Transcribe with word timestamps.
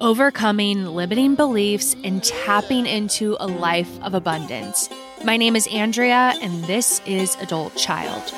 overcoming 0.00 0.84
limiting 0.86 1.34
beliefs 1.34 1.94
and 2.04 2.22
tapping 2.22 2.86
into 2.86 3.36
a 3.40 3.46
life 3.46 4.00
of 4.02 4.14
abundance. 4.14 4.88
My 5.24 5.36
name 5.36 5.56
is 5.56 5.66
Andrea, 5.68 6.34
and 6.40 6.64
this 6.64 7.00
is 7.06 7.36
Adult 7.36 7.74
Child. 7.76 8.32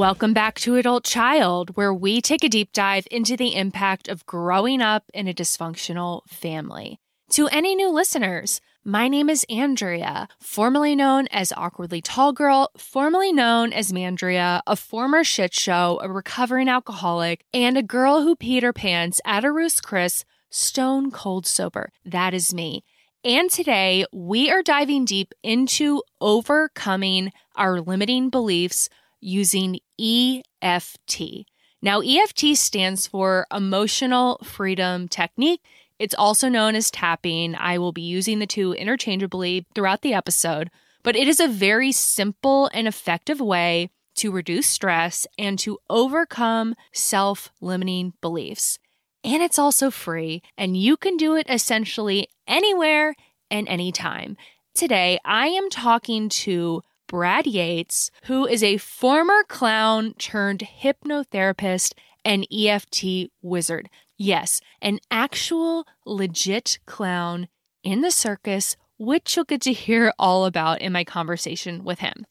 Welcome 0.00 0.32
back 0.32 0.58
to 0.60 0.76
Adult 0.76 1.04
Child, 1.04 1.76
where 1.76 1.92
we 1.92 2.22
take 2.22 2.42
a 2.42 2.48
deep 2.48 2.72
dive 2.72 3.06
into 3.10 3.36
the 3.36 3.54
impact 3.54 4.08
of 4.08 4.24
growing 4.24 4.80
up 4.80 5.04
in 5.12 5.28
a 5.28 5.34
dysfunctional 5.34 6.22
family. 6.26 6.98
To 7.32 7.48
any 7.48 7.74
new 7.74 7.90
listeners, 7.90 8.62
my 8.82 9.08
name 9.08 9.28
is 9.28 9.44
Andrea, 9.50 10.26
formerly 10.40 10.96
known 10.96 11.26
as 11.30 11.52
Awkwardly 11.54 12.00
Tall 12.00 12.32
Girl, 12.32 12.70
formerly 12.78 13.30
known 13.30 13.74
as 13.74 13.92
Mandria, 13.92 14.62
a 14.66 14.74
former 14.74 15.22
shit 15.22 15.52
show, 15.52 16.00
a 16.02 16.10
recovering 16.10 16.70
alcoholic, 16.70 17.44
and 17.52 17.76
a 17.76 17.82
girl 17.82 18.22
who 18.22 18.34
peed 18.34 18.62
her 18.62 18.72
pants 18.72 19.20
at 19.26 19.44
a 19.44 19.52
Ruth's 19.52 19.82
Chris, 19.82 20.24
stone 20.48 21.10
cold 21.10 21.44
sober. 21.44 21.92
That 22.06 22.32
is 22.32 22.54
me. 22.54 22.84
And 23.22 23.50
today 23.50 24.06
we 24.14 24.50
are 24.50 24.62
diving 24.62 25.04
deep 25.04 25.34
into 25.42 26.02
overcoming 26.22 27.32
our 27.54 27.82
limiting 27.82 28.30
beliefs 28.30 28.88
using 29.20 29.78
EFT. 30.00 31.46
Now, 31.82 32.00
EFT 32.00 32.56
stands 32.56 33.06
for 33.06 33.46
Emotional 33.54 34.40
Freedom 34.44 35.08
Technique. 35.08 35.62
It's 35.98 36.14
also 36.14 36.48
known 36.48 36.74
as 36.74 36.90
tapping. 36.90 37.54
I 37.54 37.78
will 37.78 37.92
be 37.92 38.02
using 38.02 38.38
the 38.38 38.46
two 38.46 38.72
interchangeably 38.72 39.66
throughout 39.74 40.02
the 40.02 40.14
episode, 40.14 40.70
but 41.02 41.16
it 41.16 41.28
is 41.28 41.40
a 41.40 41.48
very 41.48 41.92
simple 41.92 42.70
and 42.72 42.88
effective 42.88 43.40
way 43.40 43.90
to 44.16 44.30
reduce 44.30 44.66
stress 44.66 45.26
and 45.38 45.58
to 45.58 45.78
overcome 45.88 46.74
self 46.92 47.50
limiting 47.60 48.12
beliefs. 48.20 48.78
And 49.22 49.42
it's 49.42 49.58
also 49.58 49.90
free, 49.90 50.42
and 50.56 50.76
you 50.76 50.96
can 50.96 51.16
do 51.16 51.36
it 51.36 51.46
essentially 51.48 52.28
anywhere 52.46 53.14
and 53.50 53.68
anytime. 53.68 54.36
Today, 54.74 55.18
I 55.24 55.48
am 55.48 55.68
talking 55.68 56.28
to 56.30 56.82
Brad 57.10 57.44
Yates, 57.44 58.12
who 58.26 58.46
is 58.46 58.62
a 58.62 58.76
former 58.76 59.42
clown 59.48 60.14
turned 60.16 60.62
hypnotherapist 60.80 61.94
and 62.24 62.46
EFT 62.52 63.32
wizard. 63.42 63.90
Yes, 64.16 64.60
an 64.80 65.00
actual 65.10 65.88
legit 66.06 66.78
clown 66.86 67.48
in 67.82 68.02
the 68.02 68.12
circus, 68.12 68.76
which 68.96 69.34
you'll 69.34 69.44
get 69.44 69.60
to 69.62 69.72
hear 69.72 70.12
all 70.20 70.44
about 70.44 70.80
in 70.80 70.92
my 70.92 71.02
conversation 71.02 71.82
with 71.82 71.98
him. 71.98 72.26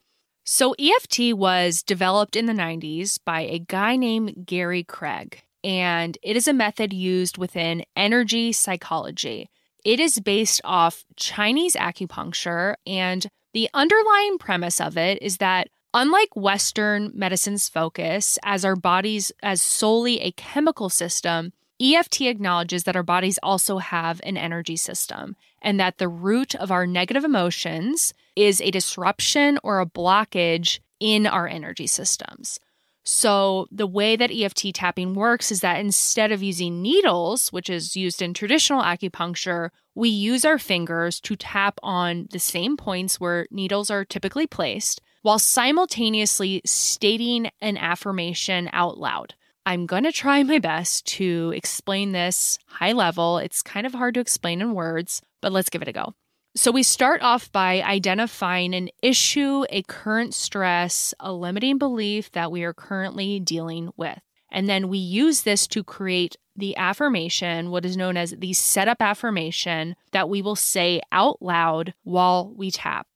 So, 0.45 0.75
EFT 0.79 1.33
was 1.35 1.83
developed 1.83 2.37
in 2.37 2.45
the 2.45 2.53
90s 2.53 3.19
by 3.25 3.41
a 3.41 3.59
guy 3.59 3.97
named 3.97 4.45
Gary 4.45 4.85
Craig, 4.85 5.43
and 5.61 6.17
it 6.23 6.37
is 6.37 6.47
a 6.47 6.53
method 6.53 6.93
used 6.93 7.37
within 7.37 7.83
energy 7.97 8.53
psychology. 8.53 9.49
It 9.83 9.99
is 9.99 10.21
based 10.21 10.61
off 10.63 11.03
Chinese 11.17 11.75
acupuncture, 11.75 12.75
and 12.87 13.27
the 13.53 13.69
underlying 13.73 14.37
premise 14.37 14.79
of 14.79 14.97
it 14.97 15.21
is 15.21 15.37
that 15.37 15.69
unlike 15.93 16.35
Western 16.35 17.11
medicine's 17.15 17.67
focus 17.67 18.37
as 18.43 18.63
our 18.63 18.75
bodies 18.75 19.31
as 19.41 19.61
solely 19.61 20.19
a 20.21 20.31
chemical 20.33 20.89
system, 20.89 21.51
EFT 21.81 22.21
acknowledges 22.21 22.83
that 22.83 22.95
our 22.95 23.03
bodies 23.03 23.39
also 23.41 23.77
have 23.77 24.19
an 24.23 24.37
energy 24.37 24.75
system 24.75 25.35
and 25.61 25.79
that 25.79 25.97
the 25.97 26.09
root 26.09 26.53
of 26.55 26.71
our 26.71 26.85
negative 26.85 27.23
emotions 27.23 28.13
is 28.35 28.61
a 28.61 28.71
disruption 28.71 29.57
or 29.63 29.79
a 29.79 29.85
blockage 29.85 30.79
in 30.99 31.25
our 31.25 31.47
energy 31.47 31.87
systems. 31.87 32.59
So, 33.03 33.67
the 33.71 33.87
way 33.87 34.15
that 34.15 34.31
EFT 34.31 34.73
tapping 34.73 35.15
works 35.15 35.51
is 35.51 35.61
that 35.61 35.79
instead 35.79 36.31
of 36.31 36.43
using 36.43 36.81
needles, 36.81 37.49
which 37.49 37.69
is 37.69 37.95
used 37.95 38.21
in 38.21 38.33
traditional 38.33 38.83
acupuncture, 38.83 39.69
we 39.95 40.09
use 40.09 40.45
our 40.45 40.59
fingers 40.59 41.19
to 41.21 41.35
tap 41.35 41.79
on 41.81 42.27
the 42.31 42.39
same 42.39 42.77
points 42.77 43.19
where 43.19 43.47
needles 43.51 43.89
are 43.89 44.05
typically 44.05 44.47
placed 44.47 45.01
while 45.21 45.39
simultaneously 45.39 46.61
stating 46.65 47.49
an 47.61 47.77
affirmation 47.77 48.69
out 48.73 48.97
loud. 48.97 49.33
I'm 49.65 49.85
going 49.85 50.03
to 50.03 50.11
try 50.11 50.41
my 50.43 50.59
best 50.59 51.05
to 51.17 51.53
explain 51.55 52.11
this 52.11 52.57
high 52.65 52.93
level. 52.93 53.37
It's 53.37 53.61
kind 53.61 53.85
of 53.85 53.93
hard 53.93 54.13
to 54.15 54.19
explain 54.19 54.61
in 54.61 54.73
words, 54.73 55.21
but 55.41 55.51
let's 55.51 55.69
give 55.69 55.81
it 55.81 55.87
a 55.87 55.93
go. 55.93 56.13
So, 56.55 56.71
we 56.71 56.83
start 56.83 57.21
off 57.21 57.51
by 57.51 57.81
identifying 57.81 58.73
an 58.73 58.89
issue, 59.03 59.65
a 59.69 59.83
current 59.83 60.33
stress, 60.33 61.13
a 61.19 61.31
limiting 61.31 61.77
belief 61.77 62.31
that 62.31 62.51
we 62.51 62.63
are 62.63 62.73
currently 62.73 63.39
dealing 63.39 63.91
with. 63.95 64.19
And 64.51 64.67
then 64.67 64.89
we 64.89 64.97
use 64.97 65.43
this 65.43 65.67
to 65.67 65.83
create 65.83 66.37
the 66.55 66.75
affirmation, 66.75 67.69
what 67.69 67.85
is 67.85 67.95
known 67.95 68.17
as 68.17 68.31
the 68.37 68.53
setup 68.53 69.01
affirmation, 69.01 69.95
that 70.11 70.27
we 70.27 70.41
will 70.41 70.55
say 70.55 71.01
out 71.11 71.41
loud 71.41 71.93
while 72.03 72.51
we 72.55 72.71
tap. 72.71 73.07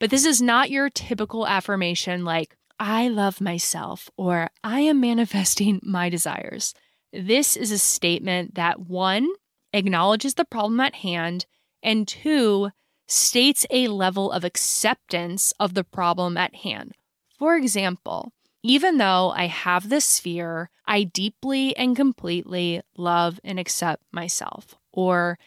But 0.00 0.10
this 0.10 0.24
is 0.24 0.40
not 0.40 0.70
your 0.70 0.88
typical 0.88 1.46
affirmation 1.46 2.24
like, 2.24 2.56
I 2.80 3.08
love 3.08 3.40
myself 3.40 4.08
or 4.16 4.50
I 4.62 4.80
am 4.80 5.00
manifesting 5.00 5.80
my 5.82 6.08
desires. 6.08 6.74
This 7.12 7.56
is 7.56 7.70
a 7.70 7.78
statement 7.78 8.54
that 8.54 8.80
one, 8.80 9.28
acknowledges 9.72 10.34
the 10.34 10.44
problem 10.44 10.80
at 10.80 10.94
hand, 10.96 11.46
and 11.82 12.08
two, 12.08 12.70
states 13.08 13.66
a 13.70 13.88
level 13.88 14.30
of 14.30 14.44
acceptance 14.44 15.52
of 15.58 15.74
the 15.74 15.82
problem 15.82 16.36
at 16.36 16.54
hand. 16.56 16.92
For 17.38 17.56
example, 17.56 18.32
even 18.62 18.98
though 18.98 19.32
I 19.34 19.46
have 19.46 19.88
this 19.88 20.20
fear, 20.20 20.70
I 20.86 21.04
deeply 21.04 21.76
and 21.76 21.96
completely 21.96 22.82
love 22.96 23.40
and 23.42 23.58
accept 23.58 24.02
myself. 24.12 24.74
Or, 24.92 25.38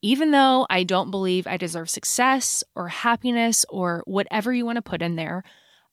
even 0.00 0.30
though 0.30 0.66
I 0.70 0.84
don't 0.84 1.10
believe 1.10 1.46
I 1.46 1.56
deserve 1.56 1.90
success 1.90 2.64
or 2.74 2.88
happiness 2.88 3.64
or 3.68 4.02
whatever 4.06 4.52
you 4.52 4.64
want 4.64 4.76
to 4.76 4.82
put 4.82 5.02
in 5.02 5.16
there, 5.16 5.44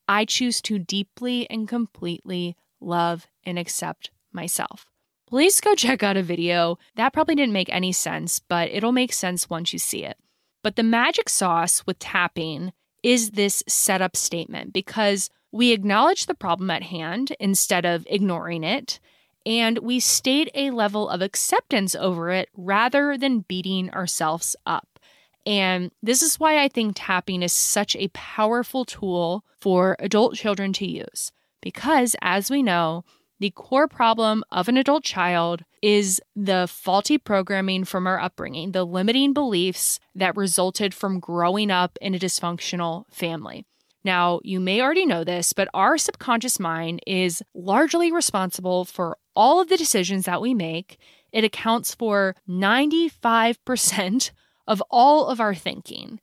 I 0.08 0.26
choose 0.26 0.62
to 0.64 0.80
deeply 0.80 1.50
and 1.50 1.68
completely 1.68 2.56
love 2.80 3.28
and 3.44 3.60
accept 3.60 4.12
myself. 4.32 4.88
Please 5.28 5.60
go 5.60 5.76
check 5.76 6.02
out 6.02 6.18
a 6.18 6.24
video. 6.24 6.78
That 6.96 7.14
probably 7.14 7.36
didn't 7.36 7.54
make 7.54 7.70
any 7.70 7.92
sense, 7.92 8.40
but 8.40 8.70
it'll 8.70 8.92
make 8.92 9.14
sense 9.14 9.50
once 9.50 9.74
you 9.74 9.80
see 9.80 10.06
it. 10.06 10.18
But 10.64 10.76
the 10.76 10.84
magic 10.84 11.30
sauce 11.30 11.86
with 11.86 12.00
tapping 12.00 12.74
is 13.02 13.32
this 13.32 13.64
setup 13.68 14.16
statement 14.16 14.74
because 14.74 15.30
we 15.52 15.72
acknowledge 15.72 16.26
the 16.26 16.36
problem 16.36 16.70
at 16.70 16.84
hand 16.84 17.34
instead 17.40 17.86
of 17.86 18.06
ignoring 18.10 18.64
it, 18.64 19.00
and 19.46 19.80
we 19.80 20.00
state 20.00 20.50
a 20.54 20.72
level 20.72 21.10
of 21.10 21.22
acceptance 21.22 21.96
over 21.96 22.30
it 22.30 22.50
rather 22.56 23.18
than 23.18 23.46
beating 23.48 23.90
ourselves 23.92 24.56
up. 24.66 25.00
And 25.46 25.92
this 26.04 26.22
is 26.22 26.40
why 26.40 26.62
I 26.62 26.68
think 26.68 26.94
tapping 26.96 27.42
is 27.42 27.54
such 27.54 27.96
a 27.96 28.10
powerful 28.10 28.86
tool 28.86 29.44
for 29.60 29.96
adult 30.00 30.36
children 30.36 30.74
to 30.74 30.86
use. 30.86 31.32
Because, 31.62 32.16
as 32.22 32.52
we 32.52 32.62
know, 32.62 33.04
the 33.40 33.52
core 33.52 33.88
problem 33.88 34.44
of 34.52 34.68
an 34.68 34.78
adult 34.78 35.04
child 35.04 35.64
is 35.82 36.22
the 36.36 36.68
faulty 36.70 37.18
programming 37.18 37.86
from 37.86 38.06
our 38.06 38.20
upbringing, 38.20 38.74
the 38.74 38.86
limiting 38.86 39.34
beliefs 39.34 40.00
that 40.14 40.36
resulted 40.36 40.94
from 40.94 41.20
growing 41.20 41.72
up 41.72 41.98
in 42.02 42.14
a 42.14 42.20
dysfunctional 42.20 43.06
family. 43.10 43.66
Now, 44.04 44.40
you 44.44 44.60
may 44.60 44.82
already 44.82 45.06
know 45.06 45.24
this, 45.24 45.54
but 45.54 45.70
our 45.74 45.98
subconscious 45.98 46.60
mind 46.60 47.02
is 47.06 47.44
largely 47.54 48.12
responsible 48.12 48.86
for 48.86 49.18
all 49.36 49.62
of 49.62 49.70
the 49.70 49.78
decisions 49.78 50.26
that 50.26 50.42
we 50.42 50.54
make. 50.54 50.98
It 51.32 51.44
accounts 51.44 51.96
for 51.96 52.36
95% 52.48 54.32
of 54.68 54.84
all 54.90 55.28
of 55.28 55.40
our 55.40 55.56
thinking. 55.56 56.20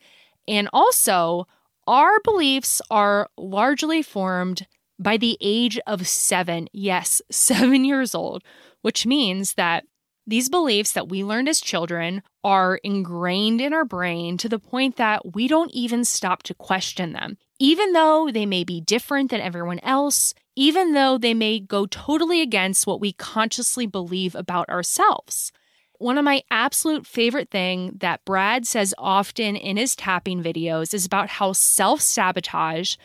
And 0.49 0.69
also, 0.73 1.47
our 1.87 2.21
beliefs 2.21 2.81
are 2.91 3.29
largely 3.37 4.03
formed 4.03 4.67
by 4.99 5.17
the 5.17 5.37
age 5.41 5.79
of 5.87 6.07
seven. 6.07 6.69
Yes, 6.73 7.23
seven 7.31 7.85
years 7.85 8.15
old, 8.15 8.43
which 8.83 9.07
means 9.07 9.55
that 9.55 9.85
these 10.29 10.49
beliefs 10.49 10.93
that 10.93 11.09
we 11.09 11.23
learned 11.23 11.49
as 11.49 11.61
children 11.61 12.23
are 12.43 12.81
ingrained 12.83 13.61
in 13.61 13.73
our 13.73 13.85
brain 13.85 14.37
to 14.39 14.49
the 14.49 14.59
point 14.59 14.97
that 14.97 15.35
we 15.35 15.47
don't 15.47 15.71
even 15.71 16.05
stop 16.05 16.43
to 16.45 16.55
question 16.55 17.13
them. 17.13 17.39
Even 17.61 17.93
though 17.93 18.29
they 18.33 18.45
may 18.45 18.65
be 18.65 18.81
different 18.81 19.31
than 19.31 19.41
everyone 19.41 19.79
else, 19.81 20.35
even 20.57 20.95
though 20.95 21.17
they 21.17 21.33
may 21.33 21.61
go 21.61 21.87
totally 21.87 22.43
against 22.43 22.87
what 22.87 23.01
we 23.01 23.13
consciously 23.13 23.87
believe 23.87 24.35
about 24.35 24.69
ourselves. 24.69 25.53
One 25.99 26.19
of 26.19 26.25
my 26.25 26.43
absolute 26.51 27.07
favorite 27.07 27.51
thing 27.51 27.93
that 28.01 28.25
Brad 28.25 28.67
says 28.67 28.95
often 28.99 29.57
in 29.57 29.77
his 29.77 29.97
tapping 29.97 30.43
videos 30.43 30.93
is 30.93 31.07
about 31.07 31.29
how 31.29 31.53
self-sabotage 31.53 32.97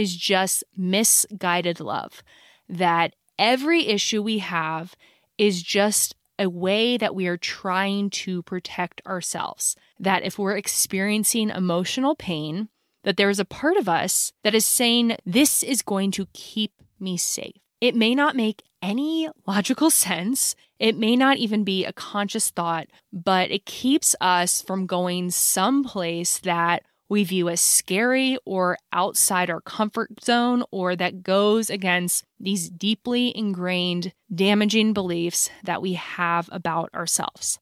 is 0.00 0.16
just 0.16 0.64
misguided 0.74 1.78
love. 1.78 2.22
That 2.70 3.14
every 3.38 3.86
issue 3.86 4.22
we 4.22 4.38
have 4.38 4.96
is 5.36 5.62
just 5.62 6.14
a 6.38 6.48
way 6.48 6.96
that 6.96 7.14
we 7.14 7.26
are 7.26 7.36
trying 7.36 8.08
to 8.08 8.42
protect 8.44 9.02
ourselves. 9.06 9.76
That 9.98 10.22
if 10.22 10.38
we're 10.38 10.56
experiencing 10.56 11.50
emotional 11.50 12.14
pain, 12.16 12.70
that 13.04 13.18
there 13.18 13.28
is 13.28 13.38
a 13.38 13.44
part 13.44 13.76
of 13.76 13.90
us 13.90 14.32
that 14.42 14.54
is 14.54 14.64
saying, 14.64 15.16
This 15.26 15.62
is 15.62 15.82
going 15.82 16.12
to 16.12 16.28
keep 16.32 16.72
me 16.98 17.18
safe. 17.18 17.56
It 17.82 17.94
may 17.94 18.14
not 18.14 18.34
make 18.34 18.62
any 18.80 19.28
logical 19.46 19.90
sense. 20.06 20.56
It 20.78 20.96
may 20.96 21.14
not 21.14 21.36
even 21.36 21.62
be 21.62 21.84
a 21.84 21.92
conscious 21.92 22.48
thought, 22.48 22.86
but 23.12 23.50
it 23.50 23.66
keeps 23.66 24.16
us 24.18 24.62
from 24.62 24.86
going 24.86 25.30
someplace 25.30 26.38
that 26.38 26.84
we 27.10 27.24
view 27.24 27.48
as 27.50 27.60
scary 27.60 28.38
or 28.46 28.78
outside 28.92 29.50
our 29.50 29.60
comfort 29.60 30.24
zone 30.24 30.62
or 30.70 30.96
that 30.96 31.22
goes 31.22 31.68
against 31.68 32.24
these 32.38 32.70
deeply 32.70 33.36
ingrained, 33.36 34.14
damaging 34.32 34.94
beliefs 34.94 35.50
that 35.64 35.82
we 35.82 35.94
have 35.94 36.48
about 36.52 36.88
ourselves. 36.94 37.58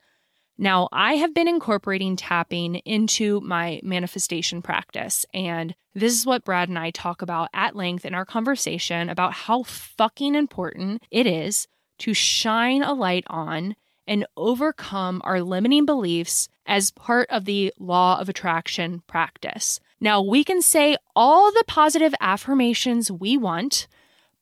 Now, 0.59 0.89
I 0.93 1.15
have 1.15 1.35
been 1.35 1.49
incorporating 1.49 2.17
tapping 2.17 2.77
into 2.77 3.41
my 3.41 3.81
manifestation 3.83 4.61
practice, 4.61 5.25
and 5.33 5.75
this 5.95 6.12
is 6.12 6.27
what 6.27 6.45
Brad 6.45 6.69
and 6.69 6.79
I 6.79 6.91
talk 6.91 7.23
about 7.23 7.49
at 7.55 7.77
length 7.77 8.05
in 8.05 8.12
our 8.12 8.27
conversation 8.27 9.09
about 9.09 9.33
how 9.33 9.62
fucking 9.62 10.35
important 10.35 11.05
it 11.11 11.27
is 11.27 11.67
to 12.00 12.12
shine 12.12 12.83
a 12.83 12.93
light 12.93 13.25
on 13.29 13.77
and 14.09 14.27
overcome 14.37 15.21
our 15.23 15.43
limiting 15.43 15.85
beliefs 15.85 16.49
as 16.67 16.91
part 16.91 17.29
of 17.31 17.45
the 17.45 17.73
law 17.79 18.19
of 18.19 18.29
attraction 18.29 19.03
practice. 19.07 19.79
Now, 20.01 20.23
we 20.23 20.43
can 20.43 20.63
say 20.63 20.97
all 21.15 21.53
the 21.53 21.65
positive 21.69 22.15
affirmations 22.21 23.13
we 23.13 23.37
want, 23.37 23.87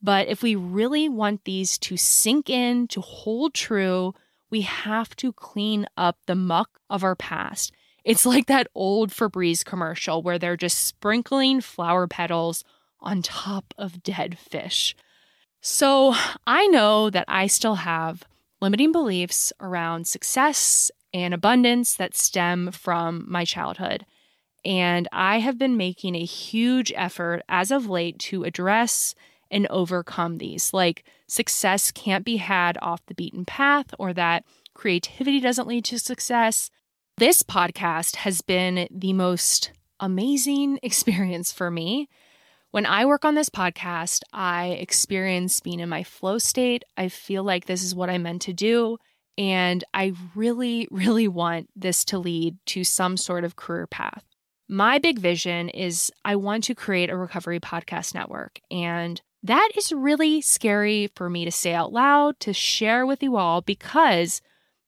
but 0.01 0.29
if 0.29 0.43
we 0.43 0.55
really 0.55 1.09
want 1.09 1.45
these 1.45 1.79
to 1.79 1.97
sink 1.97 2.49
in, 2.49 2.87
to 2.89 3.01
hold 3.01 3.55
true, 3.55 4.15
we 4.51 4.61
have 4.61 5.17
to 5.17 5.33
clean 5.33 5.87
up 5.97 6.19
the 6.27 6.37
muck 6.37 6.79
of 6.89 7.03
our 7.03 7.17
past. 7.17 7.73
It's 8.05 8.25
like 8.35 8.47
that 8.47 8.69
old 8.75 9.11
Febreze 9.11 9.65
commercial 9.65 10.23
where 10.23 10.39
they're 10.39 10.57
just 10.57 10.85
sprinkling 10.85 11.61
flower 11.61 12.07
petals 12.07 12.63
on 13.01 13.21
top 13.21 13.75
of 13.77 14.03
dead 14.03 14.39
fish. 14.39 14.95
So 15.61 16.15
I 16.47 16.69
know 16.69 17.11
that 17.11 17.25
I 17.27 17.49
still 17.49 17.77
have 17.77 18.23
limiting 18.61 18.93
beliefs 18.93 19.53
around 19.61 20.07
success 20.07 20.91
and 21.13 21.33
abundance 21.33 21.95
that 21.95 22.17
stem 22.17 22.71
from 22.71 23.25
my 23.29 23.45
childhood. 23.45 24.05
And 24.65 25.09
I 25.13 25.39
have 25.39 25.59
been 25.59 25.77
making 25.77 26.17
a 26.17 26.25
huge 26.25 26.93
effort 26.97 27.43
as 27.49 27.71
of 27.71 27.89
late 27.89 28.19
to 28.21 28.45
address 28.45 29.15
and 29.51 29.67
overcome 29.69 30.39
these. 30.39 30.73
Like 30.73 31.05
success 31.29 31.91
can't 31.91 32.25
be 32.25 32.37
had 32.39 32.77
off 32.83 33.07
the 33.07 33.15
beaten 33.15 33.45
path, 33.45 33.95
or 33.99 34.13
that 34.15 34.45
creativity 34.75 35.41
doesn't 35.41 35.69
lead 35.69 35.85
to 35.87 35.99
success. 35.99 36.71
This 37.17 37.43
podcast 37.43 38.17
has 38.17 38.43
been 38.43 38.89
the 38.91 39.13
most 39.13 39.73
amazing 40.01 40.79
experience 40.83 41.53
for 41.53 41.71
me. 41.71 42.09
When 42.77 42.85
I 42.85 43.07
work 43.07 43.25
on 43.25 43.35
this 43.35 43.49
podcast, 43.49 44.21
I 44.35 44.67
experience 44.67 45.61
being 45.61 45.81
in 45.81 45.89
my 45.89 46.03
flow 46.03 46.37
state. 46.37 46.85
I 46.95 47.09
feel 47.09 47.43
like 47.43 47.65
this 47.65 47.83
is 47.83 47.95
what 47.95 48.11
I'm 48.11 48.25
meant 48.25 48.43
to 48.43 48.53
do. 48.53 48.99
And 49.39 49.83
I 49.95 50.13
really, 50.35 50.87
really 50.91 51.27
want 51.27 51.71
this 51.75 52.05
to 52.05 52.19
lead 52.19 52.59
to 52.67 52.85
some 52.85 53.17
sort 53.17 53.45
of 53.45 53.57
career 53.57 53.87
path. 53.87 54.23
My 54.69 54.99
big 54.99 55.19
vision 55.19 55.71
is 55.71 56.13
I 56.23 56.37
want 56.37 56.65
to 56.65 56.75
create 56.75 57.09
a 57.09 57.17
recovery 57.17 57.61
podcast 57.61 58.15
network. 58.15 58.61
And 58.71 59.23
that 59.43 59.71
is 59.75 59.91
really 59.91 60.43
scary 60.43 61.11
for 61.17 61.31
me 61.31 61.47
to 61.47 61.51
say 61.51 61.73
out 61.73 61.95
loud, 61.95 62.39
to 62.41 62.53
share 62.53 63.07
with 63.07 63.23
you 63.23 63.39
all, 63.39 63.63
because 63.63 64.43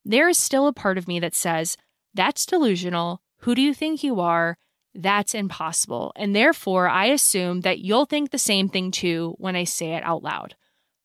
there 0.04 0.28
is 0.28 0.36
still 0.36 0.66
a 0.66 0.74
part 0.74 0.98
of 0.98 1.08
me 1.08 1.20
that 1.20 1.34
says, 1.34 1.78
that's 2.12 2.44
delusional. 2.44 3.22
Who 3.38 3.54
do 3.54 3.62
you 3.62 3.72
think 3.72 4.04
you 4.04 4.20
are? 4.20 4.58
That's 5.00 5.32
impossible. 5.32 6.12
And 6.16 6.34
therefore, 6.34 6.88
I 6.88 7.06
assume 7.06 7.60
that 7.60 7.78
you'll 7.78 8.04
think 8.04 8.30
the 8.30 8.38
same 8.38 8.68
thing 8.68 8.90
too 8.90 9.36
when 9.38 9.54
I 9.54 9.62
say 9.62 9.92
it 9.94 10.02
out 10.02 10.24
loud. 10.24 10.56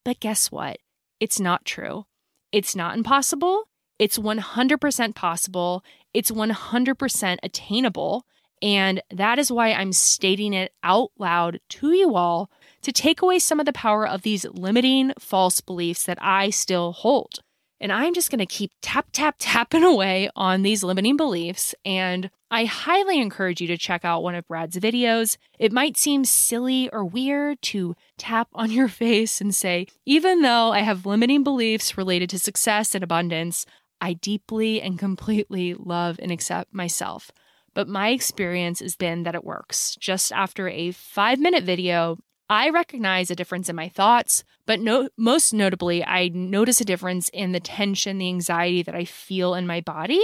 But 0.04 0.19
guess 0.19 0.51
what? 0.51 0.80
It's 1.19 1.40
not 1.40 1.63
true. 1.63 2.07
It's 2.51 2.75
not 2.75 2.98
impossible. 2.98 3.66
It's 4.00 4.18
100% 4.18 5.13
possible. 5.13 5.86
It's 6.12 6.31
100% 6.31 7.38
attainable. 7.44 8.25
And 8.63 9.04
that 9.12 9.38
is 9.38 9.51
why 9.51 9.72
I'm 9.72 9.94
stating 9.94 10.54
it 10.54 10.74
out 10.81 11.12
loud 11.19 11.60
to 11.69 11.92
you 11.92 12.16
all 12.16 12.50
to 12.81 12.92
take 12.92 13.22
away 13.22 13.38
some 13.38 13.60
of 13.60 13.68
the 13.68 13.74
power 13.74 14.07
of 14.07 14.24
these 14.24 14.44
limiting 14.46 15.13
false 15.19 15.62
beliefs 15.62 16.04
that 16.06 16.18
I 16.19 16.50
still 16.50 16.94
hold. 16.94 17.42
And 17.83 17.91
I'm 17.91 18.13
just 18.13 18.31
going 18.31 18.39
to 18.39 18.45
keep 18.45 18.71
tap, 18.81 19.07
tap, 19.12 19.35
tapping 19.39 19.83
away 19.83 20.30
on 20.38 20.62
these 20.62 20.85
limiting 20.85 21.18
beliefs. 21.18 21.75
And 21.83 22.30
I 22.50 22.63
highly 22.63 23.19
encourage 23.19 23.59
you 23.59 23.68
to 23.68 23.77
check 23.77 24.06
out 24.06 24.24
one 24.24 24.35
of 24.35 24.47
Brad's 24.47 24.77
videos. 24.77 25.35
It 25.59 25.74
might 25.74 25.97
seem 25.97 26.24
silly 26.24 26.89
or 26.91 27.03
weird 27.03 27.62
to 27.63 27.94
tap 28.18 28.47
on 28.53 28.71
your 28.71 28.88
face 29.03 29.41
and 29.41 29.53
say, 29.53 29.88
even 30.06 30.44
though 30.44 30.71
I 30.71 30.80
have 30.80 31.06
limiting 31.06 31.44
beliefs 31.44 31.97
related 31.97 32.30
to 32.30 32.39
success 32.39 32.95
and 32.95 33.03
abundance, 33.03 33.65
I 34.00 34.13
deeply 34.13 34.81
and 34.81 34.97
completely 34.97 35.74
love 35.74 36.21
and 36.24 36.31
accept 36.31 36.74
myself. 36.74 37.31
But 37.74 37.89
my 37.89 38.12
experience 38.12 38.79
has 38.79 38.95
been 38.95 39.24
that 39.24 39.36
it 39.36 39.44
works. 39.44 39.97
Just 40.00 40.31
after 40.31 40.69
a 40.69 40.91
five 40.91 41.38
minute 41.38 41.65
video, 41.65 42.18
I 42.50 42.69
recognize 42.69 43.31
a 43.31 43.36
difference 43.36 43.69
in 43.69 43.75
my 43.75 43.90
thoughts, 43.90 44.44
but 44.66 44.80
no, 44.80 45.10
most 45.18 45.54
notably, 45.54 46.04
I 46.04 46.30
notice 46.30 46.81
a 46.81 46.86
difference 46.86 47.30
in 47.30 47.51
the 47.51 47.60
tension, 47.60 48.18
the 48.18 48.28
anxiety 48.28 48.84
that 48.84 48.95
I 48.95 49.06
feel 49.06 49.56
in 49.56 49.66
my 49.66 49.81
body. 49.81 50.22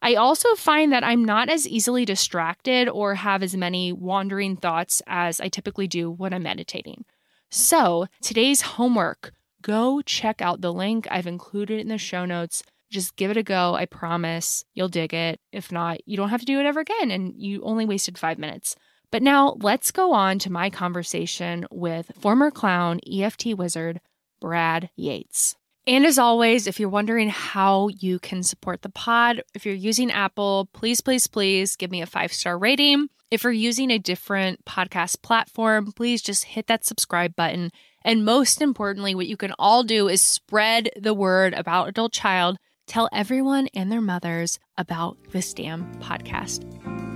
I 0.00 0.14
also 0.14 0.54
find 0.54 0.92
that 0.92 1.04
I'm 1.04 1.24
not 1.24 1.48
as 1.48 1.66
easily 1.66 2.04
distracted 2.04 2.88
or 2.88 3.16
have 3.16 3.42
as 3.42 3.56
many 3.56 3.92
wandering 3.92 4.56
thoughts 4.56 5.02
as 5.06 5.40
I 5.40 5.48
typically 5.48 5.88
do 5.88 6.10
when 6.10 6.32
I'm 6.32 6.44
meditating. 6.44 7.04
So, 7.50 8.06
today's 8.22 8.60
homework 8.60 9.32
go 9.60 10.00
check 10.02 10.40
out 10.40 10.60
the 10.60 10.72
link 10.72 11.08
I've 11.10 11.26
included 11.26 11.80
in 11.80 11.88
the 11.88 11.98
show 11.98 12.24
notes. 12.24 12.62
Just 12.90 13.16
give 13.16 13.30
it 13.30 13.36
a 13.36 13.42
go. 13.42 13.74
I 13.74 13.86
promise 13.86 14.64
you'll 14.72 14.88
dig 14.88 15.12
it. 15.12 15.40
If 15.52 15.72
not, 15.72 15.98
you 16.06 16.16
don't 16.16 16.28
have 16.30 16.40
to 16.40 16.46
do 16.46 16.60
it 16.60 16.66
ever 16.66 16.80
again, 16.80 17.10
and 17.10 17.34
you 17.36 17.62
only 17.62 17.84
wasted 17.84 18.16
five 18.16 18.38
minutes. 18.38 18.76
But 19.10 19.22
now 19.22 19.56
let's 19.60 19.90
go 19.90 20.12
on 20.12 20.38
to 20.40 20.52
my 20.52 20.70
conversation 20.70 21.66
with 21.70 22.12
former 22.18 22.50
clown 22.50 23.00
EFT 23.10 23.54
wizard 23.56 24.00
Brad 24.40 24.90
Yates. 24.96 25.56
And 25.86 26.04
as 26.04 26.18
always, 26.18 26.66
if 26.66 26.78
you're 26.78 26.90
wondering 26.90 27.30
how 27.30 27.88
you 27.88 28.18
can 28.18 28.42
support 28.42 28.82
the 28.82 28.90
pod, 28.90 29.42
if 29.54 29.64
you're 29.64 29.74
using 29.74 30.10
Apple, 30.10 30.68
please, 30.74 31.00
please, 31.00 31.26
please 31.26 31.76
give 31.76 31.90
me 31.90 32.02
a 32.02 32.06
five 32.06 32.32
star 32.32 32.58
rating. 32.58 33.08
If 33.30 33.42
you're 33.42 33.52
using 33.52 33.90
a 33.90 33.98
different 33.98 34.64
podcast 34.66 35.22
platform, 35.22 35.92
please 35.92 36.20
just 36.20 36.44
hit 36.44 36.66
that 36.66 36.84
subscribe 36.84 37.34
button. 37.36 37.70
And 38.02 38.24
most 38.24 38.60
importantly, 38.60 39.14
what 39.14 39.26
you 39.26 39.36
can 39.36 39.54
all 39.58 39.82
do 39.82 40.08
is 40.08 40.22
spread 40.22 40.90
the 40.96 41.14
word 41.14 41.54
about 41.54 41.88
Adult 41.88 42.12
Child. 42.12 42.58
Tell 42.86 43.08
everyone 43.12 43.68
and 43.74 43.90
their 43.90 44.00
mothers 44.00 44.58
about 44.76 45.16
this 45.30 45.52
damn 45.52 45.94
podcast. 45.96 47.07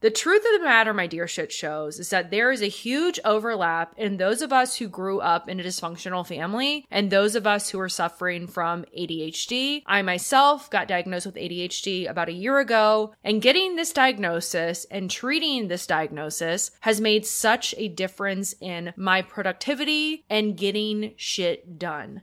The 0.00 0.10
truth 0.10 0.44
of 0.44 0.60
the 0.60 0.64
matter, 0.64 0.94
my 0.94 1.08
dear 1.08 1.26
shit 1.26 1.50
shows, 1.50 1.98
is 1.98 2.10
that 2.10 2.30
there 2.30 2.52
is 2.52 2.62
a 2.62 2.66
huge 2.66 3.18
overlap 3.24 3.94
in 3.96 4.16
those 4.16 4.42
of 4.42 4.52
us 4.52 4.76
who 4.76 4.86
grew 4.86 5.18
up 5.20 5.48
in 5.48 5.58
a 5.58 5.64
dysfunctional 5.64 6.24
family 6.24 6.86
and 6.88 7.10
those 7.10 7.34
of 7.34 7.48
us 7.48 7.70
who 7.70 7.80
are 7.80 7.88
suffering 7.88 8.46
from 8.46 8.84
ADHD. 8.96 9.82
I 9.86 10.02
myself 10.02 10.70
got 10.70 10.86
diagnosed 10.86 11.26
with 11.26 11.34
ADHD 11.34 12.08
about 12.08 12.28
a 12.28 12.32
year 12.32 12.60
ago, 12.60 13.12
and 13.24 13.42
getting 13.42 13.74
this 13.74 13.92
diagnosis 13.92 14.86
and 14.88 15.10
treating 15.10 15.66
this 15.66 15.84
diagnosis 15.84 16.70
has 16.80 17.00
made 17.00 17.26
such 17.26 17.74
a 17.76 17.88
difference 17.88 18.54
in 18.60 18.92
my 18.96 19.20
productivity 19.22 20.24
and 20.30 20.56
getting 20.56 21.14
shit 21.16 21.76
done. 21.76 22.22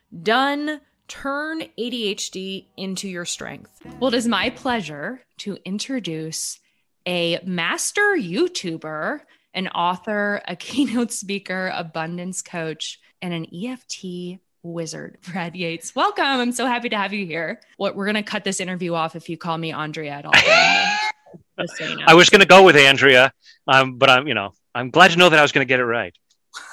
done 0.11 0.81
turn 1.07 1.63
ADHD 1.77 2.67
into 2.77 3.07
your 3.07 3.25
strength. 3.25 3.71
Well, 3.99 4.13
it 4.13 4.17
is 4.17 4.27
my 4.27 4.49
pleasure 4.49 5.21
to 5.39 5.57
introduce 5.65 6.59
a 7.05 7.39
master 7.43 8.15
YouTuber, 8.15 9.19
an 9.53 9.67
author, 9.69 10.41
a 10.47 10.55
keynote 10.55 11.11
speaker, 11.11 11.71
abundance 11.75 12.41
coach, 12.41 12.99
and 13.21 13.33
an 13.33 13.45
EFT 13.53 14.39
wizard, 14.63 15.17
Brad 15.29 15.55
Yates. 15.55 15.95
Welcome. 15.95 16.23
I'm 16.23 16.51
so 16.51 16.65
happy 16.65 16.89
to 16.89 16.97
have 16.97 17.13
you 17.13 17.25
here. 17.25 17.59
What 17.77 17.95
we're 17.95 18.05
going 18.05 18.15
to 18.15 18.23
cut 18.23 18.43
this 18.43 18.59
interview 18.59 18.93
off 18.93 19.15
if 19.15 19.27
you 19.27 19.37
call 19.37 19.57
me 19.57 19.73
Andrea 19.73 20.11
at 20.11 20.25
all. 20.25 20.33
so 21.67 21.85
you 21.85 21.97
know. 21.97 22.05
I 22.07 22.13
was 22.13 22.29
going 22.29 22.41
to 22.41 22.47
go 22.47 22.63
with 22.63 22.75
Andrea, 22.75 23.33
um, 23.67 23.97
but 23.97 24.09
I'm, 24.09 24.27
you 24.27 24.33
know, 24.33 24.53
I'm 24.73 24.91
glad 24.91 25.11
to 25.11 25.17
know 25.17 25.29
that 25.29 25.37
I 25.37 25.41
was 25.41 25.51
going 25.51 25.65
to 25.65 25.69
get 25.69 25.79
it 25.79 25.85
right 25.85 26.15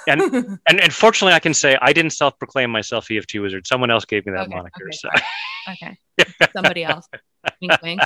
and, 0.07 0.21
and 0.69 0.81
and 0.81 0.93
fortunately, 0.93 1.35
I 1.35 1.39
can 1.39 1.55
say 1.55 1.77
I 1.81 1.93
didn't 1.93 2.13
self-proclaim 2.13 2.71
myself 2.71 3.11
EFT 3.11 3.35
wizard. 3.41 3.67
Someone 3.67 3.91
else 3.91 4.05
gave 4.05 4.27
me 4.27 4.33
that 4.33 4.47
okay, 4.47 4.55
moniker. 4.55 4.89
Okay, 4.89 4.97
so. 4.97 5.09
okay, 5.73 6.47
somebody 6.53 6.85
else. 6.85 7.09
wink, 7.61 7.83
wink. 7.83 8.01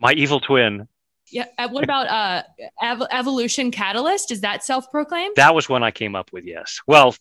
My 0.00 0.12
evil 0.12 0.40
twin. 0.40 0.88
Yeah. 1.30 1.46
Uh, 1.58 1.68
what 1.68 1.82
about 1.82 2.06
uh, 2.06 2.42
ev- 2.82 3.08
evolution 3.10 3.70
catalyst? 3.70 4.30
Is 4.30 4.42
that 4.42 4.62
self-proclaimed? 4.64 5.34
That 5.36 5.54
was 5.54 5.68
one 5.68 5.82
I 5.82 5.90
came 5.90 6.14
up 6.14 6.32
with. 6.32 6.44
Yes. 6.44 6.80
Well, 6.86 7.16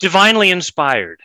divinely 0.00 0.50
inspired. 0.50 1.20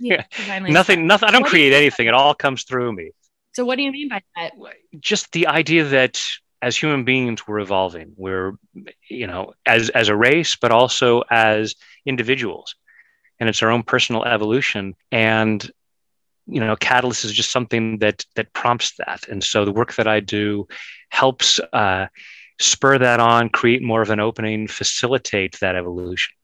yeah. 0.00 0.24
Divinely 0.36 0.70
nothing. 0.72 1.00
Inspired. 1.00 1.06
Nothing. 1.06 1.28
I 1.28 1.32
don't 1.32 1.42
what 1.42 1.50
create 1.50 1.70
do 1.70 1.76
anything. 1.76 2.06
It 2.08 2.14
all 2.14 2.34
comes 2.34 2.64
through 2.64 2.92
me. 2.92 3.12
So, 3.52 3.64
what 3.64 3.76
do 3.76 3.82
you 3.82 3.92
mean 3.92 4.08
by 4.08 4.22
that? 4.36 4.52
Just 4.98 5.32
the 5.32 5.48
idea 5.48 5.84
that 5.84 6.20
as 6.62 6.76
human 6.76 7.04
beings 7.04 7.46
we're 7.46 7.60
evolving. 7.60 8.12
We're 8.16 8.52
you 9.08 9.26
know 9.26 9.54
as 9.66 9.90
as 9.90 10.08
a 10.08 10.16
race 10.16 10.56
but 10.56 10.72
also 10.72 11.22
as 11.30 11.74
individuals. 12.06 12.74
And 13.38 13.48
it's 13.48 13.62
our 13.62 13.70
own 13.70 13.82
personal 13.82 14.24
evolution. 14.24 14.94
And 15.10 15.68
you 16.46 16.60
know 16.60 16.76
catalyst 16.76 17.24
is 17.24 17.32
just 17.32 17.52
something 17.52 17.98
that 17.98 18.24
that 18.36 18.52
prompts 18.52 18.94
that. 18.98 19.28
And 19.28 19.42
so 19.42 19.64
the 19.64 19.72
work 19.72 19.94
that 19.94 20.08
i 20.08 20.20
do 20.20 20.66
helps 21.10 21.60
uh, 21.72 22.06
spur 22.60 22.98
that 22.98 23.20
on 23.20 23.48
create 23.48 23.82
more 23.82 24.02
of 24.02 24.10
an 24.10 24.20
opening 24.20 24.68
facilitate 24.68 25.58
that 25.60 25.76
evolution. 25.76 26.34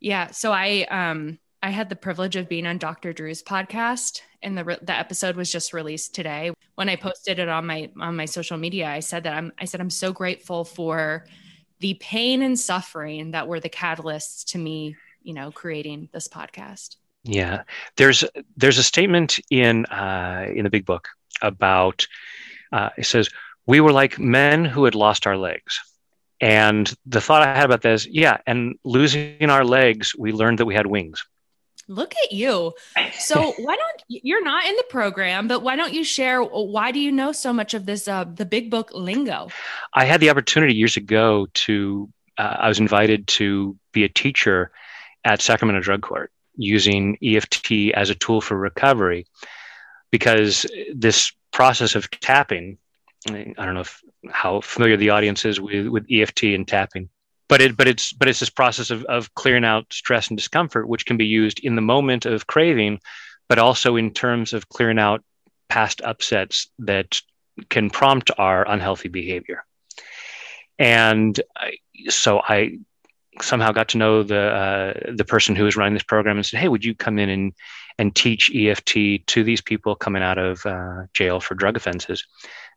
Yeah. 0.00 0.30
So 0.30 0.52
i 0.52 0.86
um 0.90 1.38
i 1.62 1.70
had 1.70 1.88
the 1.88 1.96
privilege 1.96 2.36
of 2.36 2.48
being 2.48 2.66
on 2.66 2.78
dr 2.78 3.12
drew's 3.12 3.42
podcast 3.42 4.20
and 4.42 4.56
the 4.56 4.78
the 4.82 4.96
episode 4.96 5.36
was 5.36 5.50
just 5.50 5.72
released 5.72 6.14
today. 6.14 6.52
When 6.74 6.88
I 6.88 6.96
posted 6.96 7.38
it 7.38 7.48
on 7.48 7.66
my 7.66 7.90
on 8.00 8.16
my 8.16 8.24
social 8.24 8.56
media, 8.56 8.88
I 8.88 9.00
said 9.00 9.24
that 9.24 9.34
I'm 9.34 9.52
I 9.58 9.64
said 9.64 9.80
I'm 9.80 9.90
so 9.90 10.12
grateful 10.12 10.64
for 10.64 11.26
the 11.80 11.94
pain 11.94 12.42
and 12.42 12.58
suffering 12.58 13.32
that 13.32 13.48
were 13.48 13.60
the 13.60 13.68
catalysts 13.68 14.44
to 14.52 14.58
me, 14.58 14.96
you 15.22 15.34
know, 15.34 15.50
creating 15.50 16.08
this 16.12 16.28
podcast. 16.28 16.96
Yeah, 17.24 17.62
there's 17.96 18.24
there's 18.56 18.78
a 18.78 18.82
statement 18.82 19.40
in 19.50 19.86
uh, 19.86 20.46
in 20.54 20.64
the 20.64 20.70
big 20.70 20.86
book 20.86 21.08
about 21.42 22.06
uh, 22.72 22.90
it 22.96 23.06
says 23.06 23.28
we 23.66 23.80
were 23.80 23.92
like 23.92 24.18
men 24.18 24.64
who 24.64 24.84
had 24.84 24.94
lost 24.94 25.26
our 25.26 25.36
legs. 25.36 25.80
And 26.40 26.94
the 27.04 27.20
thought 27.20 27.42
I 27.42 27.52
had 27.52 27.64
about 27.64 27.82
this, 27.82 28.06
yeah, 28.06 28.38
and 28.46 28.76
losing 28.84 29.50
our 29.50 29.64
legs, 29.64 30.14
we 30.16 30.30
learned 30.30 30.60
that 30.60 30.66
we 30.66 30.74
had 30.74 30.86
wings. 30.86 31.26
Look 31.88 32.14
at 32.24 32.32
you. 32.32 32.74
So 33.18 33.54
why 33.58 33.76
don't 33.76 34.02
you're 34.08 34.44
not 34.44 34.66
in 34.66 34.76
the 34.76 34.84
program, 34.88 35.48
but 35.48 35.62
why 35.62 35.76
don't 35.76 35.92
you 35.92 36.04
share 36.04 36.42
why 36.42 36.92
do 36.92 37.00
you 37.00 37.10
know 37.10 37.32
so 37.32 37.52
much 37.52 37.74
of 37.74 37.86
this 37.86 38.06
uh, 38.06 38.24
the 38.24 38.44
big 38.44 38.70
book 38.70 38.90
lingo? 38.94 39.48
I 39.94 40.04
had 40.04 40.20
the 40.20 40.30
opportunity 40.30 40.74
years 40.74 40.96
ago 40.96 41.46
to 41.54 42.08
uh, 42.36 42.56
I 42.60 42.68
was 42.68 42.78
invited 42.78 43.26
to 43.28 43.76
be 43.92 44.04
a 44.04 44.08
teacher 44.08 44.70
at 45.24 45.42
Sacramento 45.42 45.80
Drug 45.80 46.02
Court 46.02 46.30
using 46.56 47.16
EFT 47.22 47.92
as 47.94 48.10
a 48.10 48.14
tool 48.14 48.40
for 48.40 48.56
recovery 48.56 49.26
because 50.10 50.66
this 50.94 51.32
process 51.52 51.94
of 51.94 52.10
tapping 52.10 52.78
I 53.28 53.52
don't 53.56 53.74
know 53.74 53.80
if, 53.80 54.02
how 54.30 54.60
familiar 54.60 54.96
the 54.96 55.10
audience 55.10 55.44
is 55.44 55.60
with, 55.60 55.88
with 55.88 56.06
EFT 56.10 56.44
and 56.44 56.66
tapping 56.66 57.08
but 57.48 57.60
it 57.60 57.76
but 57.76 57.88
it's 57.88 58.12
but 58.12 58.28
it's 58.28 58.40
this 58.40 58.50
process 58.50 58.90
of, 58.90 59.04
of 59.04 59.34
clearing 59.34 59.64
out 59.64 59.86
stress 59.92 60.28
and 60.28 60.36
discomfort 60.36 60.88
which 60.88 61.06
can 61.06 61.16
be 61.16 61.26
used 61.26 61.60
in 61.60 61.74
the 61.76 61.82
moment 61.82 62.26
of 62.26 62.46
craving 62.46 63.00
but 63.48 63.58
also 63.58 63.96
in 63.96 64.12
terms 64.12 64.52
of 64.52 64.68
clearing 64.68 64.98
out 64.98 65.24
past 65.68 66.00
upsets 66.02 66.68
that 66.78 67.20
can 67.68 67.90
prompt 67.90 68.30
our 68.38 68.68
unhealthy 68.68 69.08
behavior. 69.08 69.64
And 70.78 71.38
I, 71.56 71.74
so 72.08 72.40
i 72.46 72.78
somehow 73.40 73.70
got 73.70 73.90
to 73.90 73.98
know 73.98 74.24
the 74.24 74.40
uh, 74.40 75.12
the 75.14 75.24
person 75.24 75.54
who 75.54 75.62
was 75.62 75.76
running 75.76 75.94
this 75.94 76.02
program 76.02 76.36
and 76.36 76.44
said 76.44 76.58
hey 76.58 76.66
would 76.66 76.84
you 76.84 76.92
come 76.92 77.20
in 77.20 77.28
and 77.28 77.52
and 77.96 78.14
teach 78.14 78.52
eft 78.52 78.86
to 78.86 79.44
these 79.44 79.60
people 79.60 79.94
coming 79.94 80.24
out 80.24 80.38
of 80.38 80.64
uh, 80.66 81.02
jail 81.14 81.38
for 81.38 81.54
drug 81.54 81.76
offenses 81.76 82.24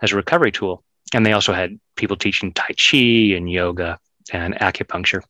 as 0.02 0.12
a 0.12 0.16
recovery 0.16 0.52
tool? 0.52 0.84
And 1.14 1.26
they 1.26 1.34
also 1.34 1.54
had 1.54 1.80
people 1.96 2.16
teaching 2.16 2.54
tai 2.54 2.74
chi 2.78 3.36
and 3.36 3.52
yoga 3.52 4.00
and 4.32 4.56
acupuncture. 4.56 5.22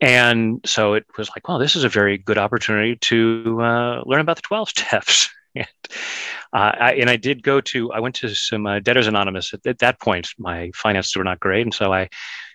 And 0.00 0.60
so 0.66 0.94
it 0.94 1.06
was 1.16 1.30
like, 1.30 1.48
well, 1.48 1.58
this 1.58 1.76
is 1.76 1.84
a 1.84 1.88
very 1.88 2.18
good 2.18 2.38
opportunity 2.38 2.96
to 2.96 3.58
uh, 3.62 4.02
learn 4.04 4.20
about 4.20 4.36
the 4.36 4.42
12 4.42 4.68
steps. 4.76 5.30
and, 5.54 5.66
uh, 6.52 6.72
I, 6.78 6.94
and 6.94 7.08
I 7.08 7.16
did 7.16 7.42
go 7.42 7.60
to, 7.60 7.92
I 7.92 8.00
went 8.00 8.16
to 8.16 8.34
some 8.34 8.66
uh, 8.66 8.80
Debtors 8.80 9.06
Anonymous. 9.06 9.54
At, 9.54 9.66
at, 9.66 9.78
that 9.78 10.00
point, 10.00 10.28
my 10.38 10.70
finances 10.74 11.16
were 11.16 11.24
not 11.24 11.40
great. 11.40 11.62
And 11.62 11.74
so 11.74 11.92
I 11.92 12.08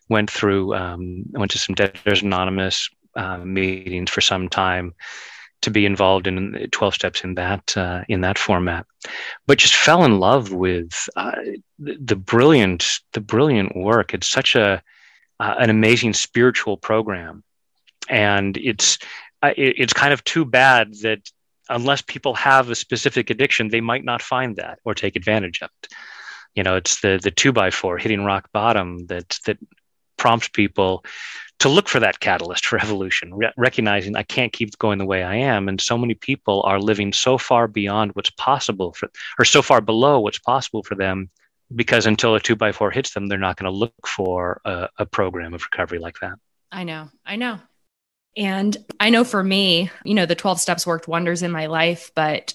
went 0.09 0.29
through, 0.29 0.75
um, 0.75 1.23
I 1.35 1.39
went 1.39 1.51
to 1.51 1.59
some 1.59 1.75
Debtors 1.75 2.21
Anonymous 2.21 2.89
uh, 3.15 3.37
meetings 3.37 4.11
for 4.11 4.21
some 4.21 4.49
time 4.49 4.93
to 5.61 5.71
be 5.71 5.85
involved 5.85 6.27
in 6.27 6.67
12 6.71 6.93
steps 6.93 7.23
in 7.23 7.35
that 7.35 7.75
uh, 7.75 8.03
in 8.07 8.21
that 8.21 8.37
format 8.37 8.85
but 9.45 9.57
just 9.57 9.75
fell 9.75 10.05
in 10.05 10.19
love 10.19 10.53
with 10.53 11.09
uh, 11.15 11.35
the, 11.79 11.97
the, 11.99 12.15
brilliant 12.15 12.99
the 13.13 13.19
brilliant 13.19 13.75
work 13.75 14.13
it's 14.13 14.29
such 14.29 14.55
a 14.55 14.81
uh, 15.39 15.55
an 15.59 15.69
amazing 15.69 16.13
spiritual 16.13 16.77
program, 16.77 17.43
and 18.09 18.57
it's 18.57 18.97
it, 19.43 19.75
it's 19.77 19.93
kind 19.93 20.13
of 20.13 20.23
too 20.23 20.45
bad 20.45 20.93
that 21.01 21.29
unless 21.69 22.01
people 22.01 22.33
have 22.33 22.69
a 22.69 22.75
specific 22.75 23.29
addiction, 23.29 23.69
they 23.69 23.81
might 23.81 24.03
not 24.03 24.21
find 24.21 24.55
that 24.57 24.79
or 24.83 24.93
take 24.93 25.15
advantage 25.15 25.61
of 25.61 25.69
it. 25.83 25.93
You 26.55 26.63
know, 26.63 26.75
it's 26.75 27.01
the 27.01 27.19
the 27.21 27.31
two 27.31 27.53
by 27.53 27.71
four 27.71 27.97
hitting 27.97 28.25
rock 28.25 28.49
bottom 28.51 29.05
that 29.07 29.39
that 29.45 29.57
prompts 30.17 30.49
people 30.49 31.03
to 31.59 31.69
look 31.69 31.87
for 31.87 31.99
that 31.99 32.19
catalyst 32.19 32.65
for 32.65 32.79
evolution, 32.81 33.33
re- 33.33 33.53
recognizing 33.57 34.15
I 34.15 34.23
can't 34.23 34.53
keep 34.53 34.77
going 34.77 34.97
the 34.97 35.05
way 35.05 35.23
I 35.23 35.35
am. 35.35 35.67
And 35.67 35.79
so 35.79 35.97
many 35.97 36.15
people 36.15 36.63
are 36.65 36.79
living 36.79 37.13
so 37.13 37.37
far 37.37 37.67
beyond 37.67 38.11
what's 38.13 38.31
possible 38.31 38.93
for, 38.93 39.09
or 39.37 39.45
so 39.45 39.61
far 39.61 39.81
below 39.81 40.19
what's 40.19 40.39
possible 40.39 40.83
for 40.83 40.95
them 40.95 41.29
because 41.73 42.05
until 42.05 42.35
a 42.35 42.39
two 42.39 42.55
by 42.55 42.71
four 42.71 42.91
hits 42.91 43.13
them, 43.13 43.27
they're 43.27 43.37
not 43.37 43.57
going 43.57 43.71
to 43.71 43.77
look 43.77 44.07
for 44.07 44.61
a, 44.65 44.89
a 44.97 45.05
program 45.05 45.53
of 45.53 45.63
recovery 45.63 45.99
like 45.99 46.19
that. 46.21 46.33
I 46.71 46.83
know. 46.83 47.09
I 47.25 47.35
know. 47.35 47.59
And 48.37 48.75
I 48.99 49.09
know 49.09 49.23
for 49.23 49.43
me, 49.43 49.91
you 50.03 50.13
know, 50.13 50.25
the 50.25 50.35
12 50.35 50.59
steps 50.59 50.85
worked 50.85 51.07
wonders 51.07 51.43
in 51.43 51.51
my 51.51 51.65
life, 51.65 52.11
but 52.15 52.53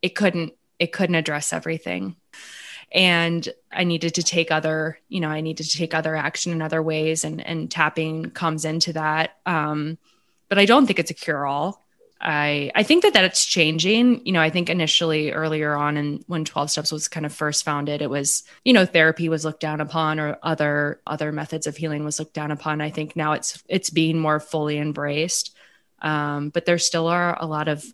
it 0.00 0.14
couldn't, 0.14 0.54
it 0.78 0.92
couldn't 0.92 1.16
address 1.16 1.52
everything. 1.52 2.16
And 2.90 3.46
I 3.70 3.84
needed 3.84 4.14
to 4.14 4.22
take 4.22 4.50
other, 4.50 4.98
you 5.08 5.20
know, 5.20 5.28
I 5.28 5.40
needed 5.40 5.64
to 5.64 5.76
take 5.76 5.92
other 5.92 6.16
action 6.16 6.52
in 6.52 6.62
other 6.62 6.82
ways 6.82 7.24
and, 7.24 7.44
and 7.44 7.70
tapping 7.70 8.30
comes 8.30 8.64
into 8.64 8.94
that. 8.94 9.36
Um, 9.44 9.98
but 10.48 10.58
I 10.58 10.64
don't 10.64 10.86
think 10.86 10.98
it's 10.98 11.10
a 11.10 11.14
cure 11.14 11.46
all. 11.46 11.84
I 12.20 12.70
I 12.74 12.82
think 12.82 13.02
that 13.02 13.12
that's 13.12 13.44
changing. 13.44 14.26
You 14.26 14.32
know, 14.32 14.40
I 14.40 14.50
think 14.50 14.68
initially 14.68 15.30
earlier 15.32 15.74
on 15.74 15.96
and 15.96 16.24
when 16.26 16.44
12 16.44 16.70
steps 16.70 16.90
was 16.92 17.06
kind 17.08 17.24
of 17.24 17.32
first 17.32 17.64
founded, 17.64 18.02
it 18.02 18.10
was, 18.10 18.42
you 18.64 18.72
know, 18.72 18.86
therapy 18.86 19.28
was 19.28 19.44
looked 19.44 19.60
down 19.60 19.80
upon 19.80 20.18
or 20.18 20.38
other 20.42 21.00
other 21.06 21.30
methods 21.30 21.66
of 21.66 21.76
healing 21.76 22.04
was 22.04 22.18
looked 22.18 22.34
down 22.34 22.50
upon. 22.50 22.80
I 22.80 22.90
think 22.90 23.14
now 23.14 23.32
it's 23.32 23.62
it's 23.68 23.90
being 23.90 24.18
more 24.18 24.40
fully 24.40 24.78
embraced. 24.78 25.56
Um, 26.00 26.50
but 26.50 26.64
there 26.64 26.78
still 26.78 27.06
are 27.06 27.36
a 27.40 27.46
lot 27.46 27.68
of 27.68 27.84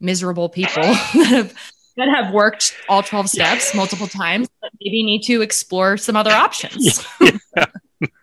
miserable 0.00 0.48
people 0.48 0.82
that 0.82 1.26
have 1.30 1.54
that 1.96 2.08
have 2.08 2.32
worked 2.32 2.76
all 2.88 3.02
12 3.02 3.30
steps 3.30 3.74
multiple 3.74 4.06
times, 4.06 4.48
maybe 4.80 5.02
need 5.02 5.22
to 5.22 5.42
explore 5.42 5.96
some 5.96 6.14
other 6.14 6.30
options. 6.32 7.04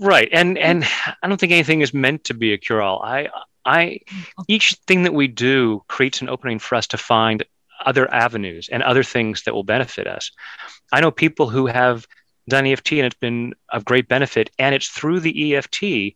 right. 0.00 0.28
And 0.32 0.58
and 0.58 0.84
I 1.22 1.28
don't 1.28 1.38
think 1.38 1.52
anything 1.52 1.80
is 1.80 1.94
meant 1.94 2.24
to 2.24 2.34
be 2.34 2.52
a 2.52 2.58
cure 2.58 2.82
all. 2.82 3.02
I 3.02 3.28
I 3.64 4.00
each 4.48 4.74
thing 4.86 5.02
that 5.04 5.14
we 5.14 5.28
do 5.28 5.82
creates 5.88 6.20
an 6.20 6.28
opening 6.28 6.58
for 6.58 6.74
us 6.74 6.86
to 6.88 6.98
find 6.98 7.44
other 7.84 8.12
avenues 8.12 8.68
and 8.70 8.82
other 8.82 9.02
things 9.02 9.42
that 9.42 9.54
will 9.54 9.64
benefit 9.64 10.06
us. 10.06 10.30
I 10.92 11.00
know 11.00 11.10
people 11.10 11.48
who 11.48 11.66
have 11.66 12.06
done 12.48 12.66
EFT 12.66 12.92
and 12.92 13.06
it's 13.06 13.16
been 13.16 13.54
of 13.70 13.84
great 13.84 14.08
benefit, 14.08 14.50
and 14.58 14.74
it's 14.74 14.88
through 14.88 15.20
the 15.20 15.54
EFT 15.54 16.14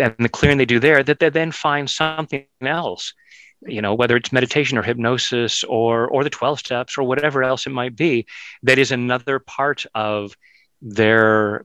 and 0.00 0.14
the 0.18 0.28
clearing 0.28 0.58
they 0.58 0.64
do 0.64 0.80
there 0.80 1.02
that 1.02 1.18
they 1.18 1.28
then 1.28 1.52
find 1.52 1.88
something 1.88 2.46
else 2.62 3.12
you 3.66 3.80
know 3.80 3.94
whether 3.94 4.16
it's 4.16 4.32
meditation 4.32 4.76
or 4.78 4.82
hypnosis 4.82 5.64
or 5.64 6.08
or 6.08 6.24
the 6.24 6.30
12 6.30 6.58
steps 6.58 6.98
or 6.98 7.04
whatever 7.04 7.42
else 7.42 7.66
it 7.66 7.70
might 7.70 7.96
be 7.96 8.26
that 8.62 8.78
is 8.78 8.90
another 8.90 9.38
part 9.38 9.84
of 9.94 10.36
their 10.82 11.64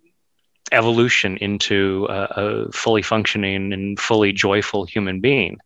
evolution 0.72 1.38
into 1.38 2.08
a, 2.10 2.24
a 2.36 2.72
fully 2.72 3.02
functioning 3.02 3.74
and 3.74 4.00
fully 4.00 4.32
joyful 4.32 4.86
human 4.86 5.20
being 5.20 5.58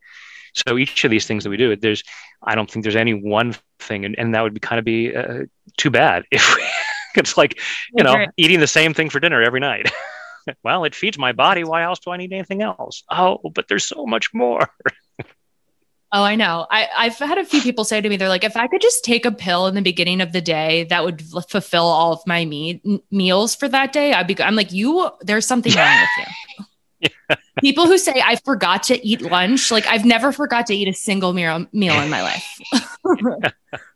so 0.53 0.77
each 0.77 1.03
of 1.03 1.12
these 1.12 1.25
things 1.25 1.43
that 1.43 1.50
we 1.50 1.57
do 1.57 1.75
there's 1.75 2.03
i 2.43 2.55
don't 2.55 2.69
think 2.69 2.83
there's 2.83 2.95
any 2.95 3.13
one 3.13 3.55
thing 3.79 4.05
and, 4.05 4.15
and 4.17 4.33
that 4.33 4.41
would 4.41 4.53
be 4.53 4.59
kind 4.59 4.79
of 4.79 4.85
be 4.85 5.15
uh, 5.15 5.43
too 5.77 5.89
bad 5.89 6.24
if 6.31 6.55
we, 6.55 6.63
it's 7.15 7.38
like 7.38 7.59
you 7.93 8.03
know 8.03 8.25
eating 8.38 8.59
the 8.59 8.67
same 8.67 8.93
thing 8.93 9.09
for 9.09 9.19
dinner 9.19 9.41
every 9.41 9.59
night 9.59 9.91
well, 10.63 10.83
it 10.83 10.95
feeds 10.95 11.17
my 11.17 11.31
body. 11.31 11.63
Why 11.63 11.83
else 11.83 12.00
do 12.00 12.12
I 12.12 12.17
need 12.17 12.33
anything 12.33 12.62
else? 12.62 13.03
Oh, 13.09 13.39
but 13.53 13.67
there's 13.67 13.88
so 13.88 14.05
much 14.05 14.33
more. 14.33 14.67
Oh, 16.15 16.24
I 16.24 16.36
know. 16.36 16.65
I, 16.72 16.88
I've 16.95 17.17
had 17.17 17.38
a 17.38 17.43
few 17.43 17.62
people 17.62 17.84
say 17.84 18.00
to 18.00 18.07
me, 18.07 18.15
they're 18.15 18.29
like, 18.29 18.45
if 18.45 18.55
I 18.55 18.67
could 18.67 18.79
just 18.79 19.03
take 19.03 19.25
a 19.25 19.34
pill 19.34 19.67
in 19.67 19.75
the 19.75 19.81
beginning 19.81 20.22
of 20.22 20.31
the 20.31 20.39
day, 20.39 20.86
that 20.86 21.03
would 21.03 21.22
fulfill 21.50 21.84
all 21.84 22.13
of 22.13 22.25
my 22.25 22.45
me- 22.45 22.81
meals 23.12 23.53
for 23.53 23.67
that 23.67 23.91
day. 23.91 24.13
I'd 24.13 24.25
be, 24.25 24.41
I'm 24.41 24.55
like, 24.55 24.72
you, 24.72 25.10
there's 25.19 25.45
something 25.45 25.74
wrong 25.74 26.00
with 26.00 26.10
you. 26.17 26.65
Yeah. 27.29 27.36
People 27.60 27.86
who 27.86 27.98
say 27.98 28.24
I 28.24 28.38
forgot 28.45 28.84
to 28.84 29.05
eat 29.05 29.24
lunch, 29.24 29.72
like 29.72 29.86
I've 29.88 30.05
never 30.05 30.31
forgot 30.31 30.67
to 30.67 30.74
eat 30.74 30.88
a 30.88 30.93
single 30.93 31.34
meal 31.34 31.65
meal 31.74 31.93
in 31.95 32.10
my 32.10 32.22
life. 32.22 32.60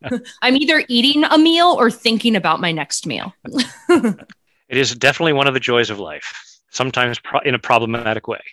I'm 0.41 0.57
either 0.57 0.83
eating 0.89 1.23
a 1.23 1.37
meal 1.37 1.75
or 1.79 1.89
thinking 1.89 2.35
about 2.35 2.59
my 2.59 2.73
next 2.73 3.07
meal. 3.07 3.33
It 4.69 4.77
is 4.77 4.93
definitely 4.93 5.33
one 5.33 5.47
of 5.47 5.55
the 5.55 5.59
joys 5.59 5.89
of 5.89 5.99
life, 5.99 6.31
sometimes 6.69 7.17
pro- 7.17 7.39
in 7.39 7.55
a 7.55 7.59
problematic 7.59 8.27
way. 8.27 8.43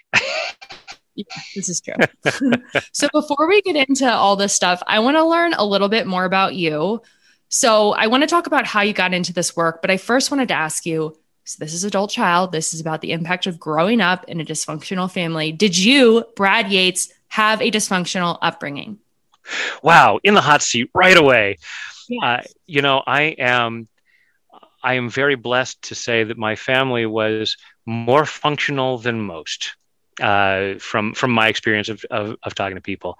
Yeah, 1.17 1.25
this 1.55 1.69
is 1.69 1.81
true. 1.81 1.95
so 2.93 3.09
before 3.13 3.49
we 3.49 3.63
get 3.63 3.89
into 3.89 4.11
all 4.11 4.37
this 4.37 4.53
stuff, 4.53 4.83
I 4.87 5.01
want 5.01 5.17
to 5.17 5.25
learn 5.25 5.55
a 5.55 5.65
little 5.65 5.89
bit 5.89 6.07
more 6.07 6.25
about 6.25 6.55
you. 6.55 7.03
So 7.49 7.93
I 7.93 8.07
want 8.07 8.23
to 8.23 8.27
talk 8.27 8.47
about 8.47 8.67
how 8.67 8.83
you 8.83 8.93
got 8.93 9.15
into 9.15 9.33
this 9.33 9.57
work, 9.57 9.81
but 9.81 9.91
I 9.91 9.97
first 9.97 10.31
wanted 10.31 10.49
to 10.49 10.55
ask 10.55 10.85
you 10.85 11.17
so 11.45 11.65
this 11.65 11.75
is 11.75 11.85
adult 11.85 12.11
child. 12.11 12.51
This 12.51 12.75
is 12.75 12.81
about 12.81 13.01
the 13.01 13.13
impact 13.13 13.47
of 13.47 13.61
growing 13.61 14.01
up 14.01 14.25
in 14.25 14.41
a 14.41 14.45
dysfunctional 14.45 15.11
family. 15.11 15.53
Did 15.53 15.79
you, 15.79 16.25
Brad 16.35 16.73
Yates, 16.73 17.13
have 17.29 17.63
a 17.63 17.71
dysfunctional 17.71 18.37
upbringing? 18.43 18.99
Wow, 19.81 20.19
in 20.25 20.35
the 20.35 20.41
hot 20.41 20.61
seat 20.61 20.91
right 20.93 21.17
away. 21.17 21.59
Yes. 22.09 22.21
Uh, 22.23 22.49
you 22.67 22.83
know, 22.83 23.01
I 23.07 23.23
am 23.39 23.87
I 24.83 24.95
am 24.95 25.09
very 25.09 25.37
blessed 25.37 25.83
to 25.83 25.95
say 25.95 26.25
that 26.25 26.37
my 26.37 26.57
family 26.57 27.07
was 27.07 27.57
more 27.87 28.27
functional 28.27 28.99
than 28.99 29.21
most 29.21 29.77
uh, 30.21 30.75
from 30.79 31.15
from 31.15 31.31
my 31.31 31.49
experience 31.49 31.89
of, 31.89 32.05
of, 32.11 32.37
of 32.43 32.55
talking 32.55 32.77
to 32.77 32.81
people. 32.81 33.19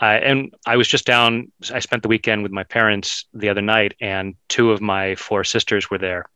Uh, 0.00 0.20
and 0.22 0.54
I 0.64 0.76
was 0.76 0.86
just 0.86 1.06
down. 1.06 1.50
I 1.72 1.80
spent 1.80 2.02
the 2.02 2.08
weekend 2.08 2.44
with 2.44 2.52
my 2.52 2.62
parents 2.62 3.26
the 3.34 3.48
other 3.48 3.62
night, 3.62 3.94
and 4.00 4.36
two 4.48 4.70
of 4.70 4.80
my 4.80 5.16
four 5.16 5.42
sisters 5.42 5.90
were 5.90 5.98
there, 5.98 6.26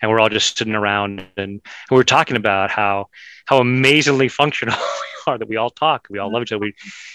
and 0.00 0.10
we're 0.10 0.18
all 0.18 0.28
just 0.28 0.58
sitting 0.58 0.74
around, 0.74 1.20
and, 1.20 1.28
and 1.36 1.60
we 1.90 2.00
are 2.00 2.04
talking 2.04 2.36
about 2.36 2.70
how 2.70 3.06
how 3.46 3.58
amazingly 3.58 4.28
functional 4.28 4.76
we 5.26 5.32
are. 5.32 5.38
That 5.38 5.48
we 5.48 5.56
all 5.56 5.70
talk, 5.70 6.08
we 6.10 6.18
all 6.18 6.32
love 6.32 6.42
each 6.42 6.52
other. 6.52 6.60
We, 6.60 6.74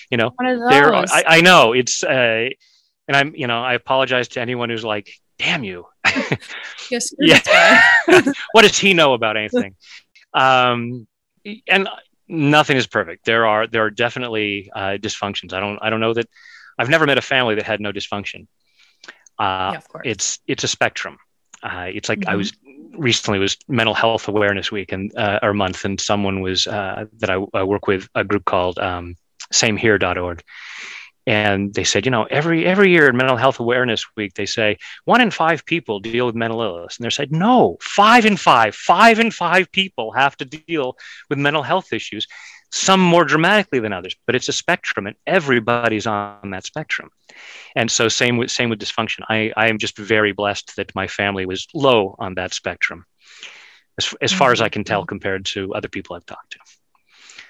you 0.10 0.18
know, 0.18 0.32
there. 0.40 0.96
I, 0.96 1.24
I, 1.28 1.42
know 1.42 1.74
it's, 1.74 2.04
uh, 2.04 2.50
and 3.08 3.18
I'm, 3.18 3.36
you 3.36 3.48
know, 3.48 3.62
I 3.62 3.74
apologize 3.74 4.30
to 4.30 4.42
anyone 4.42 4.70
who's 4.70 4.86
like, 4.86 5.12
damn 5.38 5.64
you. 5.64 5.86
yes. 6.90 7.14
yeah. 7.20 7.82
what 8.52 8.62
does 8.62 8.78
he 8.78 8.94
know 8.94 9.14
about 9.14 9.38
anything? 9.38 9.76
Um, 10.34 11.08
and 11.68 11.90
nothing 12.28 12.78
is 12.78 12.88
perfect. 12.88 13.26
There 13.26 13.46
are 13.46 13.68
there 13.68 13.84
are 13.84 13.90
definitely 13.90 14.72
uh, 14.76 14.98
dysfunctions. 15.00 15.54
I 15.54 15.60
don't 15.60 15.80
I 15.82 15.90
don't 15.90 16.00
know 16.00 16.14
that 16.14 16.28
I've 16.78 16.90
never 16.90 17.06
met 17.06 17.18
a 17.18 17.22
family 17.22 17.56
that 17.56 17.66
had 17.66 17.80
no 17.80 17.92
dysfunction. 17.92 18.48
Uh, 19.40 19.72
yeah, 19.74 19.78
of 19.78 19.88
course. 19.88 20.04
It's 20.06 20.40
it's 20.48 20.64
a 20.64 20.68
spectrum. 20.68 21.18
Uh, 21.64 21.88
it's 21.94 22.10
like 22.10 22.20
mm-hmm. 22.20 22.30
I 22.30 22.36
was 22.36 22.54
recently 22.94 23.40
was 23.40 23.58
Mental 23.68 23.94
Health 23.94 24.28
Awareness 24.28 24.72
Week 24.72 24.92
and 24.92 25.16
uh, 25.18 25.40
or 25.42 25.54
month, 25.54 25.86
and 25.86 26.00
someone 26.00 26.42
was 26.42 26.68
uh, 26.68 27.06
that 27.18 27.30
I, 27.30 27.44
I, 27.54 27.64
work 27.64 27.88
with 27.88 28.10
a 28.16 28.24
group 28.24 28.46
called 28.46 28.80
um, 28.80 29.16
SameHere.org, 29.54 30.44
and 31.28 31.74
they 31.74 31.84
said, 31.84 32.06
you 32.06 32.12
know, 32.12 32.24
every 32.24 32.66
every 32.66 32.90
year 32.90 33.10
in 33.10 33.18
Mental 33.18 33.36
Health 33.36 33.60
Awareness 33.60 34.06
Week, 34.16 34.34
they 34.36 34.46
say 34.46 34.78
one 35.04 35.20
in 35.20 35.30
five 35.30 35.66
people 35.66 36.00
deal 36.00 36.26
with 36.26 36.36
mental 36.36 36.62
illness, 36.62 36.98
and 36.98 37.06
they 37.06 37.10
said, 37.10 37.34
no, 37.34 37.78
five 37.82 38.26
in 38.26 38.38
five, 38.38 38.74
five 38.74 39.20
in 39.20 39.30
five 39.30 39.70
people 39.74 40.14
have 40.14 40.38
to 40.38 40.46
deal 40.46 40.96
with 41.30 41.38
mental 41.38 41.64
health 41.64 41.92
issues, 41.92 42.28
some 42.72 43.02
more 43.02 43.26
dramatically 43.26 43.80
than 43.80 43.92
others, 43.92 44.16
but 44.26 44.36
it's 44.36 44.48
a 44.48 44.54
spectrum, 44.54 45.06
and 45.06 45.18
everybody's 45.28 46.08
on 46.08 46.50
that 46.52 46.66
spectrum. 46.66 47.10
And 47.76 47.92
so, 47.92 48.08
same 48.08 48.38
with 48.38 48.50
same 48.50 48.70
with 48.70 48.80
dysfunction. 48.80 49.20
I 49.28 49.52
I 49.58 49.68
am 49.68 49.80
just 49.80 49.98
very 49.98 50.32
blessed 50.32 50.78
that 50.78 50.96
my 50.96 51.08
family 51.08 51.46
was 51.46 51.68
low 51.74 52.16
on 52.20 52.36
that 52.36 52.54
spectrum, 52.54 53.06
as 53.98 54.16
as 54.22 54.32
far 54.32 54.54
as 54.54 54.62
I 54.62 54.70
can 54.70 54.86
tell, 54.86 55.02
mm-hmm. 55.02 55.10
compared 55.10 55.46
to 55.48 55.74
other 55.74 55.90
people 55.90 56.16
I've 56.16 56.26
talked 56.26 56.52
to. 56.54 56.77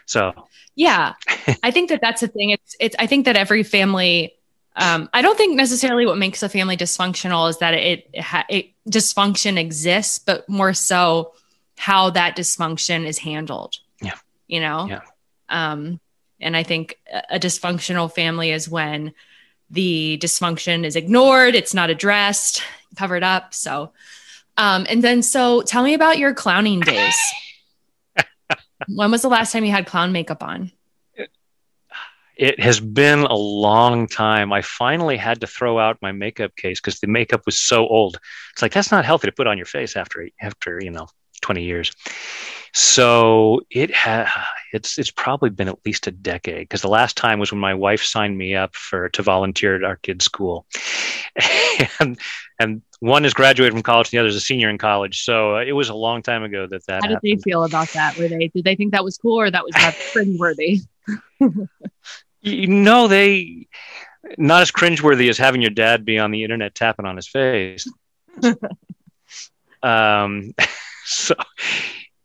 So 0.08 0.48
yeah, 0.76 1.14
I 1.64 1.72
think 1.72 1.90
that 1.90 2.02
that's 2.02 2.22
the 2.22 2.28
thing. 2.28 2.50
It's 2.50 2.76
it's. 2.80 2.96
I 2.98 3.06
think 3.06 3.26
that 3.26 3.36
every 3.36 3.64
family. 3.64 4.34
Um, 4.80 5.10
I 5.12 5.24
don't 5.24 5.36
think 5.36 5.56
necessarily 5.56 6.06
what 6.06 6.20
makes 6.20 6.44
a 6.44 6.50
family 6.50 6.78
dysfunctional 6.78 7.50
is 7.50 7.58
that 7.58 7.74
it, 7.74 8.08
it, 8.14 8.22
ha- 8.22 8.46
it 8.48 8.68
dysfunction 8.88 9.58
exists, 9.58 10.20
but 10.20 10.48
more 10.48 10.72
so 10.72 11.34
how 11.78 12.12
that 12.12 12.38
dysfunction 12.38 13.08
is 13.08 13.18
handled. 13.18 13.78
Yeah. 14.04 14.14
You 14.48 14.62
know. 14.62 14.88
Yeah. 14.88 15.02
Um, 15.50 16.00
and 16.40 16.56
I 16.56 16.62
think 16.62 17.00
a 17.32 17.40
dysfunctional 17.40 18.14
family 18.14 18.52
is 18.52 18.70
when 18.70 19.14
the 19.72 20.20
dysfunction 20.22 20.86
is 20.86 20.96
ignored, 20.96 21.56
it's 21.56 21.74
not 21.74 21.90
addressed, 21.90 22.62
covered 22.96 23.24
up. 23.24 23.56
So, 23.56 23.92
um, 24.58 24.86
and 24.88 25.04
then 25.04 25.24
so 25.24 25.64
tell 25.64 25.84
me 25.84 25.96
about 25.96 26.20
your 26.20 26.36
clowning 26.36 26.82
days 26.82 27.16
when 28.88 29.12
was 29.12 29.22
the 29.22 29.30
last 29.30 29.52
time 29.52 29.66
you 29.66 29.72
had 29.72 29.86
clown 29.88 30.12
makeup 30.12 30.44
on? 30.44 30.72
It 32.38 32.60
has 32.60 32.80
been 32.80 33.22
a 33.22 33.34
long 33.34 34.08
time. 34.08 34.54
I 34.54 34.62
finally 34.62 35.18
had 35.18 35.42
to 35.42 35.48
throw 35.48 35.80
out 35.80 35.98
my 36.04 36.12
makeup 36.12 36.56
case 36.56 36.80
because 36.80 37.00
the 37.00 37.08
makeup 37.08 37.42
was 37.48 37.60
so 37.60 37.88
old. 37.88 38.20
It's 38.54 38.62
like 38.62 38.74
that's 38.74 38.92
not 38.92 39.06
healthy 39.06 39.28
to 39.28 39.32
put 39.32 39.48
on 39.48 39.58
your 39.58 39.66
face 39.66 39.96
after 39.96 40.30
after 40.40 40.80
you 40.80 40.92
know 40.92 41.08
20 41.42 41.64
years. 41.64 41.92
So 42.74 43.62
it 43.72 43.92
has 43.92 44.30
it's 44.74 44.98
it's 44.98 45.12
probably 45.12 45.50
been 45.50 45.68
at 45.68 45.80
least 45.86 46.08
a 46.08 46.12
decade 46.12 46.68
because 46.68 46.82
the 46.82 46.90
last 46.90 47.18
time 47.18 47.40
was 47.40 47.52
when 47.52 47.62
my 47.62 47.74
wife 47.74 48.04
signed 48.04 48.38
me 48.38 48.56
up 48.56 48.76
for 48.76 49.10
to 49.10 49.22
volunteer 49.22 49.76
at 49.76 49.84
our 49.84 49.98
kids' 49.98 50.26
school, 50.26 50.66
and 52.00 52.18
and 52.60 52.82
one 53.00 53.26
is 53.26 53.34
graduated 53.34 53.74
from 53.74 53.84
college, 53.84 54.08
and 54.08 54.12
the 54.12 54.20
other 54.20 54.30
is 54.30 54.36
a 54.36 54.42
senior 54.42 54.70
in 54.70 54.78
college. 54.78 55.24
So 55.24 55.58
uh, 55.58 55.62
it 55.62 55.74
was 55.74 55.90
a 55.90 55.96
long 55.96 56.22
time 56.22 56.44
ago 56.44 56.68
that 56.68 56.86
that. 56.88 57.04
How 57.04 57.10
happened. 57.10 57.22
did 57.24 57.40
they 57.40 57.42
feel 57.42 57.64
about 57.64 57.90
that? 57.90 58.18
Were 58.18 58.28
they 58.28 58.48
did 58.48 58.64
they 58.64 58.76
think 58.76 58.92
that 58.92 59.04
was 59.04 59.18
cool 59.18 59.40
or 59.40 59.52
that 59.52 59.64
was 59.64 59.76
not 59.76 59.94
cringeworthy? 60.14 60.82
you 62.42 62.68
know, 62.68 63.08
they 63.08 63.68
not 64.38 64.62
as 64.62 64.72
cringeworthy 64.72 65.30
as 65.30 65.38
having 65.38 65.62
your 65.62 65.72
dad 65.72 66.06
be 66.06 66.20
on 66.20 66.32
the 66.32 66.44
internet 66.44 66.76
tapping 66.76 67.06
on 67.06 67.16
his 67.16 67.28
face. 67.28 67.88
um, 69.84 70.54
so 71.06 71.36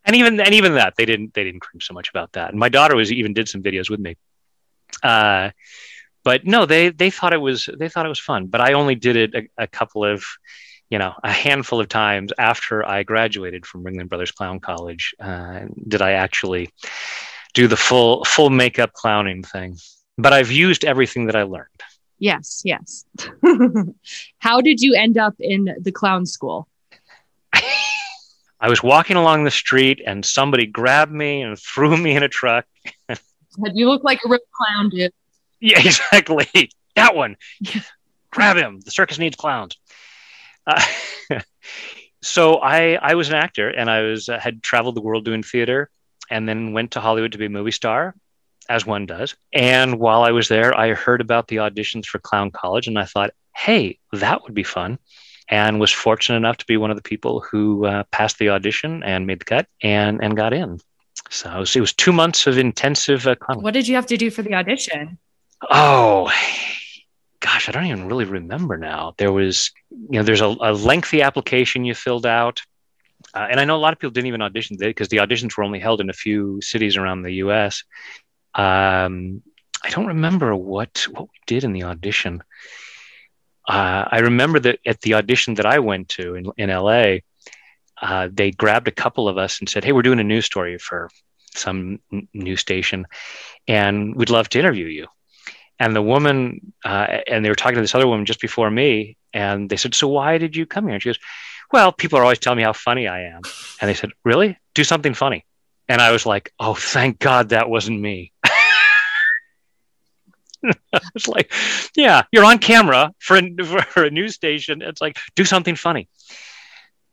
and 0.05 0.15
even 0.15 0.39
and 0.39 0.53
even 0.53 0.75
that 0.75 0.95
they 0.95 1.05
didn't 1.05 1.33
they 1.33 1.43
didn't 1.43 1.61
cringe 1.61 1.85
so 1.85 1.93
much 1.93 2.09
about 2.09 2.33
that. 2.33 2.51
And 2.51 2.59
my 2.59 2.69
daughter 2.69 2.95
was 2.95 3.11
even 3.11 3.33
did 3.33 3.47
some 3.47 3.63
videos 3.63 3.89
with 3.89 3.99
me. 3.99 4.17
Uh, 5.01 5.51
but 6.23 6.45
no, 6.45 6.65
they 6.65 6.89
they 6.89 7.09
thought 7.09 7.33
it 7.33 7.41
was 7.41 7.69
they 7.77 7.89
thought 7.89 8.05
it 8.05 8.09
was 8.09 8.19
fun. 8.19 8.47
But 8.47 8.61
I 8.61 8.73
only 8.73 8.95
did 8.95 9.15
it 9.15 9.35
a, 9.35 9.63
a 9.63 9.67
couple 9.67 10.05
of, 10.05 10.23
you 10.89 10.99
know, 10.99 11.13
a 11.23 11.31
handful 11.31 11.79
of 11.79 11.89
times 11.89 12.31
after 12.37 12.85
I 12.85 13.03
graduated 13.03 13.65
from 13.65 13.83
Ringling 13.83 14.09
Brothers 14.09 14.31
Clown 14.31 14.59
College. 14.59 15.15
Uh, 15.19 15.61
did 15.87 16.01
I 16.01 16.13
actually 16.13 16.69
do 17.53 17.67
the 17.67 17.77
full 17.77 18.23
full 18.25 18.49
makeup 18.49 18.93
clowning 18.93 19.43
thing? 19.43 19.77
But 20.17 20.33
I've 20.33 20.51
used 20.51 20.85
everything 20.85 21.25
that 21.27 21.35
I 21.35 21.43
learned. 21.43 21.67
Yes, 22.19 22.61
yes. 22.63 23.05
How 24.37 24.61
did 24.61 24.81
you 24.81 24.95
end 24.95 25.17
up 25.17 25.35
in 25.39 25.75
the 25.81 25.91
clown 25.91 26.25
school? 26.25 26.67
I 28.63 28.69
was 28.69 28.81
walking 28.81 29.17
along 29.17 29.43
the 29.43 29.51
street 29.51 30.01
and 30.05 30.25
somebody 30.25 30.65
grabbed 30.65 31.11
me 31.11 31.41
and 31.41 31.59
threw 31.73 31.97
me 31.97 32.15
in 32.15 32.23
a 32.23 32.29
truck. 32.29 32.65
you 33.73 33.89
look 33.89 34.05
like 34.05 34.19
a 34.25 34.29
real 34.29 34.39
clown, 34.55 34.89
dude. 34.89 35.11
Yeah, 35.59 35.79
exactly. 35.85 36.47
that 36.95 37.13
one. 37.13 37.35
Grab 38.31 38.55
him. 38.55 38.79
The 38.79 38.91
circus 38.91 39.19
needs 39.19 39.35
clowns. 39.35 39.77
Uh, 40.65 40.81
so 42.21 42.55
I 42.55 42.93
I 42.93 43.15
was 43.15 43.27
an 43.27 43.35
actor 43.35 43.69
and 43.69 43.89
I 43.89 44.03
was 44.03 44.29
uh, 44.29 44.39
had 44.39 44.63
traveled 44.63 44.95
the 44.95 45.01
world 45.01 45.25
doing 45.25 45.43
theater 45.43 45.89
and 46.29 46.47
then 46.47 46.71
went 46.71 46.91
to 46.91 47.01
Hollywood 47.01 47.33
to 47.33 47.37
be 47.37 47.47
a 47.47 47.49
movie 47.49 47.71
star 47.71 48.15
as 48.69 48.85
one 48.85 49.05
does. 49.05 49.35
And 49.51 49.99
while 49.99 50.23
I 50.23 50.31
was 50.31 50.47
there, 50.47 50.73
I 50.77 50.93
heard 50.93 51.19
about 51.19 51.49
the 51.49 51.57
auditions 51.57 52.05
for 52.05 52.19
Clown 52.19 52.49
College, 52.49 52.87
and 52.87 52.97
I 52.97 53.03
thought, 53.03 53.31
hey, 53.53 53.99
that 54.13 54.43
would 54.43 54.53
be 54.53 54.63
fun. 54.63 54.99
And 55.49 55.79
was 55.79 55.91
fortunate 55.91 56.37
enough 56.37 56.57
to 56.57 56.65
be 56.65 56.77
one 56.77 56.89
of 56.89 56.95
the 56.95 57.03
people 57.03 57.41
who 57.41 57.85
uh, 57.85 58.03
passed 58.11 58.39
the 58.39 58.49
audition 58.49 59.03
and 59.03 59.27
made 59.27 59.41
the 59.41 59.45
cut 59.45 59.67
and 59.81 60.23
and 60.23 60.37
got 60.37 60.53
in. 60.53 60.79
So 61.29 61.51
it 61.51 61.59
was, 61.59 61.75
it 61.75 61.79
was 61.81 61.93
two 61.93 62.13
months 62.13 62.47
of 62.47 62.57
intensive 62.57 63.27
uh. 63.27 63.35
What 63.55 63.73
did 63.73 63.87
you 63.87 63.95
have 63.95 64.05
to 64.07 64.17
do 64.17 64.29
for 64.29 64.41
the 64.41 64.53
audition? 64.53 65.17
Oh, 65.69 66.31
gosh, 67.39 67.69
I 67.69 67.71
don't 67.71 67.85
even 67.85 68.07
really 68.07 68.25
remember 68.25 68.77
now. 68.77 69.13
There 69.17 69.31
was, 69.31 69.71
you 69.89 70.19
know, 70.19 70.23
there's 70.23 70.41
a, 70.41 70.55
a 70.61 70.73
lengthy 70.73 71.21
application 71.21 71.85
you 71.85 71.93
filled 71.93 72.25
out. 72.25 72.61
Uh, 73.33 73.47
and 73.49 73.59
I 73.59 73.65
know 73.65 73.75
a 73.75 73.79
lot 73.79 73.93
of 73.93 73.99
people 73.99 74.11
didn't 74.11 74.27
even 74.27 74.41
audition 74.41 74.77
because 74.77 75.09
the 75.09 75.17
auditions 75.17 75.55
were 75.57 75.63
only 75.63 75.79
held 75.79 76.01
in 76.01 76.09
a 76.09 76.13
few 76.13 76.61
cities 76.61 76.97
around 76.97 77.21
the 77.21 77.33
US. 77.35 77.83
Um, 78.55 79.41
I 79.83 79.89
don't 79.89 80.07
remember 80.07 80.55
what, 80.55 81.07
what 81.11 81.23
we 81.23 81.39
did 81.45 81.63
in 81.63 81.73
the 81.73 81.83
audition. 81.83 82.43
Uh, 83.67 84.05
I 84.11 84.19
remember 84.19 84.59
that 84.59 84.79
at 84.85 85.01
the 85.01 85.13
audition 85.15 85.55
that 85.55 85.65
I 85.65 85.79
went 85.79 86.09
to 86.09 86.35
in, 86.35 86.45
in 86.57 86.69
LA, 86.69 87.17
uh, 88.01 88.27
they 88.31 88.51
grabbed 88.51 88.87
a 88.87 88.91
couple 88.91 89.29
of 89.29 89.37
us 89.37 89.59
and 89.59 89.69
said, 89.69 89.83
Hey, 89.83 89.93
we're 89.93 90.01
doing 90.01 90.19
a 90.19 90.23
news 90.23 90.45
story 90.45 90.77
for 90.77 91.09
some 91.55 91.99
n- 92.11 92.27
news 92.33 92.59
station, 92.59 93.05
and 93.67 94.15
we'd 94.15 94.29
love 94.29 94.49
to 94.49 94.59
interview 94.59 94.87
you. 94.87 95.07
And 95.79 95.95
the 95.95 96.01
woman, 96.01 96.73
uh, 96.83 97.19
and 97.27 97.43
they 97.43 97.49
were 97.49 97.55
talking 97.55 97.75
to 97.75 97.81
this 97.81 97.95
other 97.95 98.07
woman 98.07 98.25
just 98.25 98.41
before 98.41 98.69
me, 98.69 99.17
and 99.33 99.69
they 99.69 99.77
said, 99.77 99.95
So 99.95 100.07
why 100.07 100.37
did 100.37 100.55
you 100.55 100.65
come 100.65 100.85
here? 100.85 100.93
And 100.93 101.01
she 101.01 101.09
goes, 101.09 101.19
Well, 101.71 101.91
people 101.91 102.19
are 102.19 102.23
always 102.23 102.39
telling 102.39 102.57
me 102.57 102.63
how 102.63 102.73
funny 102.73 103.07
I 103.07 103.21
am. 103.23 103.41
And 103.79 103.89
they 103.89 103.93
said, 103.93 104.11
Really? 104.25 104.57
Do 104.75 104.83
something 104.83 105.13
funny. 105.13 105.45
And 105.87 106.01
I 106.01 106.11
was 106.11 106.25
like, 106.25 106.51
Oh, 106.59 106.73
thank 106.73 107.19
God 107.19 107.49
that 107.49 107.69
wasn't 107.69 108.01
me. 108.01 108.32
it's 111.15 111.27
like, 111.27 111.51
yeah, 111.95 112.23
you're 112.31 112.45
on 112.45 112.59
camera 112.59 113.13
for 113.19 113.37
a, 113.37 113.83
for 113.85 114.03
a 114.03 114.09
news 114.09 114.35
station. 114.35 114.81
It's 114.81 115.01
like, 115.01 115.17
do 115.35 115.45
something 115.45 115.75
funny. 115.75 116.09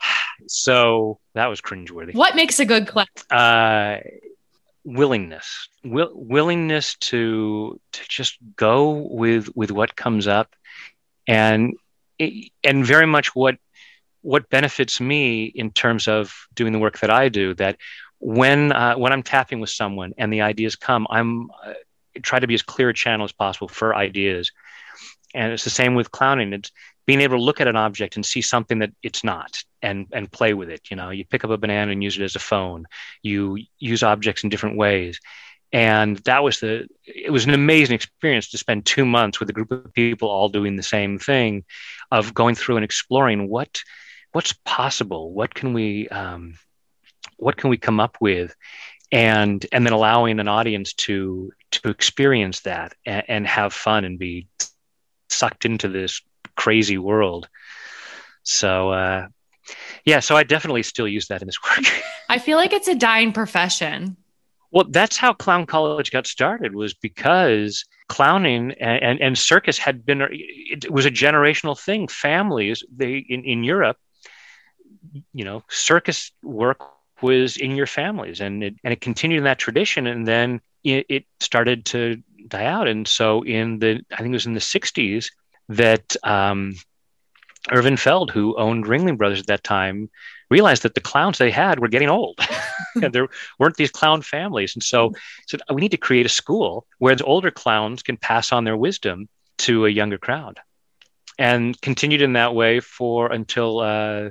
So 0.47 1.19
that 1.35 1.49
was 1.49 1.61
cringeworthy. 1.61 2.15
What 2.15 2.35
makes 2.35 2.61
a 2.61 2.65
good 2.65 2.89
class? 2.89 3.07
Uh, 3.31 3.99
willingness, 4.85 5.69
will, 5.85 6.11
willingness 6.15 6.97
to 6.97 7.79
to 7.93 8.01
just 8.09 8.39
go 8.57 8.91
with 8.93 9.55
with 9.55 9.71
what 9.71 9.95
comes 9.95 10.27
up, 10.27 10.55
and 11.29 11.75
and 12.19 12.87
very 12.87 13.07
much 13.07 13.35
what 13.35 13.57
what 14.23 14.49
benefits 14.51 15.01
me 15.01 15.45
in 15.45 15.71
terms 15.71 16.09
of 16.09 16.33
doing 16.55 16.73
the 16.73 16.79
work 16.79 16.99
that 17.01 17.11
I 17.11 17.29
do. 17.29 17.55
That 17.55 17.77
when 18.19 18.73
uh, 18.73 18.95
when 18.95 19.13
I'm 19.13 19.23
tapping 19.23 19.61
with 19.61 19.71
someone 19.71 20.13
and 20.19 20.33
the 20.33 20.43
ideas 20.43 20.77
come, 20.77 21.07
I'm 21.11 21.51
uh, 21.51 21.75
try 22.23 22.39
to 22.39 22.47
be 22.47 22.55
as 22.55 22.63
clear 22.63 22.91
a 22.91 22.95
channel 22.95 23.25
as 23.25 23.33
possible 23.33 23.69
for 23.69 23.95
ideas. 23.95 24.53
And 25.35 25.53
it's 25.53 25.65
the 25.65 25.71
same 25.71 25.95
with 25.95 26.11
clowning. 26.11 26.53
It's 26.53 26.73
being 27.07 27.21
able 27.21 27.39
to 27.39 27.43
look 27.43 27.61
at 27.61 27.69
an 27.69 27.77
object 27.77 28.17
and 28.17 28.27
see 28.27 28.43
something 28.43 28.81
that 28.81 28.93
it's 29.03 29.25
not 29.25 29.63
and 29.83 30.07
and 30.13 30.31
play 30.31 30.55
with 30.55 30.71
it. 30.71 30.91
You 30.91 30.97
know, 30.97 31.11
you 31.11 31.25
pick 31.25 31.45
up 31.45 31.51
a 31.51 31.59
banana 31.59 31.93
and 31.93 32.03
use 32.03 32.19
it 32.19 32.25
as 32.25 32.37
a 32.37 32.41
phone. 32.41 32.87
You 33.23 33.59
use 33.79 34.03
objects 34.03 34.45
in 34.45 34.51
different 34.51 34.77
ways. 34.77 35.21
And 35.73 36.17
that 36.19 36.43
was 36.43 36.61
the 36.61 36.89
it 37.05 37.33
was 37.33 37.45
an 37.47 37.55
amazing 37.55 37.95
experience 37.95 38.51
to 38.51 38.59
spend 38.59 38.87
two 38.87 39.05
months 39.05 39.39
with 39.39 39.49
a 39.51 39.53
group 39.53 39.71
of 39.71 39.93
people 39.93 40.29
all 40.29 40.49
doing 40.49 40.77
the 40.77 40.83
same 40.83 41.19
thing 41.19 41.65
of 42.11 42.35
going 42.35 42.57
through 42.57 42.77
and 42.77 42.85
exploring 42.85 43.49
what 43.49 43.83
what's 44.33 44.53
possible, 44.65 45.33
what 45.33 45.55
can 45.55 45.73
we 45.73 46.09
um, 46.09 46.55
what 47.37 47.57
can 47.57 47.71
we 47.71 47.77
come 47.77 48.01
up 48.01 48.17
with 48.21 48.55
and 49.13 49.65
and 49.73 49.85
then 49.85 49.93
allowing 49.93 50.39
an 50.41 50.49
audience 50.49 50.93
to 50.95 51.53
to 51.73 51.89
experience 51.89 52.61
that 52.61 52.95
and, 53.05 53.25
and 53.29 53.47
have 53.47 53.73
fun 53.73 54.05
and 54.05 54.19
be 54.19 54.47
sucked 55.29 55.65
into 55.65 55.89
this 55.89 56.21
crazy 56.57 56.99
world. 56.99 57.49
So 58.43 58.91
uh, 58.91 59.29
yeah, 60.05 60.21
so 60.21 60.37
I 60.37 60.43
definitely 60.43 60.83
still 60.83 61.09
use 61.09 61.29
that 61.29 61.43
in 61.43 61.47
this 61.47 61.59
work. 61.63 61.87
I 62.29 62.39
feel 62.39 62.57
like 62.57 62.73
it's 62.73 62.89
a 62.89 62.95
dying 62.95 63.33
profession. 63.33 64.17
Well, 64.73 64.87
that's 64.89 65.17
how 65.17 65.33
clown 65.33 65.67
college 65.67 66.13
got 66.13 66.29
started 66.29 66.77
was 66.77 66.95
because 66.95 67.85
clowning 68.09 68.73
and, 68.81 69.03
and, 69.03 69.21
and 69.21 69.39
circus 69.39 69.79
had 69.79 70.07
been 70.07 70.29
it 70.31 70.91
was 70.91 71.07
a 71.07 71.11
generational 71.11 71.79
thing. 71.79 72.07
Families 72.07 72.85
they 72.95 73.17
in, 73.17 73.45
in 73.45 73.65
Europe, 73.65 73.97
you 75.35 75.45
know, 75.45 75.65
circus 75.69 76.31
work 76.43 76.81
was 77.23 77.57
in 77.57 77.77
your 77.77 77.87
families 77.87 78.41
and 78.41 78.63
it, 78.63 78.75
and 78.85 78.93
it 78.93 79.01
continued 79.01 79.39
in 79.39 79.45
that 79.45 79.59
tradition 79.59 80.07
and 80.07 80.27
then 80.27 80.61
it, 80.85 81.07
it 81.09 81.25
started 81.41 81.85
to 81.87 82.23
die 82.49 82.65
out. 82.65 82.89
And 82.89 83.07
so 83.07 83.43
in 83.43 83.79
the 83.79 84.03
I 84.13 84.17
think 84.17 84.29
it 84.29 84.33
was 84.33 84.47
in 84.47 84.55
the 84.55 84.61
60s 84.61 85.31
that 85.69 86.17
um, 86.25 86.75
Irvin 87.71 87.97
Feld, 87.97 88.31
who 88.31 88.57
owned 88.57 88.87
Ringling 88.87 89.19
Brothers 89.19 89.41
at 89.41 89.47
that 89.47 89.65
time, 89.65 90.11
realized 90.51 90.83
that 90.83 90.95
the 90.95 91.01
clowns 91.01 91.39
they 91.39 91.51
had 91.51 91.79
were 91.79 91.89
getting 91.89 92.09
old. 92.09 92.39
and 93.03 93.13
there 93.13 93.29
weren't 93.59 93.77
these 93.77 93.91
clown 93.91 94.23
families. 94.23 94.75
And 94.75 94.83
so 94.83 95.13
said, 95.47 95.61
we 95.73 95.81
need 95.81 95.93
to 95.93 95.97
create 95.97 96.27
a 96.27 96.31
school 96.31 96.87
where 96.99 97.15
the 97.15 97.25
older 97.25 97.51
clowns 97.51 98.03
can 98.03 98.17
pass 98.17 98.53
on 98.53 98.65
their 98.65 98.77
wisdom 98.77 99.29
to 99.59 99.87
a 99.87 99.91
younger 99.91 100.19
crowd. 100.19 100.59
And 101.39 101.81
continued 101.81 102.21
in 102.21 102.35
that 102.35 102.55
way 102.55 102.81
for 102.81 103.33
until 103.33 103.81
uh, 103.81 104.31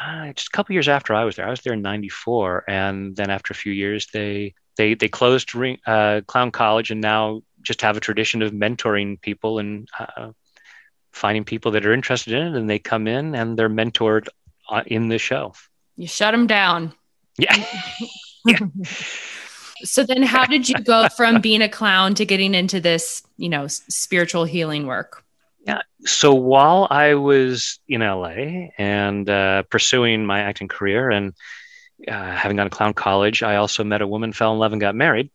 uh, 0.00 0.32
just 0.32 0.48
a 0.48 0.50
couple 0.50 0.72
years 0.72 0.88
after 0.88 1.14
I 1.14 1.24
was 1.24 1.36
there. 1.36 1.46
I 1.46 1.50
was 1.50 1.60
there 1.60 1.72
in 1.72 1.82
'94, 1.82 2.64
and 2.68 3.14
then 3.16 3.30
after 3.30 3.52
a 3.52 3.56
few 3.56 3.72
years, 3.72 4.08
they 4.12 4.54
they 4.76 4.94
they 4.94 5.08
closed 5.08 5.54
ring, 5.54 5.78
uh, 5.86 6.22
Clown 6.26 6.50
College, 6.50 6.90
and 6.90 7.00
now 7.00 7.42
just 7.62 7.80
have 7.82 7.96
a 7.96 8.00
tradition 8.00 8.42
of 8.42 8.52
mentoring 8.52 9.20
people 9.20 9.58
and 9.58 9.88
uh, 9.98 10.30
finding 11.12 11.44
people 11.44 11.72
that 11.72 11.86
are 11.86 11.92
interested 11.92 12.34
in 12.34 12.48
it, 12.48 12.58
and 12.58 12.68
they 12.68 12.78
come 12.78 13.06
in 13.06 13.34
and 13.34 13.58
they're 13.58 13.70
mentored 13.70 14.28
uh, 14.68 14.82
in 14.86 15.08
the 15.08 15.18
show. 15.18 15.54
You 15.96 16.06
shut 16.06 16.32
them 16.32 16.46
down. 16.46 16.92
Yeah. 17.38 17.54
yeah. 18.46 18.58
so 19.82 20.04
then, 20.04 20.22
how 20.22 20.44
did 20.44 20.68
you 20.68 20.76
go 20.76 21.08
from 21.16 21.40
being 21.40 21.62
a 21.62 21.68
clown 21.68 22.14
to 22.16 22.24
getting 22.24 22.54
into 22.54 22.80
this, 22.80 23.22
you 23.36 23.48
know, 23.48 23.66
spiritual 23.68 24.44
healing 24.44 24.86
work? 24.86 25.23
Yeah. 25.64 25.82
So 26.04 26.34
while 26.34 26.86
I 26.90 27.14
was 27.14 27.80
in 27.88 28.02
LA 28.02 28.68
and 28.76 29.28
uh, 29.28 29.62
pursuing 29.64 30.26
my 30.26 30.40
acting 30.40 30.68
career 30.68 31.10
and 31.10 31.32
uh, 32.06 32.32
having 32.32 32.56
gone 32.56 32.66
to 32.66 32.76
clown 32.76 32.92
college, 32.92 33.42
I 33.42 33.56
also 33.56 33.82
met 33.82 34.02
a 34.02 34.06
woman, 34.06 34.32
fell 34.32 34.52
in 34.52 34.58
love, 34.58 34.72
and 34.72 34.80
got 34.80 34.94
married. 34.94 35.30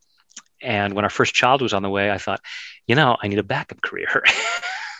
And 0.61 0.93
when 0.93 1.05
our 1.05 1.09
first 1.09 1.33
child 1.33 1.61
was 1.61 1.73
on 1.73 1.81
the 1.81 1.89
way, 1.89 2.11
I 2.11 2.17
thought, 2.17 2.41
you 2.85 2.95
know, 2.95 3.17
I 3.21 3.27
need 3.27 3.39
a 3.39 3.43
backup 3.43 3.81
career. 3.81 4.23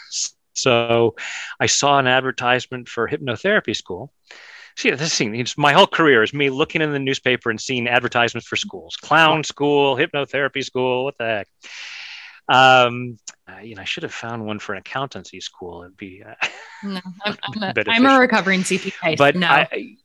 so 0.56 1.16
I 1.60 1.68
saw 1.68 2.00
an 2.00 2.08
advertisement 2.08 2.90
for 2.90 3.08
hypnotherapy 3.08 3.76
school. 3.76 4.12
See, 4.78 4.90
this 4.92 5.18
thing, 5.18 5.36
it's 5.36 5.58
my 5.58 5.74
whole 5.74 5.88
career 5.88 6.24
is 6.24 6.34
me 6.34 6.50
looking 6.50 6.82
in 6.82 6.92
the 6.92 7.00
newspaper 7.00 7.50
and 7.50 7.60
seeing 7.60 7.88
advertisements 7.88 8.48
for 8.48 8.56
schools, 8.56 8.96
clown 8.96 9.44
school, 9.44 9.98
hypnotherapy 9.98 10.64
school, 10.64 11.04
what 11.04 11.18
the 11.18 11.26
heck. 11.26 11.48
Um, 12.50 13.20
uh, 13.48 13.60
you 13.62 13.76
know, 13.76 13.84
I 13.84 13.86
should 13.86 14.04
have 14.04 14.14
found 14.14 14.44
one 14.46 14.60
for 14.60 14.74
an 14.74 14.80
accountancy 14.80 15.40
school. 15.40 15.84
It'd 15.84 15.96
be. 15.96 16.24
Uh, 16.24 16.34
no, 16.84 17.00
I'm, 17.24 17.38
I'm, 17.44 17.64
a, 17.78 17.84
I'm, 17.88 18.06
a, 18.06 18.20
recovering 18.20 18.62
CPA. 18.62 19.18
But 19.18 19.36
no. 19.36 19.48
I, 19.48 19.96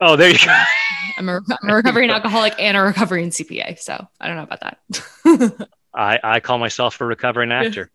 oh, 0.00 0.16
there 0.16 0.30
you 0.30 0.38
go. 0.38 0.62
I'm 1.18 1.28
a, 1.28 1.40
I'm 1.62 1.70
a 1.70 1.74
recovering 1.74 2.10
alcoholic 2.10 2.54
and 2.58 2.76
a 2.76 2.80
recovering 2.80 3.28
CPA. 3.28 3.78
So 3.78 4.08
I 4.18 4.26
don't 4.26 4.36
know 4.36 4.42
about 4.42 4.60
that. 4.60 5.68
I, 5.94 6.18
I 6.24 6.40
call 6.40 6.58
myself 6.58 7.00
a 7.00 7.04
recovering 7.04 7.52
actor. 7.52 7.90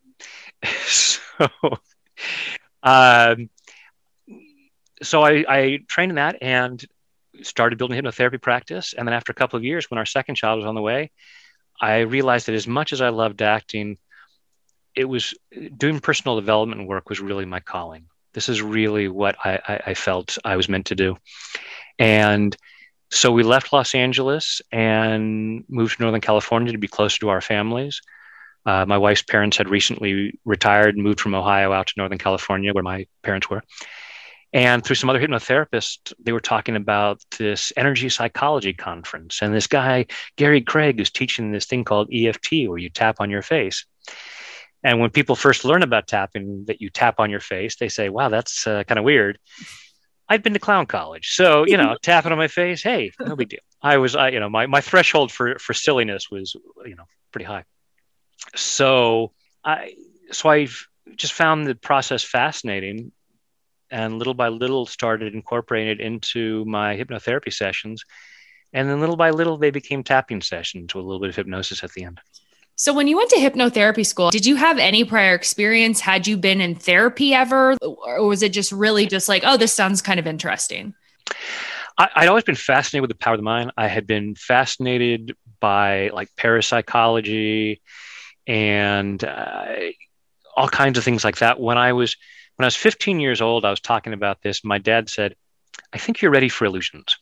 so, 0.85 1.19
um, 2.83 3.49
so 5.01 5.23
I, 5.23 5.43
I 5.49 5.79
trained 5.87 6.11
in 6.11 6.15
that 6.17 6.37
and 6.41 6.85
started 7.41 7.77
building 7.77 7.99
hypnotherapy 7.99 8.41
practice. 8.41 8.93
And 8.93 9.07
then 9.07 9.13
after 9.13 9.31
a 9.31 9.35
couple 9.35 9.57
of 9.57 9.63
years, 9.63 9.89
when 9.89 9.97
our 9.97 10.05
second 10.05 10.35
child 10.35 10.59
was 10.59 10.67
on 10.67 10.75
the 10.75 10.81
way, 10.81 11.11
I 11.79 11.99
realized 11.99 12.47
that 12.47 12.55
as 12.55 12.67
much 12.67 12.93
as 12.93 13.01
I 13.01 13.09
loved 13.09 13.41
acting, 13.41 13.97
it 14.95 15.05
was 15.05 15.33
doing 15.77 15.99
personal 15.99 16.35
development 16.35 16.87
work 16.87 17.09
was 17.09 17.19
really 17.19 17.45
my 17.45 17.59
calling. 17.59 18.05
This 18.33 18.49
is 18.49 18.61
really 18.61 19.07
what 19.07 19.35
I, 19.43 19.59
I, 19.67 19.81
I 19.87 19.93
felt 19.93 20.37
I 20.43 20.55
was 20.55 20.69
meant 20.69 20.87
to 20.87 20.95
do. 20.95 21.17
And 21.97 22.55
so 23.11 23.31
we 23.31 23.43
left 23.43 23.73
Los 23.73 23.95
Angeles 23.95 24.61
and 24.71 25.63
moved 25.67 25.97
to 25.97 26.03
Northern 26.03 26.21
California 26.21 26.71
to 26.71 26.77
be 26.77 26.87
closer 26.87 27.19
to 27.21 27.29
our 27.29 27.41
families. 27.41 28.01
Uh, 28.65 28.85
my 28.85 28.97
wife's 28.97 29.23
parents 29.23 29.57
had 29.57 29.69
recently 29.69 30.37
retired 30.45 30.95
and 30.95 31.03
moved 31.03 31.19
from 31.19 31.33
Ohio 31.33 31.71
out 31.71 31.87
to 31.87 31.93
Northern 31.97 32.17
California, 32.17 32.73
where 32.73 32.83
my 32.83 33.07
parents 33.23 33.49
were. 33.49 33.63
And 34.51 34.83
through 34.83 34.95
some 34.95 35.09
other 35.09 35.19
hypnotherapists, 35.19 36.11
they 36.19 36.31
were 36.31 36.39
talking 36.39 36.75
about 36.75 37.21
this 37.37 37.71
energy 37.77 38.09
psychology 38.09 38.73
conference. 38.73 39.41
And 39.41 39.53
this 39.53 39.67
guy, 39.67 40.07
Gary 40.37 40.61
Craig, 40.61 40.99
is 40.99 41.11
teaching 41.11 41.51
this 41.51 41.65
thing 41.65 41.83
called 41.83 42.11
EFT, 42.11 42.67
where 42.67 42.79
you 42.79 42.89
tap 42.89 43.17
on 43.19 43.29
your 43.29 43.43
face. 43.43 43.85
And 44.83 44.99
when 44.99 45.11
people 45.11 45.35
first 45.35 45.65
learn 45.65 45.83
about 45.83 46.07
tapping, 46.07 46.65
that 46.65 46.81
you 46.81 46.89
tap 46.89 47.19
on 47.19 47.29
your 47.29 47.41
face, 47.41 47.75
they 47.75 47.89
say, 47.89 48.09
wow, 48.09 48.29
that's 48.29 48.65
uh, 48.65 48.83
kind 48.85 48.97
of 48.97 49.05
weird. 49.05 49.37
I've 50.27 50.43
been 50.43 50.53
to 50.53 50.59
clown 50.59 50.85
college, 50.85 51.31
so 51.35 51.65
you 51.65 51.75
know, 51.75 51.97
tapping 52.01 52.31
on 52.31 52.37
my 52.37 52.47
face, 52.47 52.83
hey, 52.83 53.11
no 53.19 53.35
big 53.35 53.49
deal. 53.49 53.59
I 53.81 53.97
was, 53.97 54.15
I, 54.15 54.29
you 54.29 54.39
know, 54.39 54.49
my 54.49 54.67
my 54.67 54.79
threshold 54.79 55.31
for 55.31 55.57
for 55.57 55.73
silliness 55.73 56.29
was, 56.29 56.55
you 56.85 56.95
know, 56.95 57.05
pretty 57.31 57.45
high. 57.45 57.63
So 58.55 59.31
I, 59.63 59.95
so 60.31 60.49
I've 60.49 60.87
just 61.15 61.33
found 61.33 61.65
the 61.65 61.73
process 61.73 62.23
fascinating, 62.23 63.11
and 63.91 64.17
little 64.17 64.33
by 64.33 64.49
little 64.49 64.85
started 64.85 65.33
incorporating 65.33 65.89
it 65.89 65.99
into 65.99 66.65
my 66.65 66.95
hypnotherapy 66.95 67.53
sessions, 67.53 68.03
and 68.73 68.89
then 68.89 68.99
little 68.99 69.17
by 69.17 69.31
little 69.31 69.57
they 69.57 69.71
became 69.71 70.03
tapping 70.03 70.41
sessions 70.41 70.93
with 70.93 71.03
a 71.03 71.07
little 71.07 71.19
bit 71.19 71.29
of 71.29 71.35
hypnosis 71.35 71.83
at 71.83 71.91
the 71.93 72.03
end. 72.03 72.19
So, 72.75 72.93
when 72.93 73.07
you 73.07 73.17
went 73.17 73.29
to 73.31 73.35
hypnotherapy 73.35 74.05
school, 74.05 74.31
did 74.31 74.45
you 74.45 74.55
have 74.55 74.77
any 74.77 75.03
prior 75.03 75.35
experience? 75.35 75.99
Had 75.99 76.27
you 76.27 76.37
been 76.37 76.61
in 76.61 76.75
therapy 76.75 77.33
ever? 77.33 77.75
Or 77.81 78.25
was 78.25 78.41
it 78.41 78.53
just 78.53 78.71
really 78.71 79.05
just 79.05 79.27
like, 79.27 79.43
oh, 79.45 79.57
this 79.57 79.73
sounds 79.73 80.01
kind 80.01 80.19
of 80.19 80.25
interesting? 80.25 80.93
I, 81.97 82.21
would 82.21 82.29
always 82.29 82.45
been 82.45 82.55
fascinated 82.55 83.01
with 83.01 83.09
the 83.09 83.21
power 83.21 83.33
of 83.33 83.39
the 83.39 83.43
mind. 83.43 83.73
I 83.75 83.87
had 83.87 84.07
been 84.07 84.33
fascinated 84.35 85.35
by 85.59 86.09
like 86.13 86.29
parapsychology 86.37 87.81
and 88.47 89.21
uh, 89.21 89.75
all 90.55 90.69
kinds 90.69 90.97
of 90.97 91.03
things 91.03 91.23
like 91.23 91.37
that. 91.37 91.59
When 91.59 91.77
I 91.77 91.93
was 91.93 92.15
when 92.55 92.65
I 92.65 92.67
was 92.67 92.75
15 92.75 93.19
years 93.19 93.41
old, 93.41 93.63
I 93.65 93.69
was 93.69 93.79
talking 93.79 94.13
about 94.13 94.41
this. 94.41 94.63
My 94.63 94.77
dad 94.77 95.09
said, 95.09 95.35
"I 95.93 95.97
think 95.97 96.21
you're 96.21 96.31
ready 96.31 96.49
for 96.49 96.65
illusions." 96.65 97.17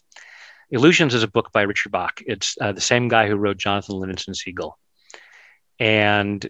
Illusions 0.69 1.13
is 1.13 1.23
a 1.23 1.27
book 1.27 1.51
by 1.53 1.61
Richard 1.61 1.91
Bach. 1.91 2.21
It's 2.25 2.57
uh, 2.59 2.73
the 2.73 2.81
same 2.81 3.07
guy 3.07 3.27
who 3.27 3.37
wrote 3.37 3.57
Jonathan 3.57 3.95
Livingston 3.95 4.35
Seagull. 4.35 4.77
And 5.79 6.45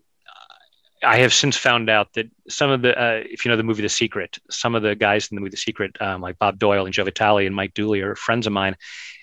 I 1.04 1.18
have 1.18 1.34
since 1.34 1.56
found 1.56 1.90
out 1.90 2.14
that 2.14 2.30
some 2.50 2.72
of 2.72 2.82
the, 2.82 3.00
uh, 3.00 3.24
if 3.26 3.46
you 3.46 3.52
know 3.52 3.58
the 3.58 3.64
movie 3.64 3.84
The 3.84 3.90
Secret, 3.90 4.40
some 4.50 4.74
of 4.74 4.82
the 4.82 4.96
guys 4.96 5.28
in 5.30 5.36
the 5.36 5.42
movie 5.42 5.52
The 5.52 5.58
Secret, 5.58 5.96
um, 6.02 6.22
like 6.22 6.40
Bob 6.40 6.58
Doyle 6.58 6.86
and 6.86 6.94
Joe 6.94 7.04
Vitale 7.04 7.46
and 7.46 7.56
Mike 7.56 7.74
Dooley, 7.74 8.02
are 8.02 8.16
friends 8.16 8.48
of 8.48 8.54
mine, 8.54 8.76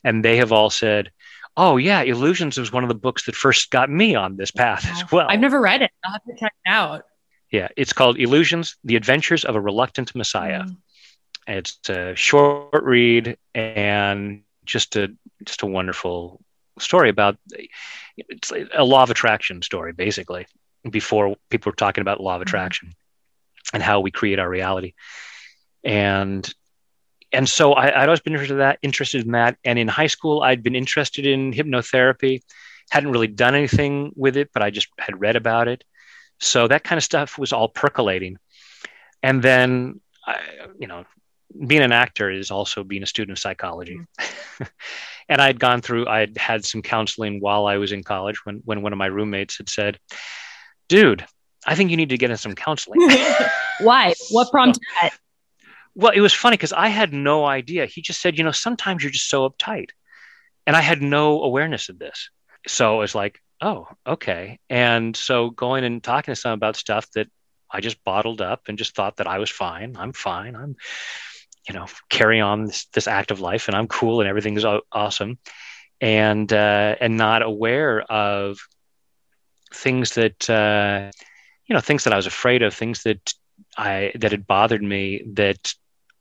and 0.04 0.24
they 0.24 0.36
have 0.36 0.52
all 0.52 0.70
said, 0.70 1.10
"Oh 1.56 1.76
yeah, 1.76 2.02
Illusions 2.02 2.58
was 2.58 2.70
one 2.70 2.84
of 2.84 2.88
the 2.88 2.94
books 2.94 3.26
that 3.26 3.34
first 3.34 3.70
got 3.70 3.90
me 3.90 4.14
on 4.14 4.36
this 4.36 4.52
path 4.52 4.86
as 4.88 5.10
well." 5.10 5.26
I've 5.28 5.40
never 5.40 5.60
read 5.60 5.82
it. 5.82 5.90
I'll 6.04 6.12
have 6.12 6.24
to 6.24 6.34
check 6.38 6.52
it 6.64 6.68
out. 6.68 7.04
Yeah, 7.54 7.68
it's 7.76 7.92
called 7.92 8.18
Illusions: 8.18 8.76
The 8.82 8.96
Adventures 8.96 9.44
of 9.44 9.54
a 9.54 9.60
Reluctant 9.60 10.12
Messiah. 10.16 10.64
Mm. 10.64 10.76
It's 11.46 11.88
a 11.88 12.16
short 12.16 12.82
read 12.82 13.38
and 13.54 14.42
just 14.64 14.96
a 14.96 15.14
just 15.44 15.62
a 15.62 15.66
wonderful 15.66 16.42
story 16.80 17.10
about 17.10 17.36
it's 18.18 18.50
a 18.50 18.82
law 18.82 19.04
of 19.04 19.10
attraction 19.10 19.62
story, 19.62 19.92
basically, 19.92 20.48
before 20.90 21.36
people 21.48 21.70
were 21.70 21.76
talking 21.76 22.02
about 22.02 22.20
law 22.20 22.34
of 22.34 22.40
mm-hmm. 22.40 22.48
attraction 22.48 22.88
mm-hmm. 22.88 23.76
and 23.76 23.84
how 23.84 24.00
we 24.00 24.10
create 24.10 24.40
our 24.40 24.50
reality. 24.50 24.94
And 25.84 26.52
and 27.32 27.48
so 27.48 27.74
I, 27.74 28.00
would 28.00 28.08
always 28.08 28.18
been 28.18 28.32
interested 28.32 28.54
in 28.54 28.58
that, 28.58 28.80
interested 28.82 29.24
in 29.26 29.30
that. 29.30 29.58
And 29.62 29.78
in 29.78 29.86
high 29.86 30.08
school, 30.08 30.42
I'd 30.42 30.64
been 30.64 30.74
interested 30.74 31.24
in 31.24 31.52
hypnotherapy. 31.52 32.40
Hadn't 32.90 33.12
really 33.12 33.28
done 33.28 33.54
anything 33.54 34.10
with 34.16 34.36
it, 34.36 34.50
but 34.52 34.64
I 34.64 34.70
just 34.70 34.88
had 34.98 35.20
read 35.20 35.36
about 35.36 35.68
it. 35.68 35.84
So 36.44 36.68
that 36.68 36.84
kind 36.84 36.98
of 36.98 37.04
stuff 37.04 37.38
was 37.38 37.52
all 37.52 37.68
percolating. 37.68 38.38
And 39.22 39.42
then, 39.42 40.00
I, 40.26 40.38
you 40.78 40.86
know, 40.86 41.04
being 41.66 41.82
an 41.82 41.92
actor 41.92 42.30
is 42.30 42.50
also 42.50 42.84
being 42.84 43.02
a 43.02 43.06
student 43.06 43.38
of 43.38 43.40
psychology. 43.40 43.96
Mm-hmm. 44.20 44.64
and 45.30 45.40
I'd 45.40 45.58
gone 45.58 45.80
through, 45.80 46.06
I'd 46.06 46.36
had 46.36 46.64
some 46.64 46.82
counseling 46.82 47.40
while 47.40 47.66
I 47.66 47.78
was 47.78 47.92
in 47.92 48.02
college 48.02 48.44
when, 48.44 48.60
when 48.64 48.82
one 48.82 48.92
of 48.92 48.98
my 48.98 49.06
roommates 49.06 49.56
had 49.56 49.70
said, 49.70 49.98
dude, 50.88 51.24
I 51.66 51.74
think 51.74 51.90
you 51.90 51.96
need 51.96 52.10
to 52.10 52.18
get 52.18 52.30
in 52.30 52.36
some 52.36 52.54
counseling. 52.54 53.00
Why? 53.80 54.12
What 54.30 54.50
prompted 54.50 54.82
so, 54.82 55.00
that? 55.00 55.18
Well, 55.94 56.12
it 56.12 56.20
was 56.20 56.34
funny 56.34 56.58
because 56.58 56.74
I 56.74 56.88
had 56.88 57.14
no 57.14 57.46
idea. 57.46 57.86
He 57.86 58.02
just 58.02 58.20
said, 58.20 58.36
you 58.36 58.44
know, 58.44 58.50
sometimes 58.50 59.02
you're 59.02 59.12
just 59.12 59.30
so 59.30 59.48
uptight. 59.48 59.90
And 60.66 60.76
I 60.76 60.82
had 60.82 61.00
no 61.00 61.42
awareness 61.42 61.88
of 61.88 61.98
this. 61.98 62.28
So 62.66 62.96
it 62.96 62.98
was 62.98 63.14
like, 63.14 63.40
oh, 63.64 63.88
okay. 64.06 64.58
And 64.68 65.16
so 65.16 65.50
going 65.50 65.84
and 65.84 66.02
talking 66.02 66.32
to 66.32 66.40
someone 66.40 66.58
about 66.58 66.76
stuff 66.76 67.10
that 67.12 67.28
I 67.70 67.80
just 67.80 68.02
bottled 68.04 68.40
up 68.40 68.62
and 68.68 68.78
just 68.78 68.94
thought 68.94 69.16
that 69.16 69.26
I 69.26 69.38
was 69.38 69.50
fine. 69.50 69.96
I'm 69.96 70.12
fine. 70.12 70.54
I'm 70.54 70.76
you 71.68 71.74
know 71.74 71.86
carry 72.08 72.40
on 72.40 72.66
this, 72.66 72.86
this 72.92 73.08
active 73.08 73.40
life 73.40 73.68
and 73.68 73.76
i'm 73.76 73.88
cool 73.88 74.20
and 74.20 74.28
everything's 74.28 74.64
awesome 74.92 75.38
and 76.00 76.52
uh, 76.52 76.96
and 77.00 77.16
not 77.16 77.42
aware 77.42 78.02
of 78.02 78.58
things 79.72 80.14
that 80.14 80.50
uh, 80.50 81.10
you 81.66 81.74
know 81.74 81.80
things 81.80 82.04
that 82.04 82.12
i 82.12 82.16
was 82.16 82.26
afraid 82.26 82.62
of 82.62 82.74
things 82.74 83.02
that 83.04 83.34
i 83.76 84.12
that 84.16 84.30
had 84.30 84.46
bothered 84.46 84.82
me 84.82 85.22
that 85.32 85.74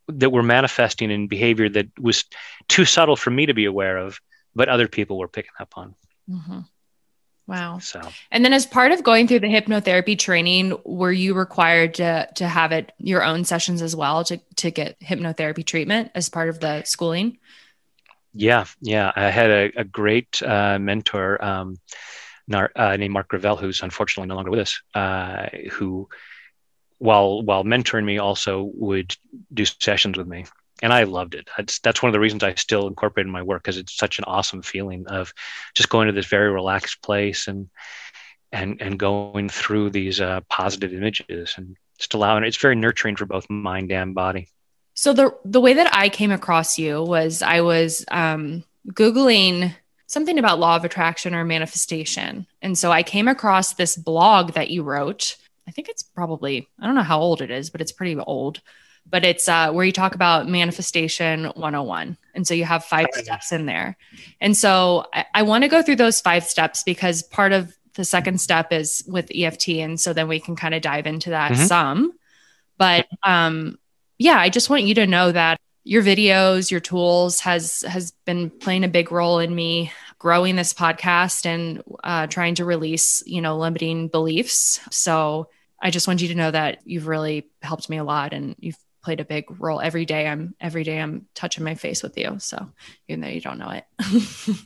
that 0.07 0.31
were 0.31 0.43
manifesting 0.43 1.11
in 1.11 1.27
behavior 1.27 1.69
that 1.69 1.87
was 1.99 2.25
too 2.67 2.85
subtle 2.85 3.15
for 3.15 3.31
me 3.31 3.45
to 3.45 3.53
be 3.53 3.65
aware 3.65 3.97
of 3.97 4.19
but 4.55 4.69
other 4.69 4.87
people 4.87 5.17
were 5.17 5.27
picking 5.27 5.51
up 5.59 5.73
on 5.75 5.95
mm-hmm. 6.29 6.59
Wow. 7.45 7.79
So, 7.79 8.01
and 8.31 8.45
then 8.45 8.53
as 8.53 8.65
part 8.65 8.93
of 8.93 9.03
going 9.03 9.27
through 9.27 9.41
the 9.41 9.47
hypnotherapy 9.47 10.17
training, 10.17 10.77
were 10.85 11.11
you 11.11 11.33
required 11.33 11.95
to 11.95 12.29
to 12.35 12.47
have 12.47 12.71
it 12.71 12.93
your 12.99 13.23
own 13.23 13.43
sessions 13.43 13.81
as 13.81 13.95
well 13.95 14.23
to 14.25 14.37
to 14.55 14.71
get 14.71 14.99
hypnotherapy 15.01 15.65
treatment 15.65 16.11
as 16.15 16.29
part 16.29 16.47
of 16.47 16.59
the 16.61 16.83
schooling? 16.83 17.37
Yeah, 18.33 18.65
yeah. 18.81 19.11
I 19.15 19.29
had 19.29 19.49
a, 19.49 19.71
a 19.81 19.83
great 19.83 20.41
uh, 20.41 20.79
mentor 20.79 21.43
um, 21.43 21.77
uh, 22.51 22.97
named 22.97 23.13
Mark 23.13 23.27
Gravel, 23.27 23.57
who's 23.57 23.83
unfortunately 23.83 24.29
no 24.29 24.35
longer 24.35 24.49
with 24.49 24.61
us, 24.61 24.81
uh, 24.95 25.47
who, 25.71 26.07
while 26.97 27.41
while 27.41 27.65
mentoring 27.65 28.05
me, 28.05 28.19
also 28.19 28.71
would 28.73 29.15
do 29.53 29.65
sessions 29.65 30.17
with 30.17 30.27
me 30.27 30.45
and 30.83 30.91
I 30.91 31.03
loved 31.03 31.33
it. 31.33 31.49
That's, 31.57 31.79
that's 31.79 32.03
one 32.03 32.09
of 32.09 32.13
the 32.13 32.19
reasons 32.19 32.43
I 32.43 32.53
still 32.55 32.87
incorporate 32.87 33.25
in 33.25 33.31
my 33.31 33.41
work 33.41 33.63
because 33.63 33.77
it's 33.77 33.95
such 33.95 34.19
an 34.19 34.25
awesome 34.25 34.61
feeling 34.61 35.07
of 35.07 35.33
just 35.73 35.89
going 35.89 36.07
to 36.07 36.13
this 36.13 36.27
very 36.27 36.51
relaxed 36.51 37.01
place 37.01 37.47
and 37.47 37.69
and 38.51 38.79
and 38.81 38.99
going 38.99 39.49
through 39.49 39.89
these 39.89 40.21
uh, 40.21 40.41
positive 40.49 40.93
images 40.93 41.55
and 41.57 41.75
just 41.97 42.13
allowing 42.13 42.43
it's 42.43 42.57
very 42.57 42.75
nurturing 42.75 43.15
for 43.15 43.25
both 43.25 43.49
mind 43.49 43.91
and 43.91 44.13
body. 44.13 44.49
So 44.93 45.13
the 45.13 45.35
the 45.45 45.61
way 45.61 45.73
that 45.73 45.95
I 45.95 46.09
came 46.09 46.31
across 46.31 46.77
you 46.77 47.01
was 47.01 47.41
I 47.41 47.61
was 47.61 48.05
um, 48.11 48.63
googling 48.89 49.73
something 50.05 50.37
about 50.37 50.59
law 50.59 50.75
of 50.75 50.85
attraction 50.85 51.33
or 51.33 51.43
manifestation, 51.45 52.45
and 52.61 52.77
so 52.77 52.91
I 52.91 53.01
came 53.01 53.27
across 53.27 53.73
this 53.73 53.95
blog 53.95 54.53
that 54.53 54.69
you 54.69 54.83
wrote. 54.83 55.37
I 55.67 55.71
think 55.71 55.89
it's 55.89 56.03
probably 56.03 56.67
I 56.79 56.85
don't 56.85 56.95
know 56.95 57.01
how 57.01 57.21
old 57.21 57.41
it 57.41 57.49
is, 57.49 57.71
but 57.71 57.81
it's 57.81 57.93
pretty 57.93 58.15
old 58.19 58.61
but 59.09 59.25
it's 59.25 59.47
uh, 59.47 59.71
where 59.71 59.85
you 59.85 59.91
talk 59.91 60.15
about 60.15 60.47
manifestation 60.47 61.45
101. 61.45 62.17
And 62.33 62.47
so 62.47 62.53
you 62.53 62.65
have 62.65 62.83
five 62.83 63.07
steps 63.13 63.51
in 63.51 63.65
there. 63.65 63.97
And 64.41 64.57
so 64.57 65.05
I, 65.13 65.25
I 65.35 65.43
want 65.43 65.63
to 65.63 65.67
go 65.67 65.81
through 65.81 65.97
those 65.97 66.19
five 66.19 66.45
steps 66.45 66.83
because 66.83 67.21
part 67.21 67.53
of 67.53 67.75
the 67.95 68.05
second 68.05 68.41
step 68.41 68.71
is 68.71 69.03
with 69.07 69.31
EFT. 69.33 69.69
And 69.69 69.99
so 69.99 70.13
then 70.13 70.27
we 70.27 70.39
can 70.39 70.55
kind 70.55 70.73
of 70.73 70.81
dive 70.81 71.05
into 71.05 71.29
that 71.29 71.51
mm-hmm. 71.51 71.65
some. 71.65 72.13
But 72.77 73.07
um, 73.21 73.77
yeah, 74.17 74.39
I 74.39 74.49
just 74.49 74.69
want 74.69 74.83
you 74.83 74.95
to 74.95 75.07
know 75.07 75.31
that 75.31 75.59
your 75.83 76.01
videos, 76.01 76.71
your 76.71 76.79
tools 76.79 77.41
has 77.41 77.81
has 77.81 78.11
been 78.25 78.49
playing 78.49 78.83
a 78.83 78.87
big 78.87 79.11
role 79.11 79.39
in 79.39 79.53
me 79.53 79.91
growing 80.17 80.55
this 80.55 80.73
podcast 80.73 81.45
and 81.45 81.83
uh, 82.03 82.25
trying 82.27 82.55
to 82.55 82.63
release, 82.63 83.21
you 83.25 83.41
know, 83.41 83.57
limiting 83.57 84.07
beliefs. 84.07 84.79
So 84.89 85.49
I 85.81 85.89
just 85.89 86.07
want 86.07 86.21
you 86.21 86.29
to 86.29 86.35
know 86.35 86.49
that 86.49 86.79
you've 86.85 87.07
really 87.07 87.49
helped 87.61 87.89
me 87.89 87.97
a 87.97 88.05
lot 88.05 88.31
and 88.31 88.55
you've 88.57 88.77
played 89.03 89.19
a 89.19 89.25
big 89.25 89.45
role. 89.59 89.81
Every 89.81 90.05
day 90.05 90.27
i'm 90.27 90.55
every 90.59 90.83
day 90.83 90.99
i'm 90.99 91.27
touching 91.35 91.63
my 91.63 91.75
face 91.75 92.01
with 92.01 92.17
you. 92.17 92.37
So 92.39 92.69
even 93.07 93.21
though 93.21 93.27
you 93.27 93.41
don't 93.41 93.59
know 93.59 93.69
it. 93.69 93.85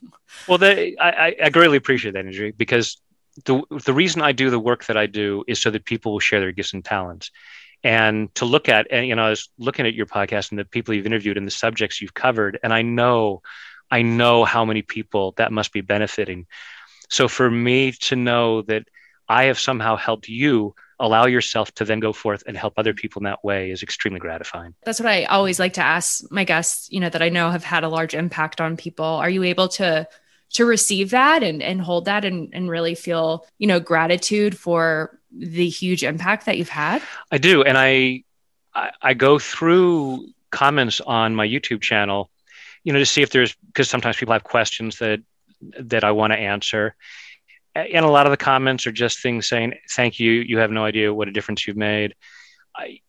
Well 0.48 0.58
the, 0.58 0.96
I, 1.02 1.36
I 1.42 1.50
greatly 1.50 1.78
appreciate 1.78 2.12
that 2.12 2.26
Andrea 2.26 2.52
because 2.56 2.98
the, 3.46 3.64
the 3.86 3.94
reason 3.94 4.22
i 4.22 4.34
do 4.34 4.50
the 4.50 4.60
work 4.60 4.84
that 4.86 4.98
i 4.98 5.06
do 5.06 5.44
is 5.48 5.62
so 5.62 5.72
that 5.72 5.86
people 5.86 6.12
will 6.12 6.20
share 6.20 6.40
their 6.40 6.52
gifts 6.52 6.74
and 6.74 6.84
talents. 6.84 7.32
And 7.84 8.34
to 8.36 8.46
look 8.46 8.68
at 8.68 8.88
and 8.92 9.08
you 9.08 9.16
know 9.16 9.24
i 9.24 9.30
was 9.30 9.50
looking 9.58 9.88
at 9.88 9.94
your 9.94 10.06
podcast 10.06 10.52
and 10.52 10.60
the 10.60 10.66
people 10.66 10.94
you've 10.94 11.06
interviewed 11.06 11.38
and 11.38 11.48
the 11.48 11.52
subjects 11.52 12.02
you've 12.02 12.14
covered 12.14 12.60
and 12.62 12.74
i 12.74 12.82
know 12.82 13.42
i 13.90 14.02
know 14.02 14.44
how 14.44 14.66
many 14.66 14.82
people 14.82 15.34
that 15.38 15.52
must 15.52 15.72
be 15.72 15.82
benefiting. 15.82 16.46
So 17.10 17.30
for 17.30 17.50
me 17.50 17.94
to 17.94 18.16
know 18.16 18.64
that 18.64 18.84
i 19.30 19.46
have 19.46 19.60
somehow 19.60 19.96
helped 19.96 20.28
you 20.28 20.76
allow 21.00 21.26
yourself 21.26 21.72
to 21.76 21.86
then 21.86 22.00
go 22.00 22.12
forth 22.12 22.44
and 22.48 22.58
help 22.58 22.74
other 22.78 22.94
people 22.94 23.20
in 23.20 23.26
that 23.26 23.44
way 23.44 23.72
is 23.72 23.84
extremely 23.84 24.20
gratifying. 24.20 24.74
That's 24.84 25.00
what 25.00 25.10
I 25.10 25.26
always 25.26 25.60
like 25.60 25.74
to 25.74 25.84
ask 25.84 26.24
my 26.32 26.44
guests, 26.44 26.92
you 26.92 27.00
know, 27.00 27.10
that 27.10 27.22
I 27.22 27.30
know 27.30 27.52
have 27.52 27.64
had 27.64 27.84
a 27.84 27.90
large 27.90 28.14
impact 28.14 28.60
on 28.62 28.78
people. 28.78 29.06
Are 29.06 29.30
you 29.30 29.44
able 29.44 29.68
to 29.70 30.08
to 30.50 30.66
receive 30.66 31.10
that 31.10 31.44
and, 31.44 31.62
and 31.62 31.82
hold 31.82 32.06
that 32.06 32.24
and, 32.24 32.50
and 32.54 32.70
really 32.70 32.96
feel, 32.96 33.46
you 33.58 33.68
know, 33.68 33.82
gratitude 33.82 34.58
for 34.58 35.20
the 35.32 35.68
huge 35.68 36.04
impact 36.04 36.46
that 36.46 36.58
you've 36.58 36.70
had? 36.70 37.02
I 37.32 37.38
do. 37.38 37.64
And 37.64 37.78
I 37.78 38.24
I, 38.74 38.92
I 39.02 39.14
go 39.14 39.40
through 39.40 40.28
comments 40.52 41.02
on 41.02 41.36
my 41.36 41.48
YouTube 41.48 41.82
channel, 41.82 42.32
you 42.84 42.94
know, 42.94 43.00
to 43.00 43.06
see 43.06 43.22
if 43.22 43.30
there's 43.30 43.56
because 43.68 43.90
sometimes 43.90 44.18
people 44.18 44.34
have 44.34 44.44
questions 44.44 44.98
that 45.00 45.22
that 45.80 46.04
I 46.04 46.12
want 46.12 46.34
to 46.34 46.40
answer 46.40 46.96
and 47.80 48.06
a 48.06 48.10
lot 48.10 48.26
of 48.26 48.32
the 48.32 48.38
comments 48.38 48.88
are 48.88 48.92
just 48.92 49.22
things 49.22 49.48
saying, 49.48 49.74
"Thank 49.92 50.20
you. 50.20 50.32
You 50.32 50.60
have 50.60 50.72
no 50.72 50.86
idea 50.86 51.14
what 51.14 51.28
a 51.28 51.32
difference 51.32 51.68
you've 51.68 51.78
made." 51.78 52.16
I, 52.76 53.00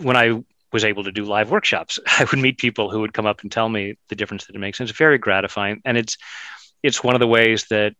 when 0.00 0.16
I 0.16 0.42
was 0.72 0.84
able 0.84 1.04
to 1.04 1.12
do 1.12 1.24
live 1.24 1.50
workshops. 1.50 1.98
I 2.06 2.26
would 2.30 2.38
meet 2.38 2.58
people 2.58 2.90
who 2.90 3.00
would 3.00 3.14
come 3.14 3.26
up 3.26 3.42
and 3.42 3.50
tell 3.50 3.68
me 3.68 3.96
the 4.08 4.14
difference 4.14 4.46
that 4.46 4.54
it 4.54 4.58
makes. 4.58 4.80
And 4.80 4.88
it's 4.88 4.98
very 4.98 5.18
gratifying. 5.18 5.80
And 5.84 5.96
it's 5.96 6.16
it's 6.82 7.02
one 7.02 7.14
of 7.14 7.20
the 7.20 7.26
ways 7.26 7.64
that 7.70 7.94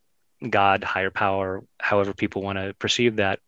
God, 0.47 0.83
higher 0.83 1.09
power, 1.09 1.63
however 1.79 2.13
people 2.13 2.43
want 2.43 2.59
to 2.59 2.75
perceive 2.77 3.15
that, 3.15 3.39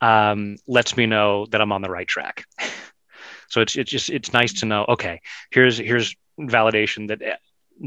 um, 0.00 0.56
lets 0.66 0.96
me 0.96 1.06
know 1.06 1.46
that 1.46 1.60
I'm 1.60 1.72
on 1.72 1.82
the 1.82 1.90
right 1.90 2.08
track. 2.08 2.44
so 3.48 3.60
it's 3.60 3.76
it's 3.76 3.90
just 3.90 4.10
it's 4.10 4.32
nice 4.32 4.54
to 4.54 4.66
know. 4.66 4.84
Okay, 4.88 5.20
here's 5.50 5.78
here's 5.78 6.14
validation 6.38 7.08
that 7.08 7.40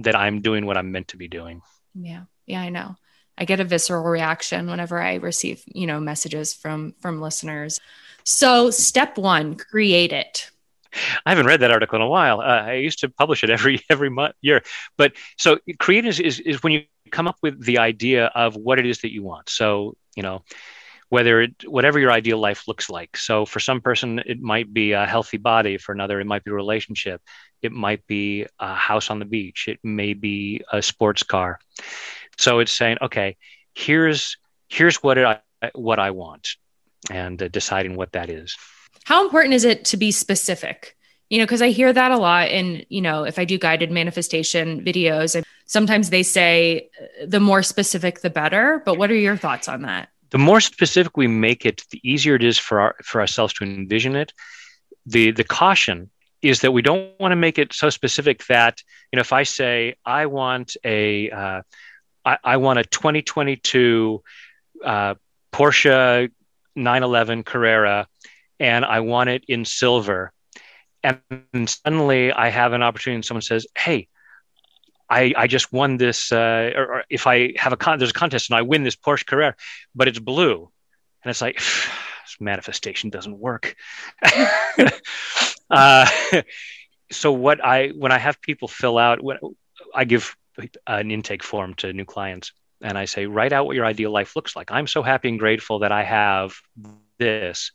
that 0.03 0.15
I'm 0.15 0.41
doing 0.41 0.65
what 0.65 0.77
I'm 0.77 0.91
meant 0.91 1.09
to 1.09 1.17
be 1.17 1.27
doing. 1.27 1.61
Yeah, 1.93 2.23
yeah, 2.45 2.61
I 2.61 2.69
know. 2.69 2.95
I 3.39 3.45
get 3.45 3.59
a 3.59 3.63
visceral 3.63 4.03
reaction 4.03 4.67
whenever 4.67 5.01
I 5.01 5.15
receive 5.15 5.63
you 5.67 5.87
know 5.87 5.99
messages 5.99 6.53
from 6.53 6.93
from 6.99 7.21
listeners. 7.21 7.79
So 8.23 8.69
step 8.69 9.17
one, 9.17 9.55
create 9.55 10.11
it. 10.11 10.51
I 11.25 11.31
haven't 11.31 11.45
read 11.45 11.61
that 11.61 11.71
article 11.71 11.95
in 11.97 12.01
a 12.01 12.07
while. 12.07 12.41
Uh, 12.41 12.63
I 12.63 12.73
used 12.73 12.99
to 12.99 13.09
publish 13.09 13.43
it 13.43 13.49
every 13.49 13.81
every 13.89 14.09
month 14.09 14.35
year, 14.41 14.61
but 14.97 15.13
so 15.37 15.59
create 15.79 16.05
is, 16.05 16.19
is 16.19 16.39
is 16.39 16.61
when 16.61 16.73
you 16.73 16.83
come 17.11 17.27
up 17.27 17.37
with 17.41 17.63
the 17.63 17.79
idea 17.79 18.25
of 18.27 18.55
what 18.55 18.79
it 18.79 18.85
is 18.85 19.01
that 19.01 19.13
you 19.13 19.23
want. 19.23 19.49
So 19.49 19.95
you 20.15 20.23
know 20.23 20.43
whether 21.09 21.41
it 21.41 21.67
whatever 21.67 21.99
your 21.99 22.11
ideal 22.11 22.37
life 22.37 22.67
looks 22.67 22.89
like. 22.89 23.17
So 23.17 23.45
for 23.45 23.59
some 23.59 23.81
person 23.81 24.19
it 24.25 24.39
might 24.39 24.73
be 24.73 24.91
a 24.91 25.05
healthy 25.05 25.37
body, 25.37 25.77
for 25.77 25.91
another 25.91 26.19
it 26.19 26.27
might 26.27 26.43
be 26.43 26.51
a 26.51 26.53
relationship, 26.53 27.21
it 27.61 27.71
might 27.71 28.05
be 28.05 28.45
a 28.59 28.75
house 28.75 29.09
on 29.09 29.19
the 29.19 29.25
beach, 29.25 29.67
it 29.67 29.79
may 29.83 30.13
be 30.13 30.61
a 30.71 30.81
sports 30.81 31.23
car. 31.23 31.59
So 32.39 32.59
it's 32.59 32.71
saying, 32.71 32.99
okay, 33.01 33.35
here's 33.75 34.37
here's 34.69 35.03
what 35.03 35.17
it, 35.17 35.25
I 35.25 35.41
what 35.75 35.99
I 35.99 36.11
want, 36.11 36.55
and 37.11 37.41
uh, 37.43 37.49
deciding 37.49 37.97
what 37.97 38.13
that 38.13 38.29
is. 38.29 38.55
How 39.03 39.25
important 39.25 39.53
is 39.53 39.65
it 39.65 39.83
to 39.85 39.97
be 39.97 40.11
specific? 40.11 40.95
You 41.29 41.39
know, 41.39 41.45
because 41.45 41.61
I 41.61 41.69
hear 41.69 41.91
that 41.91 42.11
a 42.11 42.17
lot. 42.17 42.47
And, 42.47 42.85
you 42.89 43.01
know, 43.01 43.23
if 43.23 43.37
I 43.37 43.45
do 43.45 43.57
guided 43.57 43.91
manifestation 43.91 44.83
videos, 44.83 45.35
and 45.35 45.45
sometimes 45.65 46.11
they 46.11 46.23
say 46.23 46.89
uh, 46.99 47.25
the 47.27 47.41
more 47.41 47.61
specific, 47.61 48.21
the 48.21 48.29
better. 48.29 48.81
But 48.85 48.97
what 48.97 49.11
are 49.11 49.15
your 49.15 49.35
thoughts 49.35 49.67
on 49.67 49.81
that? 49.81 50.07
The 50.29 50.37
more 50.37 50.61
specific 50.61 51.17
we 51.17 51.27
make 51.27 51.65
it, 51.65 51.83
the 51.91 51.99
easier 52.09 52.35
it 52.35 52.43
is 52.43 52.57
for 52.57 52.79
our, 52.79 52.95
for 53.03 53.19
ourselves 53.19 53.53
to 53.55 53.65
envision 53.65 54.15
it. 54.15 54.31
The 55.05 55.31
the 55.31 55.43
caution 55.43 56.09
is 56.41 56.61
that 56.61 56.71
we 56.71 56.81
don't 56.81 57.19
want 57.19 57.33
to 57.33 57.35
make 57.35 57.59
it 57.59 57.73
so 57.73 57.89
specific 57.89 58.45
that 58.45 58.81
you 59.11 59.17
know 59.17 59.21
if 59.21 59.33
I 59.33 59.43
say 59.43 59.95
I 60.05 60.27
want 60.27 60.77
a 60.85 61.29
uh, 61.31 61.61
I, 62.25 62.37
I 62.43 62.57
want 62.57 62.79
a 62.79 62.83
2022 62.83 64.21
uh, 64.83 65.15
Porsche 65.51 66.29
911 66.75 67.43
Carrera 67.43 68.07
and 68.59 68.85
I 68.85 68.99
want 68.99 69.29
it 69.29 69.43
in 69.47 69.65
silver. 69.65 70.31
And 71.03 71.21
suddenly 71.69 72.31
I 72.31 72.49
have 72.49 72.73
an 72.73 72.83
opportunity 72.83 73.15
and 73.15 73.25
someone 73.25 73.41
says, 73.41 73.67
Hey, 73.77 74.07
I, 75.09 75.33
I 75.35 75.47
just 75.47 75.73
won 75.73 75.97
this, 75.97 76.31
uh, 76.31 76.71
or, 76.75 76.95
or, 76.95 77.03
if 77.09 77.25
I 77.25 77.53
have 77.57 77.73
a 77.73 77.77
con, 77.77 77.97
there's 77.97 78.11
a 78.11 78.13
contest 78.13 78.49
and 78.49 78.57
I 78.57 78.61
win 78.61 78.83
this 78.83 78.95
Porsche 78.95 79.25
Carrera, 79.25 79.55
but 79.95 80.07
it's 80.07 80.19
blue. 80.19 80.69
And 81.23 81.29
it's 81.29 81.41
like, 81.41 81.55
this 82.25 82.37
manifestation 82.39 83.09
doesn't 83.09 83.37
work. 83.37 83.75
uh, 85.69 86.09
so 87.11 87.31
what 87.31 87.63
I, 87.63 87.89
when 87.89 88.11
I 88.11 88.19
have 88.19 88.41
people 88.41 88.67
fill 88.67 88.97
out, 88.97 89.23
when 89.23 89.37
I 89.95 90.03
give 90.03 90.35
an 90.87 91.11
intake 91.11 91.43
form 91.43 91.73
to 91.75 91.93
new 91.93 92.05
clients 92.05 92.51
and 92.81 92.97
I 92.97 93.05
say, 93.05 93.25
write 93.25 93.51
out 93.51 93.65
what 93.65 93.75
your 93.75 93.85
ideal 93.85 94.11
life 94.11 94.35
looks 94.35 94.55
like. 94.55 94.71
I'm 94.71 94.87
so 94.87 95.03
happy 95.03 95.29
and 95.29 95.39
grateful 95.39 95.79
that 95.79 95.91
I 95.91 96.03
have 96.03 96.55
this 97.17 97.71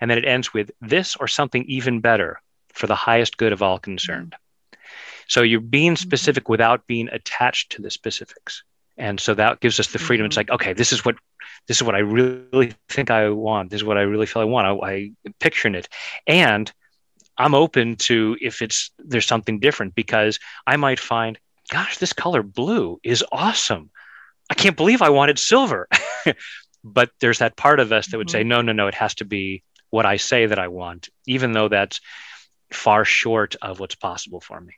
and 0.00 0.10
then 0.10 0.18
it 0.18 0.24
ends 0.24 0.52
with 0.52 0.72
this 0.80 1.14
or 1.16 1.28
something 1.28 1.64
even 1.68 2.00
better 2.00 2.42
for 2.72 2.88
the 2.88 2.94
highest 2.96 3.36
good 3.36 3.52
of 3.52 3.62
all 3.62 3.78
concerned. 3.78 4.34
So 5.28 5.42
you're 5.42 5.60
being 5.60 5.92
mm-hmm. 5.92 6.02
specific 6.02 6.48
without 6.48 6.86
being 6.86 7.08
attached 7.12 7.72
to 7.72 7.82
the 7.82 7.90
specifics. 7.90 8.64
And 8.96 9.20
so 9.20 9.34
that 9.34 9.60
gives 9.60 9.78
us 9.78 9.92
the 9.92 9.98
freedom. 9.98 10.26
It's 10.26 10.36
mm-hmm. 10.36 10.50
like, 10.50 10.60
okay, 10.60 10.72
this 10.72 10.92
is 10.92 11.04
what 11.04 11.16
this 11.68 11.76
is 11.76 11.84
what 11.84 11.94
I 11.94 12.00
really 12.00 12.74
think 12.88 13.10
I 13.10 13.30
want. 13.30 13.70
This 13.70 13.78
is 13.78 13.84
what 13.84 13.96
I 13.96 14.02
really 14.02 14.26
feel 14.26 14.42
I 14.42 14.46
want. 14.46 14.82
I, 14.82 14.90
I 14.90 15.12
picturing 15.38 15.76
it. 15.76 15.88
And 16.26 16.70
I'm 17.38 17.54
open 17.54 17.96
to 17.96 18.36
if 18.40 18.60
it's 18.60 18.90
there's 18.98 19.26
something 19.26 19.60
different 19.60 19.94
because 19.94 20.40
I 20.66 20.76
might 20.76 20.98
find, 20.98 21.38
gosh, 21.72 21.96
this 21.96 22.12
color 22.12 22.42
blue 22.42 23.00
is 23.02 23.24
awesome. 23.32 23.90
I 24.50 24.54
can't 24.54 24.76
believe 24.76 25.00
I 25.00 25.08
wanted 25.08 25.38
silver. 25.38 25.88
but 26.84 27.10
there's 27.18 27.38
that 27.38 27.56
part 27.56 27.80
of 27.80 27.92
us 27.92 28.08
that 28.08 28.18
would 28.18 28.28
say, 28.28 28.40
mm-hmm. 28.40 28.48
no, 28.50 28.60
no, 28.60 28.72
no, 28.72 28.88
it 28.88 28.94
has 28.94 29.14
to 29.16 29.24
be 29.24 29.62
what 29.88 30.04
I 30.04 30.18
say 30.18 30.44
that 30.44 30.58
I 30.58 30.68
want, 30.68 31.08
even 31.26 31.52
though 31.52 31.68
that's 31.68 32.02
far 32.70 33.06
short 33.06 33.56
of 33.62 33.80
what's 33.80 33.94
possible 33.94 34.40
for 34.40 34.60
me. 34.60 34.74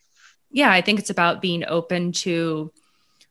Yeah, 0.53 0.71
I 0.71 0.83
think 0.83 1.01
it's 1.01 1.11
about 1.11 1.43
being 1.43 1.65
open 1.67 2.13
to 2.13 2.73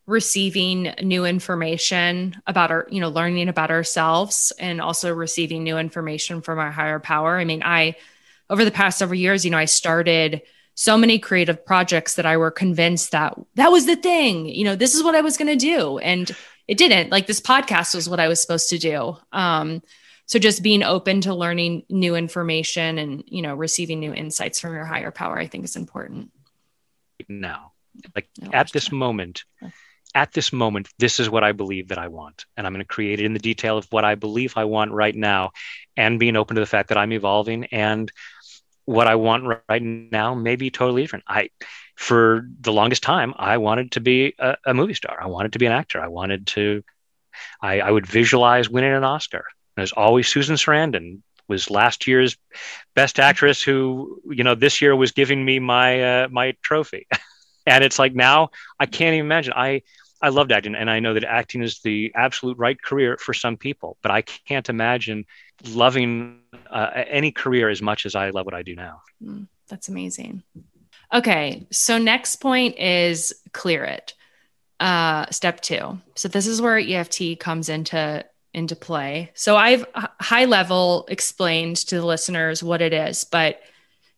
receiving 0.07 0.93
new 1.01 1.23
information 1.23 2.35
about 2.45 2.69
our, 2.69 2.85
you 2.91 2.99
know, 2.99 3.07
learning 3.07 3.47
about 3.47 3.71
ourselves 3.71 4.51
and 4.59 4.81
also 4.81 5.13
receiving 5.13 5.63
new 5.63 5.77
information 5.77 6.41
from 6.41 6.59
our 6.59 6.71
higher 6.71 6.99
power. 6.99 7.39
I 7.39 7.45
mean, 7.45 7.63
I, 7.63 7.95
over 8.49 8.65
the 8.65 8.71
past 8.71 8.97
several 8.97 9.17
years, 9.17 9.45
you 9.45 9.51
know, 9.51 9.57
I 9.57 9.65
started 9.65 10.41
so 10.75 10.97
many 10.97 11.19
creative 11.19 11.65
projects 11.65 12.15
that 12.15 12.25
I 12.25 12.37
were 12.37 12.51
convinced 12.51 13.11
that 13.11 13.37
that 13.55 13.71
was 13.71 13.85
the 13.85 13.95
thing, 13.95 14.47
you 14.47 14.63
know, 14.63 14.75
this 14.75 14.95
is 14.95 15.03
what 15.03 15.15
I 15.15 15.21
was 15.21 15.37
going 15.37 15.47
to 15.47 15.55
do. 15.55 15.99
And 15.99 16.31
it 16.67 16.77
didn't. 16.77 17.11
Like 17.11 17.27
this 17.27 17.41
podcast 17.41 17.93
was 17.93 18.09
what 18.09 18.19
I 18.19 18.27
was 18.27 18.41
supposed 18.41 18.69
to 18.69 18.77
do. 18.77 19.17
Um, 19.31 19.81
so 20.25 20.39
just 20.39 20.63
being 20.63 20.83
open 20.83 21.21
to 21.21 21.33
learning 21.33 21.83
new 21.89 22.15
information 22.15 22.97
and 22.97 23.23
you 23.27 23.41
know 23.41 23.55
receiving 23.55 23.99
new 23.99 24.13
insights 24.13 24.59
from 24.59 24.73
your 24.73 24.85
higher 24.85 25.11
power 25.11 25.37
i 25.37 25.47
think 25.47 25.63
is 25.63 25.75
important 25.75 26.31
now 27.29 27.71
like 28.15 28.27
at 28.51 28.71
this 28.71 28.89
that. 28.89 28.95
moment 28.95 29.43
at 30.15 30.31
this 30.33 30.51
moment 30.53 30.89
this 30.99 31.19
is 31.19 31.29
what 31.29 31.43
i 31.43 31.51
believe 31.51 31.89
that 31.89 31.97
i 31.97 32.07
want 32.07 32.45
and 32.57 32.65
i'm 32.65 32.73
going 32.73 32.83
to 32.83 32.87
create 32.87 33.19
it 33.19 33.25
in 33.25 33.33
the 33.33 33.39
detail 33.39 33.77
of 33.77 33.85
what 33.91 34.05
i 34.05 34.15
believe 34.15 34.53
i 34.57 34.65
want 34.65 34.91
right 34.91 35.15
now 35.15 35.51
and 35.97 36.19
being 36.19 36.35
open 36.35 36.55
to 36.55 36.61
the 36.61 36.65
fact 36.65 36.89
that 36.89 36.97
i'm 36.97 37.13
evolving 37.13 37.65
and 37.65 38.11
what 38.85 39.07
i 39.07 39.15
want 39.15 39.45
right 39.69 39.81
now 39.81 40.33
may 40.35 40.55
be 40.55 40.69
totally 40.69 41.01
different. 41.03 41.25
I 41.27 41.49
for 41.95 42.47
the 42.61 42.73
longest 42.73 43.03
time 43.03 43.33
i 43.37 43.57
wanted 43.57 43.91
to 43.93 44.01
be 44.01 44.33
a, 44.39 44.55
a 44.65 44.73
movie 44.73 44.93
star. 44.93 45.17
I 45.21 45.27
wanted 45.27 45.53
to 45.53 45.59
be 45.59 45.65
an 45.65 45.71
actor. 45.71 46.01
I 46.01 46.07
wanted 46.07 46.47
to 46.47 46.83
I, 47.61 47.79
I 47.79 47.91
would 47.91 48.05
visualize 48.05 48.69
winning 48.69 48.93
an 48.93 49.03
oscar. 49.03 49.45
There's 49.75 49.91
always 49.91 50.27
Susan 50.27 50.55
Sarandon 50.55 51.21
was 51.47 51.69
last 51.69 52.07
year's 52.07 52.37
best 52.95 53.19
actress 53.19 53.61
who 53.61 54.21
you 54.29 54.43
know 54.43 54.55
this 54.55 54.81
year 54.81 54.95
was 54.95 55.11
giving 55.11 55.43
me 55.43 55.59
my 55.59 56.23
uh, 56.23 56.27
my 56.29 56.55
trophy. 56.61 57.07
And 57.65 57.81
it's 57.81 57.97
like 57.97 58.13
now 58.13 58.49
i 58.77 58.85
can't 58.85 59.13
even 59.13 59.25
imagine. 59.25 59.53
I 59.55 59.83
i 60.23 60.29
loved 60.29 60.51
acting 60.51 60.75
and 60.75 60.89
i 60.89 60.99
know 60.99 61.13
that 61.13 61.23
acting 61.23 61.61
is 61.61 61.79
the 61.81 62.11
absolute 62.15 62.57
right 62.57 62.81
career 62.81 63.17
for 63.17 63.33
some 63.33 63.55
people 63.55 63.97
but 64.01 64.11
i 64.11 64.21
can't 64.21 64.69
imagine 64.69 65.25
loving 65.69 66.39
uh, 66.71 66.89
any 67.07 67.31
career 67.31 67.69
as 67.69 67.81
much 67.81 68.05
as 68.05 68.15
i 68.15 68.29
love 68.31 68.45
what 68.45 68.55
i 68.55 68.63
do 68.63 68.75
now 68.75 69.01
mm, 69.23 69.47
that's 69.67 69.89
amazing 69.89 70.41
okay 71.13 71.67
so 71.71 71.97
next 71.97 72.37
point 72.37 72.77
is 72.77 73.33
clear 73.51 73.83
it 73.83 74.13
uh, 74.79 75.25
step 75.29 75.61
two 75.61 75.99
so 76.15 76.27
this 76.27 76.47
is 76.47 76.61
where 76.61 76.77
eft 76.77 77.21
comes 77.39 77.69
into 77.69 78.25
into 78.53 78.75
play. 78.75 79.31
So 79.33 79.55
I've 79.55 79.85
high 79.95 80.45
level 80.45 81.05
explained 81.09 81.77
to 81.77 81.95
the 81.95 82.05
listeners 82.05 82.61
what 82.61 82.81
it 82.81 82.93
is, 82.93 83.23
but 83.23 83.59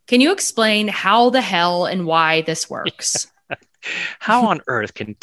can 0.07 0.21
you 0.21 0.31
explain 0.31 0.87
how 0.87 1.29
the 1.29 1.41
hell 1.41 1.85
and 1.85 2.05
why 2.05 2.41
this 2.41 2.69
works? 2.69 3.27
how 4.19 4.47
on 4.47 4.61
earth 4.67 4.93
can 4.93 5.15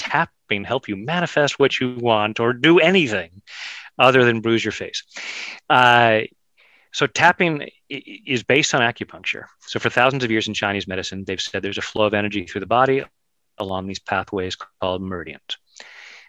tapping 0.52 0.64
help 0.64 0.88
you 0.88 0.96
manifest 0.96 1.58
what 1.58 1.80
you 1.80 1.96
want 1.98 2.38
or 2.38 2.52
do 2.52 2.78
anything 2.78 3.42
other 3.98 4.24
than 4.24 4.40
bruise 4.40 4.64
your 4.64 4.72
face? 4.72 5.02
Uh, 5.70 6.20
so 6.92 7.06
tapping 7.06 7.70
is 7.88 8.42
based 8.42 8.74
on 8.74 8.82
acupuncture. 8.82 9.44
So 9.60 9.80
for 9.80 9.88
thousands 9.88 10.24
of 10.24 10.30
years 10.30 10.48
in 10.48 10.54
Chinese 10.54 10.86
medicine, 10.86 11.24
they've 11.24 11.40
said 11.40 11.62
there's 11.62 11.78
a 11.78 11.82
flow 11.82 12.04
of 12.04 12.12
energy 12.12 12.44
through 12.44 12.60
the 12.60 12.66
body 12.66 13.02
along 13.56 13.86
these 13.86 13.98
pathways 13.98 14.56
called 14.56 15.02
meridians. 15.02 15.56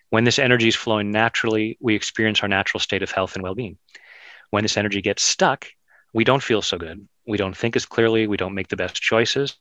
When 0.10 0.24
this 0.24 0.40
energy 0.40 0.70
is 0.70 0.76
flowing 0.76 1.12
naturally, 1.12 1.78
we 1.82 1.96
experience 1.96 2.42
our 2.42 2.48
natural 2.48 2.80
state 2.80 3.04
of 3.04 3.12
health 3.12 3.36
and 3.36 3.44
well 3.44 3.56
being. 3.56 3.78
When 4.52 4.64
this 4.64 4.78
energy 4.78 5.02
gets 5.02 5.24
stuck, 5.24 5.68
we 6.14 6.24
don't 6.24 6.44
feel 6.44 6.62
so 6.62 6.78
good. 6.78 7.08
We 7.28 7.38
don't 7.38 7.58
think 7.58 7.76
as 7.76 7.86
clearly. 7.86 8.28
We 8.28 8.38
don't 8.38 8.54
make 8.54 8.70
the 8.70 8.78
best 8.78 8.96
choices. 8.96 9.58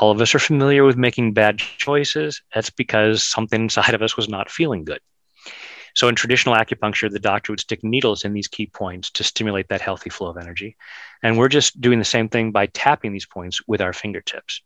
All 0.00 0.10
of 0.10 0.20
us 0.20 0.34
are 0.34 0.40
familiar 0.40 0.84
with 0.84 0.96
making 0.96 1.34
bad 1.34 1.58
choices. 1.58 2.42
That's 2.54 2.70
because 2.70 3.22
something 3.22 3.62
inside 3.62 3.94
of 3.94 4.02
us 4.02 4.16
was 4.16 4.28
not 4.28 4.50
feeling 4.50 4.84
good. 4.84 5.00
So, 5.94 6.08
in 6.08 6.16
traditional 6.16 6.56
acupuncture, 6.56 7.10
the 7.10 7.20
doctor 7.20 7.52
would 7.52 7.60
stick 7.60 7.84
needles 7.84 8.24
in 8.24 8.32
these 8.32 8.48
key 8.48 8.66
points 8.66 9.10
to 9.12 9.24
stimulate 9.24 9.68
that 9.68 9.80
healthy 9.80 10.10
flow 10.10 10.28
of 10.28 10.36
energy. 10.36 10.76
And 11.22 11.38
we're 11.38 11.48
just 11.48 11.80
doing 11.80 12.00
the 12.00 12.04
same 12.04 12.28
thing 12.28 12.50
by 12.50 12.66
tapping 12.66 13.12
these 13.12 13.26
points 13.26 13.60
with 13.68 13.80
our 13.80 13.92
fingertips 13.92 14.62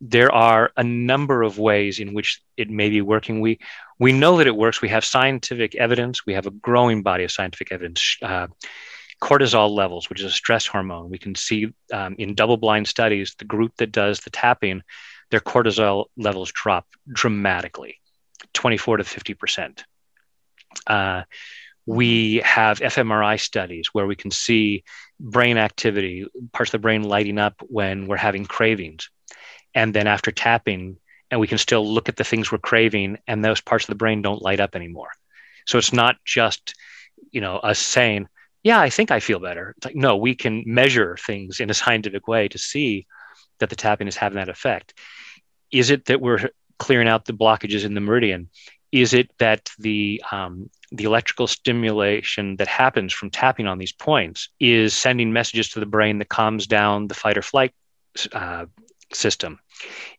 there 0.00 0.32
are 0.32 0.72
a 0.76 0.84
number 0.84 1.42
of 1.42 1.58
ways 1.58 2.00
in 2.00 2.14
which 2.14 2.42
it 2.56 2.70
may 2.70 2.88
be 2.88 3.02
working. 3.02 3.40
We 3.40 3.58
we 3.98 4.12
know 4.12 4.38
that 4.38 4.46
it 4.46 4.56
works. 4.56 4.80
We 4.80 4.88
have 4.88 5.04
scientific 5.04 5.74
evidence. 5.74 6.24
We 6.24 6.32
have 6.34 6.46
a 6.46 6.50
growing 6.50 7.02
body 7.02 7.24
of 7.24 7.30
scientific 7.30 7.70
evidence 7.70 8.16
uh, 8.22 8.46
cortisol 9.20 9.70
levels, 9.70 10.08
which 10.08 10.20
is 10.20 10.26
a 10.26 10.30
stress 10.30 10.66
hormone. 10.66 11.10
We 11.10 11.18
can 11.18 11.34
see 11.34 11.72
um, 11.92 12.16
in 12.18 12.34
double 12.34 12.56
blind 12.56 12.88
studies, 12.88 13.34
the 13.38 13.44
group 13.44 13.72
that 13.76 13.92
does 13.92 14.20
the 14.20 14.30
tapping, 14.30 14.82
their 15.30 15.40
cortisol 15.40 16.06
levels 16.16 16.50
drop 16.52 16.86
dramatically 17.12 17.98
24 18.54 18.98
to 18.98 19.04
50%. 19.04 19.84
Uh, 20.86 21.22
we 21.86 22.36
have 22.44 22.78
fMRI 22.78 23.40
studies 23.40 23.88
where 23.92 24.06
we 24.06 24.16
can 24.16 24.30
see 24.30 24.84
brain 25.18 25.58
activity, 25.58 26.26
parts 26.52 26.68
of 26.68 26.72
the 26.72 26.78
brain 26.78 27.02
lighting 27.02 27.38
up 27.38 27.54
when 27.68 28.06
we're 28.06 28.16
having 28.16 28.46
cravings. 28.46 29.10
And 29.74 29.94
then 29.94 30.06
after 30.06 30.30
tapping, 30.30 30.96
and 31.30 31.40
we 31.40 31.46
can 31.46 31.58
still 31.58 31.86
look 31.86 32.08
at 32.08 32.16
the 32.16 32.24
things 32.24 32.50
we're 32.50 32.58
craving, 32.58 33.18
and 33.26 33.44
those 33.44 33.60
parts 33.60 33.84
of 33.84 33.88
the 33.88 33.94
brain 33.96 34.22
don't 34.22 34.42
light 34.42 34.60
up 34.60 34.74
anymore. 34.74 35.10
So 35.66 35.78
it's 35.78 35.92
not 35.92 36.16
just, 36.24 36.74
you 37.30 37.40
know, 37.40 37.56
us 37.56 37.78
saying, 37.78 38.28
yeah, 38.62 38.80
I 38.80 38.90
think 38.90 39.10
I 39.10 39.20
feel 39.20 39.40
better. 39.40 39.74
It's 39.76 39.86
like, 39.86 39.96
no, 39.96 40.16
we 40.16 40.34
can 40.34 40.64
measure 40.66 41.16
things 41.24 41.60
in 41.60 41.70
a 41.70 41.74
scientific 41.74 42.28
way 42.28 42.48
to 42.48 42.58
see 42.58 43.06
that 43.58 43.70
the 43.70 43.76
tapping 43.76 44.08
is 44.08 44.16
having 44.16 44.36
that 44.36 44.48
effect. 44.48 44.98
Is 45.70 45.90
it 45.90 46.06
that 46.06 46.20
we're 46.20 46.50
clearing 46.78 47.08
out 47.08 47.24
the 47.24 47.32
blockages 47.32 47.84
in 47.84 47.94
the 47.94 48.00
meridian? 48.00 48.50
Is 48.92 49.14
it 49.14 49.30
that 49.38 49.70
the 49.78 50.22
um, 50.32 50.68
the 50.90 51.04
electrical 51.04 51.46
stimulation 51.46 52.56
that 52.56 52.66
happens 52.66 53.12
from 53.12 53.30
tapping 53.30 53.68
on 53.68 53.78
these 53.78 53.92
points 53.92 54.48
is 54.58 54.94
sending 54.94 55.32
messages 55.32 55.68
to 55.70 55.80
the 55.80 55.86
brain 55.86 56.18
that 56.18 56.28
calms 56.28 56.66
down 56.66 57.06
the 57.06 57.14
fight 57.14 57.38
or 57.38 57.42
flight 57.42 57.72
uh, 58.32 58.66
system? 59.12 59.60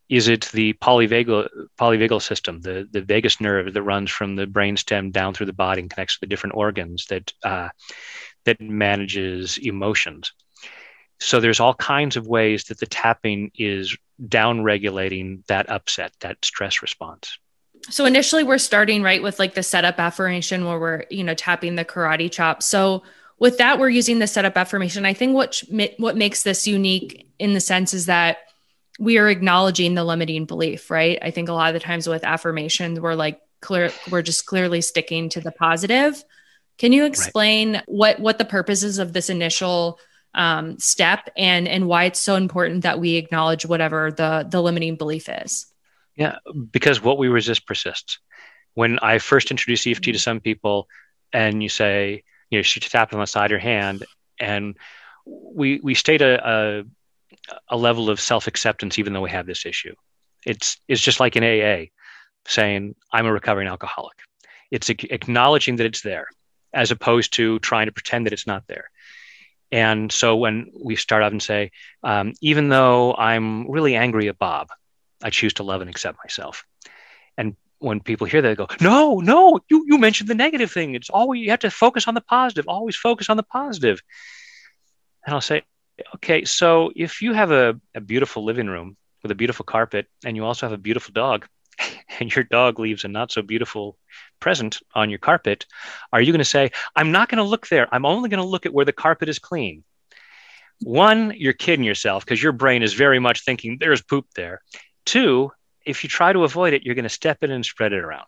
Is 0.08 0.28
it 0.28 0.48
the 0.52 0.72
polyvagal 0.74 1.48
polyvagal 1.78 2.22
system, 2.22 2.62
the 2.62 2.88
the 2.90 3.02
vagus 3.02 3.40
nerve 3.40 3.74
that 3.74 3.82
runs 3.82 4.10
from 4.10 4.36
the 4.36 4.46
brainstem 4.46 5.12
down 5.12 5.34
through 5.34 5.46
the 5.46 5.52
body 5.52 5.82
and 5.82 5.90
connects 5.90 6.14
to 6.14 6.20
the 6.20 6.26
different 6.26 6.56
organs 6.56 7.06
that 7.06 7.32
uh, 7.42 7.68
that 8.44 8.60
manages 8.60 9.58
emotions? 9.58 10.32
So 11.18 11.40
there's 11.40 11.60
all 11.60 11.74
kinds 11.74 12.16
of 12.16 12.26
ways 12.26 12.64
that 12.64 12.78
the 12.78 12.86
tapping 12.86 13.52
is 13.54 13.96
down 14.28 14.62
regulating 14.62 15.44
that 15.46 15.70
upset, 15.70 16.12
that 16.20 16.44
stress 16.44 16.82
response. 16.82 17.38
So 17.90 18.04
initially 18.04 18.44
we're 18.44 18.58
starting 18.58 19.02
right 19.02 19.22
with 19.22 19.38
like 19.38 19.54
the 19.54 19.62
setup 19.62 19.98
affirmation 19.98 20.64
where 20.64 20.78
we're, 20.78 21.04
you 21.10 21.24
know, 21.24 21.34
tapping 21.34 21.74
the 21.74 21.84
karate 21.84 22.30
chop. 22.30 22.62
So 22.62 23.02
with 23.38 23.58
that 23.58 23.78
we're 23.78 23.88
using 23.88 24.18
the 24.20 24.26
setup 24.26 24.56
affirmation. 24.56 25.04
I 25.04 25.14
think 25.14 25.34
what 25.34 25.62
what 25.98 26.16
makes 26.16 26.42
this 26.42 26.66
unique 26.66 27.28
in 27.38 27.54
the 27.54 27.60
sense 27.60 27.92
is 27.92 28.06
that 28.06 28.38
we 29.00 29.18
are 29.18 29.28
acknowledging 29.28 29.94
the 29.94 30.04
limiting 30.04 30.44
belief, 30.44 30.90
right? 30.90 31.18
I 31.20 31.32
think 31.32 31.48
a 31.48 31.52
lot 31.52 31.68
of 31.68 31.74
the 31.74 31.84
times 31.84 32.08
with 32.08 32.24
affirmations 32.24 33.00
we're 33.00 33.14
like 33.14 33.40
clear 33.60 33.90
we're 34.10 34.22
just 34.22 34.46
clearly 34.46 34.80
sticking 34.80 35.28
to 35.30 35.40
the 35.40 35.52
positive. 35.52 36.22
Can 36.82 36.92
you 36.92 37.04
explain 37.04 37.74
right. 37.74 37.84
what 37.86 38.18
what 38.18 38.38
the 38.38 38.44
purposes 38.44 38.98
of 38.98 39.12
this 39.12 39.30
initial 39.30 40.00
um, 40.34 40.80
step 40.80 41.30
and 41.36 41.68
and 41.68 41.86
why 41.86 42.06
it's 42.06 42.18
so 42.18 42.34
important 42.34 42.82
that 42.82 42.98
we 42.98 43.14
acknowledge 43.14 43.64
whatever 43.64 44.10
the 44.10 44.44
the 44.50 44.60
limiting 44.60 44.96
belief 44.96 45.28
is? 45.28 45.66
Yeah 46.16 46.38
because 46.72 47.00
what 47.00 47.18
we 47.18 47.28
resist 47.28 47.68
persists. 47.68 48.18
When 48.74 48.98
i 48.98 49.18
first 49.18 49.52
introduce 49.52 49.86
eft 49.86 50.02
to 50.02 50.18
some 50.18 50.40
people 50.40 50.88
and 51.32 51.62
you 51.62 51.68
say 51.68 52.24
you 52.50 52.58
know 52.58 52.62
she 52.62 52.80
tapped 52.80 53.14
on 53.14 53.20
the 53.20 53.26
side 53.26 53.44
of 53.44 53.50
your 53.52 53.60
hand 53.60 54.04
and 54.40 54.76
we 55.24 55.78
we 55.84 55.94
state 55.94 56.20
a, 56.20 56.34
a, 56.44 56.84
a 57.68 57.76
level 57.76 58.10
of 58.10 58.18
self-acceptance 58.18 58.98
even 58.98 59.12
though 59.12 59.20
we 59.20 59.30
have 59.30 59.46
this 59.46 59.64
issue. 59.66 59.94
It's 60.44 60.78
it's 60.88 61.00
just 61.00 61.20
like 61.20 61.36
in 61.36 61.44
aa 61.44 61.86
saying 62.48 62.96
i'm 63.12 63.26
a 63.26 63.32
recovering 63.32 63.68
alcoholic. 63.68 64.18
It's 64.72 64.90
acknowledging 64.90 65.76
that 65.76 65.86
it's 65.86 66.02
there 66.02 66.26
as 66.72 66.90
opposed 66.90 67.34
to 67.34 67.58
trying 67.60 67.86
to 67.86 67.92
pretend 67.92 68.26
that 68.26 68.32
it's 68.32 68.46
not 68.46 68.66
there 68.66 68.90
and 69.72 70.12
so 70.12 70.36
when 70.36 70.70
we 70.78 70.96
start 70.96 71.22
off 71.22 71.32
and 71.32 71.42
say, 71.42 71.72
um, 72.02 72.34
even 72.42 72.68
though 72.68 73.14
I'm 73.14 73.68
really 73.70 73.96
angry 73.96 74.28
at 74.28 74.38
Bob, 74.38 74.68
I 75.24 75.30
choose 75.30 75.54
to 75.54 75.62
love 75.62 75.80
and 75.80 75.88
accept 75.88 76.18
myself. 76.22 76.66
And 77.38 77.56
when 77.78 78.00
people 78.00 78.26
hear 78.26 78.42
that, 78.42 78.48
they 78.48 78.54
go, 78.54 78.68
no, 78.82 79.20
no, 79.20 79.58
you, 79.70 79.86
you 79.88 79.96
mentioned 79.96 80.28
the 80.28 80.34
negative 80.34 80.70
thing. 80.70 80.94
It's 80.94 81.08
always, 81.08 81.40
you 81.40 81.50
have 81.50 81.60
to 81.60 81.70
focus 81.70 82.06
on 82.06 82.12
the 82.12 82.20
positive, 82.20 82.68
always 82.68 82.96
focus 82.96 83.30
on 83.30 83.38
the 83.38 83.42
positive. 83.42 84.02
And 85.24 85.34
I'll 85.34 85.40
say, 85.40 85.62
okay, 86.16 86.44
so 86.44 86.92
if 86.94 87.22
you 87.22 87.32
have 87.32 87.50
a, 87.50 87.80
a 87.94 88.00
beautiful 88.02 88.44
living 88.44 88.66
room 88.66 88.98
with 89.22 89.32
a 89.32 89.34
beautiful 89.34 89.64
carpet 89.64 90.06
and 90.22 90.36
you 90.36 90.44
also 90.44 90.66
have 90.66 90.74
a 90.74 90.82
beautiful 90.82 91.12
dog, 91.12 91.46
and 92.20 92.34
your 92.34 92.44
dog 92.44 92.78
leaves 92.78 93.04
a 93.04 93.08
not 93.08 93.32
so 93.32 93.42
beautiful 93.42 93.96
present 94.40 94.80
on 94.94 95.10
your 95.10 95.18
carpet, 95.18 95.66
are 96.12 96.20
you 96.20 96.32
going 96.32 96.38
to 96.38 96.44
say, 96.44 96.70
I'm 96.96 97.12
not 97.12 97.28
going 97.28 97.38
to 97.38 97.44
look 97.44 97.68
there. 97.68 97.88
I'm 97.92 98.06
only 98.06 98.28
going 98.28 98.42
to 98.42 98.48
look 98.48 98.66
at 98.66 98.74
where 98.74 98.84
the 98.84 98.92
carpet 98.92 99.28
is 99.28 99.38
clean? 99.38 99.84
One, 100.80 101.32
you're 101.36 101.52
kidding 101.52 101.84
yourself 101.84 102.24
because 102.24 102.42
your 102.42 102.52
brain 102.52 102.82
is 102.82 102.92
very 102.94 103.18
much 103.18 103.44
thinking 103.44 103.78
there's 103.78 104.02
poop 104.02 104.26
there. 104.34 104.60
Two, 105.06 105.52
if 105.86 106.02
you 106.02 106.08
try 106.08 106.32
to 106.32 106.44
avoid 106.44 106.74
it, 106.74 106.82
you're 106.82 106.94
going 106.94 107.04
to 107.04 107.08
step 107.08 107.42
in 107.42 107.50
and 107.50 107.64
spread 107.64 107.92
it 107.92 108.04
around. 108.04 108.26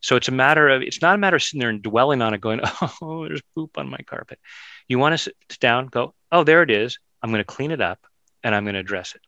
So 0.00 0.16
it's 0.16 0.28
a 0.28 0.32
matter 0.32 0.68
of, 0.68 0.82
it's 0.82 1.02
not 1.02 1.14
a 1.14 1.18
matter 1.18 1.36
of 1.36 1.42
sitting 1.42 1.60
there 1.60 1.70
and 1.70 1.82
dwelling 1.82 2.22
on 2.22 2.34
it, 2.34 2.40
going, 2.40 2.60
oh, 3.02 3.26
there's 3.26 3.42
poop 3.54 3.78
on 3.78 3.88
my 3.88 3.98
carpet. 4.06 4.38
You 4.86 4.98
want 4.98 5.14
to 5.14 5.18
sit 5.18 5.34
down, 5.60 5.86
go, 5.86 6.14
oh, 6.30 6.44
there 6.44 6.62
it 6.62 6.70
is. 6.70 6.98
I'm 7.22 7.30
going 7.30 7.40
to 7.40 7.44
clean 7.44 7.70
it 7.70 7.80
up 7.80 7.98
and 8.44 8.54
I'm 8.54 8.64
going 8.64 8.74
to 8.74 8.80
address 8.80 9.14
it. 9.14 9.22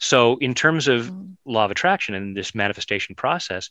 So, 0.00 0.38
in 0.38 0.54
terms 0.54 0.88
of 0.88 1.06
mm. 1.06 1.36
law 1.44 1.66
of 1.66 1.70
attraction 1.70 2.14
and 2.14 2.36
this 2.36 2.54
manifestation 2.54 3.14
process, 3.14 3.70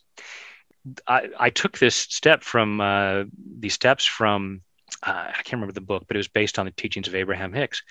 I, 1.07 1.29
I 1.37 1.49
took 1.49 1.77
this 1.77 1.95
step 1.95 2.43
from 2.43 2.79
uh, 2.79 3.23
these 3.59 3.73
steps 3.73 4.05
from 4.05 4.61
uh, 5.03 5.27
I 5.29 5.41
can't 5.43 5.53
remember 5.53 5.73
the 5.73 5.81
book, 5.81 6.05
but 6.07 6.15
it 6.15 6.19
was 6.19 6.27
based 6.27 6.59
on 6.59 6.65
the 6.65 6.71
teachings 6.71 7.07
of 7.07 7.15
Abraham 7.15 7.53
Hicks, 7.53 7.83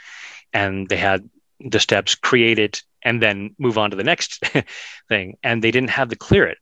and 0.52 0.88
they 0.88 0.96
had 0.96 1.28
the 1.60 1.80
steps 1.80 2.14
create 2.14 2.58
it 2.58 2.82
and 3.02 3.22
then 3.22 3.54
move 3.58 3.78
on 3.78 3.90
to 3.90 3.96
the 3.96 4.04
next 4.04 4.44
thing, 5.08 5.36
and 5.42 5.62
they 5.62 5.70
didn't 5.70 5.90
have 5.90 6.08
the 6.08 6.16
clear 6.16 6.46
it. 6.46 6.58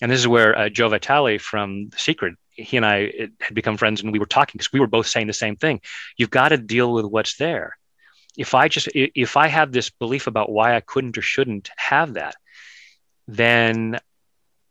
And 0.00 0.10
this 0.10 0.20
is 0.20 0.28
where 0.28 0.56
uh, 0.56 0.68
Joe 0.68 0.88
Vitale 0.88 1.38
from 1.38 1.88
The 1.90 1.98
Secret, 1.98 2.34
he 2.50 2.76
and 2.76 2.86
I 2.86 3.12
had 3.40 3.54
become 3.54 3.76
friends, 3.76 4.02
and 4.02 4.12
we 4.12 4.18
were 4.18 4.26
talking 4.26 4.58
because 4.58 4.72
we 4.72 4.80
were 4.80 4.86
both 4.86 5.06
saying 5.06 5.26
the 5.28 5.32
same 5.32 5.56
thing. 5.56 5.80
You've 6.16 6.30
got 6.30 6.48
to 6.48 6.56
deal 6.56 6.92
with 6.92 7.06
what's 7.06 7.36
there 7.36 7.76
if 8.36 8.54
I 8.54 8.68
just 8.68 8.88
if 8.94 9.36
I 9.36 9.48
have 9.48 9.72
this 9.72 9.90
belief 9.90 10.26
about 10.26 10.50
why 10.50 10.76
I 10.76 10.80
couldn't 10.80 11.18
or 11.18 11.22
shouldn't 11.22 11.70
have 11.76 12.14
that, 12.14 12.34
then 13.28 13.98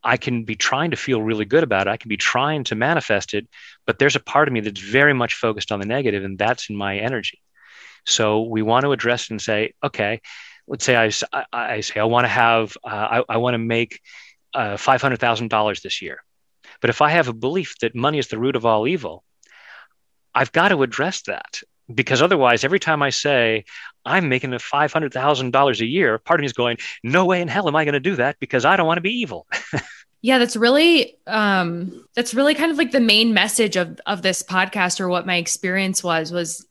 I 0.04 0.18
can 0.18 0.44
be 0.46 0.56
trying 0.56 0.92
to 0.92 0.98
feel 0.98 1.22
really 1.22 1.46
good 1.46 1.64
about 1.64 1.88
it. 1.88 1.92
I 1.92 1.98
can 1.98 2.10
be 2.10 2.18
trying 2.18 2.64
to 2.66 2.76
manifest 2.76 3.34
it, 3.34 3.48
but 3.86 4.00
there's 4.00 4.16
a 4.16 4.20
part 4.20 4.48
of 4.48 4.54
me 4.54 4.62
that's 4.62 4.82
very 4.82 5.14
much 5.14 5.36
focused 5.36 5.72
on 5.72 5.80
the 5.80 5.86
negative, 5.86 6.24
and 6.24 6.40
that's 6.40 6.70
in 6.70 6.76
my 6.76 6.98
energy. 6.98 7.40
So 8.06 8.42
we 8.42 8.64
want 8.64 8.84
to 8.84 8.94
address 8.94 9.30
and 9.30 9.40
say, 9.40 9.74
okay, 9.84 10.22
let's 10.68 10.84
say 10.84 10.96
I, 10.96 11.12
I, 11.32 11.46
I 11.54 11.82
say 11.82 12.00
I 12.00 12.06
want 12.06 12.26
to 12.26 12.30
have 12.30 12.76
uh, 12.84 13.22
I, 13.22 13.24
I 13.30 13.38
want 13.38 13.54
to 13.54 13.60
make 13.60 14.00
uh, 14.54 14.78
five 14.78 15.02
hundred 15.02 15.20
thousand 15.20 15.50
dollars 15.50 15.82
this 15.82 16.02
year, 16.02 16.24
but 16.82 16.90
if 16.90 17.02
I 17.02 17.10
have 17.10 17.28
a 17.28 17.34
belief 17.34 17.76
that 17.82 17.96
money 17.96 18.18
is 18.18 18.28
the 18.28 18.40
root 18.40 18.56
of 18.56 18.66
all 18.66 18.88
evil, 18.88 19.24
I've 20.34 20.52
got 20.52 20.70
to 20.70 20.82
address 20.82 21.22
that 21.24 21.62
because 21.96 22.22
otherwise, 22.22 22.64
every 22.64 22.80
time 22.80 23.02
I 23.02 23.10
say 23.10 23.66
I'm 24.06 24.30
making 24.30 24.54
a 24.54 24.60
five 24.60 24.92
hundred 24.92 25.14
thousand 25.14 25.52
dollars 25.52 25.82
a 25.82 25.86
year, 25.86 26.18
part 26.18 26.40
of 26.40 26.42
me 26.42 26.46
is 26.46 26.54
going, 26.54 26.78
"No 27.04 27.26
way 27.26 27.42
in 27.42 27.48
hell 27.48 27.68
am 27.68 27.76
I 27.76 27.86
going 27.86 27.94
to 27.94 28.00
do 28.00 28.16
that 28.16 28.40
because 28.40 28.66
I 28.66 28.76
don't 28.78 28.88
want 28.88 28.98
to 28.98 29.02
be 29.02 29.20
evil." 29.20 29.48
yeah, 30.22 30.38
that's 30.38 30.56
really 30.56 31.18
um, 31.28 32.06
that's 32.16 32.34
really 32.34 32.56
kind 32.56 32.72
of 32.72 32.78
like 32.78 32.92
the 32.92 33.00
main 33.00 33.34
message 33.34 33.76
of 33.76 34.00
of 34.06 34.22
this 34.22 34.44
podcast, 34.44 35.00
or 35.00 35.10
what 35.10 35.26
my 35.26 35.36
experience 35.36 36.04
was 36.04 36.32
was. 36.32 36.66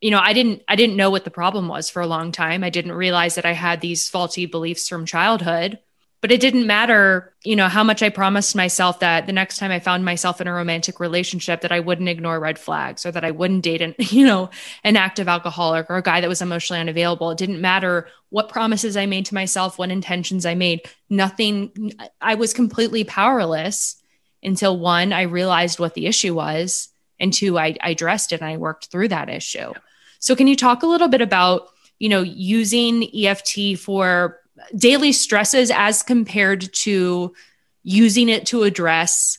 You 0.00 0.10
know, 0.10 0.20
I 0.22 0.34
didn't 0.34 0.62
I 0.68 0.76
didn't 0.76 0.96
know 0.96 1.08
what 1.08 1.24
the 1.24 1.30
problem 1.30 1.66
was 1.66 1.88
for 1.88 2.02
a 2.02 2.06
long 2.06 2.30
time. 2.30 2.62
I 2.62 2.68
didn't 2.68 2.92
realize 2.92 3.36
that 3.36 3.46
I 3.46 3.52
had 3.52 3.80
these 3.80 4.08
faulty 4.08 4.44
beliefs 4.44 4.86
from 4.86 5.06
childhood 5.06 5.78
but 6.24 6.32
it 6.32 6.40
didn't 6.40 6.66
matter 6.66 7.34
you 7.44 7.54
know 7.54 7.68
how 7.68 7.84
much 7.84 8.02
i 8.02 8.08
promised 8.08 8.56
myself 8.56 9.00
that 9.00 9.26
the 9.26 9.32
next 9.32 9.58
time 9.58 9.70
i 9.70 9.78
found 9.78 10.06
myself 10.06 10.40
in 10.40 10.46
a 10.46 10.54
romantic 10.54 10.98
relationship 10.98 11.60
that 11.60 11.70
i 11.70 11.78
wouldn't 11.78 12.08
ignore 12.08 12.40
red 12.40 12.58
flags 12.58 13.04
or 13.04 13.12
that 13.12 13.26
i 13.26 13.30
wouldn't 13.30 13.62
date 13.62 13.82
an 13.82 13.94
you 13.98 14.24
know 14.24 14.48
an 14.84 14.96
active 14.96 15.28
alcoholic 15.28 15.90
or 15.90 15.98
a 15.98 16.02
guy 16.02 16.22
that 16.22 16.28
was 16.28 16.40
emotionally 16.40 16.80
unavailable. 16.80 17.30
It 17.30 17.36
didn't 17.36 17.60
matter 17.60 18.08
what 18.30 18.48
promises 18.48 18.96
i 18.96 19.04
made 19.04 19.26
to 19.26 19.34
myself 19.34 19.78
what 19.78 19.90
intentions 19.90 20.46
i 20.46 20.54
made. 20.54 20.88
Nothing 21.10 21.92
i 22.22 22.36
was 22.36 22.54
completely 22.54 23.04
powerless 23.04 24.02
until 24.42 24.78
one 24.78 25.12
i 25.12 25.22
realized 25.22 25.78
what 25.78 25.92
the 25.92 26.06
issue 26.06 26.34
was 26.34 26.88
and 27.20 27.34
two 27.34 27.58
i, 27.58 27.76
I 27.82 27.90
addressed 27.90 28.32
it 28.32 28.40
and 28.40 28.48
i 28.48 28.56
worked 28.56 28.86
through 28.86 29.08
that 29.08 29.28
issue. 29.28 29.74
So 30.20 30.34
can 30.34 30.46
you 30.46 30.56
talk 30.56 30.82
a 30.82 30.86
little 30.86 31.08
bit 31.08 31.20
about 31.20 31.68
you 31.98 32.08
know 32.08 32.22
using 32.22 33.10
eft 33.14 33.58
for 33.78 34.40
daily 34.76 35.12
stresses 35.12 35.70
as 35.70 36.02
compared 36.02 36.72
to 36.72 37.34
using 37.82 38.28
it 38.28 38.46
to 38.46 38.62
address 38.62 39.38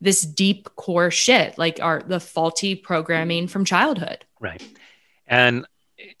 this 0.00 0.22
deep 0.22 0.68
core 0.76 1.10
shit 1.10 1.56
like 1.56 1.78
our 1.80 2.02
the 2.02 2.20
faulty 2.20 2.74
programming 2.74 3.48
from 3.48 3.64
childhood. 3.64 4.24
Right. 4.40 4.62
And 5.26 5.66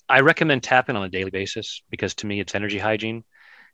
i 0.08 0.20
recommend 0.20 0.62
tapping 0.62 0.96
on 0.96 1.04
a 1.04 1.08
daily 1.08 1.30
basis 1.30 1.82
because 1.90 2.14
to 2.14 2.26
me 2.26 2.38
it's 2.38 2.54
energy 2.54 2.78
hygiene 2.78 3.24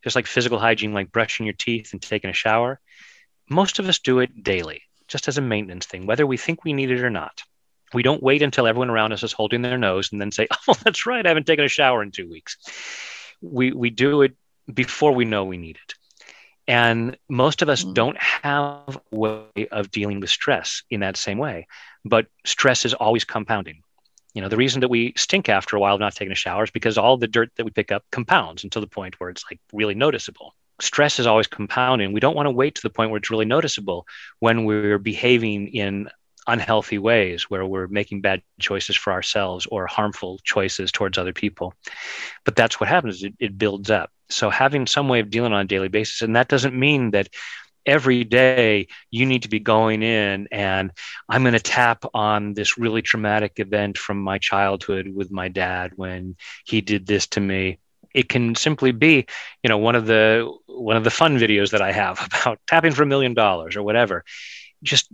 just 0.02 0.16
like 0.16 0.26
physical 0.26 0.58
hygiene 0.58 0.94
like 0.94 1.12
brushing 1.12 1.44
your 1.44 1.54
teeth 1.54 1.92
and 1.92 2.00
taking 2.00 2.30
a 2.30 2.34
shower. 2.34 2.80
Most 3.48 3.78
of 3.78 3.88
us 3.88 3.98
do 3.98 4.20
it 4.20 4.42
daily 4.42 4.82
just 5.08 5.28
as 5.28 5.38
a 5.38 5.42
maintenance 5.42 5.86
thing 5.86 6.06
whether 6.06 6.26
we 6.26 6.36
think 6.36 6.64
we 6.64 6.72
need 6.72 6.90
it 6.90 7.04
or 7.04 7.10
not. 7.10 7.42
We 7.92 8.02
don't 8.02 8.22
wait 8.22 8.42
until 8.42 8.66
everyone 8.66 8.90
around 8.90 9.12
us 9.12 9.24
is 9.24 9.32
holding 9.32 9.62
their 9.62 9.76
nose 9.76 10.12
and 10.12 10.20
then 10.20 10.30
say, 10.30 10.46
"Oh, 10.68 10.76
that's 10.84 11.06
right, 11.06 11.26
I 11.26 11.28
haven't 11.28 11.46
taken 11.46 11.64
a 11.64 11.68
shower 11.68 12.02
in 12.02 12.12
two 12.12 12.28
weeks." 12.28 12.56
We 13.40 13.72
we 13.72 13.90
do 13.90 14.22
it 14.22 14.36
before 14.74 15.12
we 15.12 15.24
know 15.24 15.44
we 15.44 15.56
need 15.56 15.76
it. 15.76 15.94
And 16.66 17.16
most 17.28 17.62
of 17.62 17.68
us 17.68 17.84
mm. 17.84 17.94
don't 17.94 18.16
have 18.18 19.00
a 19.12 19.16
way 19.16 19.68
of 19.72 19.90
dealing 19.90 20.20
with 20.20 20.30
stress 20.30 20.82
in 20.90 21.00
that 21.00 21.16
same 21.16 21.38
way. 21.38 21.66
But 22.04 22.26
stress 22.44 22.84
is 22.84 22.94
always 22.94 23.24
compounding. 23.24 23.82
You 24.34 24.42
know, 24.42 24.48
the 24.48 24.56
reason 24.56 24.80
that 24.80 24.88
we 24.88 25.12
stink 25.16 25.48
after 25.48 25.76
a 25.76 25.80
while 25.80 25.94
of 25.94 26.00
not 26.00 26.14
taking 26.14 26.32
a 26.32 26.36
shower 26.36 26.62
is 26.62 26.70
because 26.70 26.96
all 26.96 27.16
the 27.16 27.26
dirt 27.26 27.50
that 27.56 27.64
we 27.64 27.72
pick 27.72 27.90
up 27.90 28.04
compounds 28.12 28.62
until 28.62 28.80
the 28.80 28.86
point 28.86 29.18
where 29.18 29.30
it's 29.30 29.44
like 29.50 29.58
really 29.72 29.94
noticeable. 29.94 30.54
Stress 30.80 31.18
is 31.18 31.26
always 31.26 31.48
compounding. 31.48 32.12
We 32.12 32.20
don't 32.20 32.36
want 32.36 32.46
to 32.46 32.52
wait 32.52 32.76
to 32.76 32.82
the 32.82 32.90
point 32.90 33.10
where 33.10 33.18
it's 33.18 33.30
really 33.30 33.44
noticeable 33.44 34.06
when 34.38 34.64
we're 34.64 34.98
behaving 34.98 35.68
in 35.68 36.08
unhealthy 36.46 36.98
ways 36.98 37.50
where 37.50 37.66
we're 37.66 37.86
making 37.88 38.20
bad 38.20 38.42
choices 38.60 38.96
for 38.96 39.12
ourselves 39.12 39.66
or 39.66 39.86
harmful 39.86 40.38
choices 40.44 40.90
towards 40.90 41.18
other 41.18 41.32
people. 41.32 41.74
But 42.44 42.56
that's 42.56 42.80
what 42.80 42.88
happens, 42.88 43.22
it, 43.22 43.34
it 43.38 43.58
builds 43.58 43.90
up. 43.90 44.10
So 44.32 44.50
having 44.50 44.86
some 44.86 45.08
way 45.08 45.20
of 45.20 45.30
dealing 45.30 45.52
on 45.52 45.60
a 45.60 45.68
daily 45.68 45.88
basis, 45.88 46.22
and 46.22 46.36
that 46.36 46.48
doesn't 46.48 46.78
mean 46.78 47.12
that 47.12 47.28
every 47.86 48.24
day 48.24 48.86
you 49.10 49.26
need 49.26 49.42
to 49.42 49.48
be 49.48 49.58
going 49.58 50.02
in 50.02 50.46
and 50.52 50.92
I'm 51.28 51.42
going 51.42 51.54
to 51.54 51.60
tap 51.60 52.04
on 52.14 52.54
this 52.54 52.78
really 52.78 53.02
traumatic 53.02 53.54
event 53.56 53.96
from 53.98 54.20
my 54.20 54.38
childhood 54.38 55.08
with 55.08 55.30
my 55.30 55.48
dad 55.48 55.92
when 55.96 56.36
he 56.64 56.80
did 56.80 57.06
this 57.06 57.26
to 57.28 57.40
me. 57.40 57.78
It 58.12 58.28
can 58.28 58.54
simply 58.54 58.92
be, 58.92 59.26
you 59.62 59.68
know, 59.68 59.78
one 59.78 59.94
of 59.94 60.06
the 60.06 60.52
one 60.66 60.96
of 60.96 61.04
the 61.04 61.10
fun 61.10 61.38
videos 61.38 61.70
that 61.70 61.82
I 61.82 61.92
have 61.92 62.20
about 62.42 62.60
tapping 62.66 62.92
for 62.92 63.02
a 63.02 63.06
million 63.06 63.34
dollars 63.34 63.76
or 63.76 63.82
whatever. 63.82 64.24
Just 64.82 65.12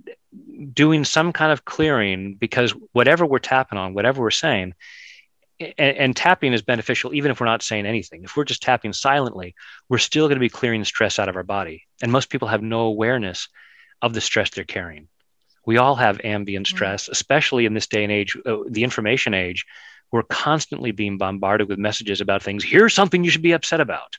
doing 0.72 1.04
some 1.04 1.32
kind 1.32 1.52
of 1.52 1.64
clearing 1.64 2.34
because 2.34 2.72
whatever 2.92 3.26
we're 3.26 3.38
tapping 3.38 3.78
on, 3.78 3.94
whatever 3.94 4.22
we're 4.22 4.30
saying, 4.30 4.74
and, 5.60 5.74
and, 5.78 6.16
tapping 6.16 6.52
is 6.52 6.62
beneficial 6.62 7.14
even 7.14 7.30
if 7.30 7.40
we're 7.40 7.46
not 7.46 7.62
saying 7.62 7.86
anything. 7.86 8.24
If 8.24 8.36
we're 8.36 8.44
just 8.44 8.62
tapping 8.62 8.92
silently, 8.92 9.54
we're 9.88 9.98
still 9.98 10.26
going 10.26 10.36
to 10.36 10.40
be 10.40 10.48
clearing 10.48 10.80
the 10.80 10.86
stress 10.86 11.18
out 11.18 11.28
of 11.28 11.36
our 11.36 11.42
body. 11.42 11.84
And 12.02 12.12
most 12.12 12.30
people 12.30 12.48
have 12.48 12.62
no 12.62 12.80
awareness 12.80 13.48
of 14.02 14.12
the 14.12 14.20
stress 14.20 14.50
they're 14.50 14.64
carrying. 14.64 15.08
We 15.64 15.78
all 15.78 15.96
have 15.96 16.20
ambient 16.24 16.66
mm-hmm. 16.66 16.76
stress, 16.76 17.08
especially 17.08 17.66
in 17.66 17.74
this 17.74 17.86
day 17.86 18.04
and 18.04 18.12
age, 18.12 18.36
uh, 18.46 18.58
the 18.68 18.84
information 18.84 19.34
age. 19.34 19.64
We're 20.12 20.22
constantly 20.22 20.92
being 20.92 21.18
bombarded 21.18 21.68
with 21.68 21.78
messages 21.78 22.20
about 22.20 22.42
things. 22.42 22.62
Here's 22.62 22.94
something 22.94 23.24
you 23.24 23.30
should 23.30 23.42
be 23.42 23.52
upset 23.52 23.80
about 23.80 24.16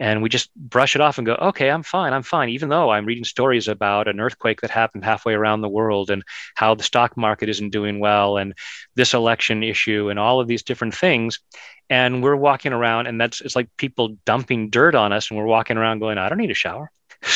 and 0.00 0.22
we 0.22 0.28
just 0.28 0.52
brush 0.56 0.96
it 0.96 1.00
off 1.00 1.18
and 1.18 1.26
go 1.26 1.34
okay 1.34 1.70
i'm 1.70 1.84
fine 1.84 2.12
i'm 2.12 2.22
fine 2.22 2.48
even 2.48 2.68
though 2.68 2.90
i'm 2.90 3.06
reading 3.06 3.22
stories 3.22 3.68
about 3.68 4.08
an 4.08 4.18
earthquake 4.18 4.60
that 4.62 4.70
happened 4.70 5.04
halfway 5.04 5.34
around 5.34 5.60
the 5.60 5.68
world 5.68 6.10
and 6.10 6.24
how 6.56 6.74
the 6.74 6.82
stock 6.82 7.16
market 7.16 7.48
isn't 7.48 7.70
doing 7.70 8.00
well 8.00 8.36
and 8.36 8.54
this 8.94 9.14
election 9.14 9.62
issue 9.62 10.08
and 10.10 10.18
all 10.18 10.40
of 10.40 10.48
these 10.48 10.62
different 10.62 10.94
things. 10.94 11.40
And 11.88 12.22
we're 12.22 12.36
walking 12.36 12.72
around 12.72 13.06
and 13.06 13.20
that's 13.20 13.40
it's 13.40 13.56
like 13.56 13.68
people 13.76 14.16
dumping 14.24 14.70
dirt 14.70 14.94
on 14.94 15.12
us 15.12 15.30
and 15.30 15.38
we're 15.38 15.46
walking 15.46 15.76
around 15.76 15.98
going 15.98 16.18
i 16.18 16.28
don't 16.28 16.38
need 16.38 16.50
a 16.50 16.54
shower. 16.54 16.90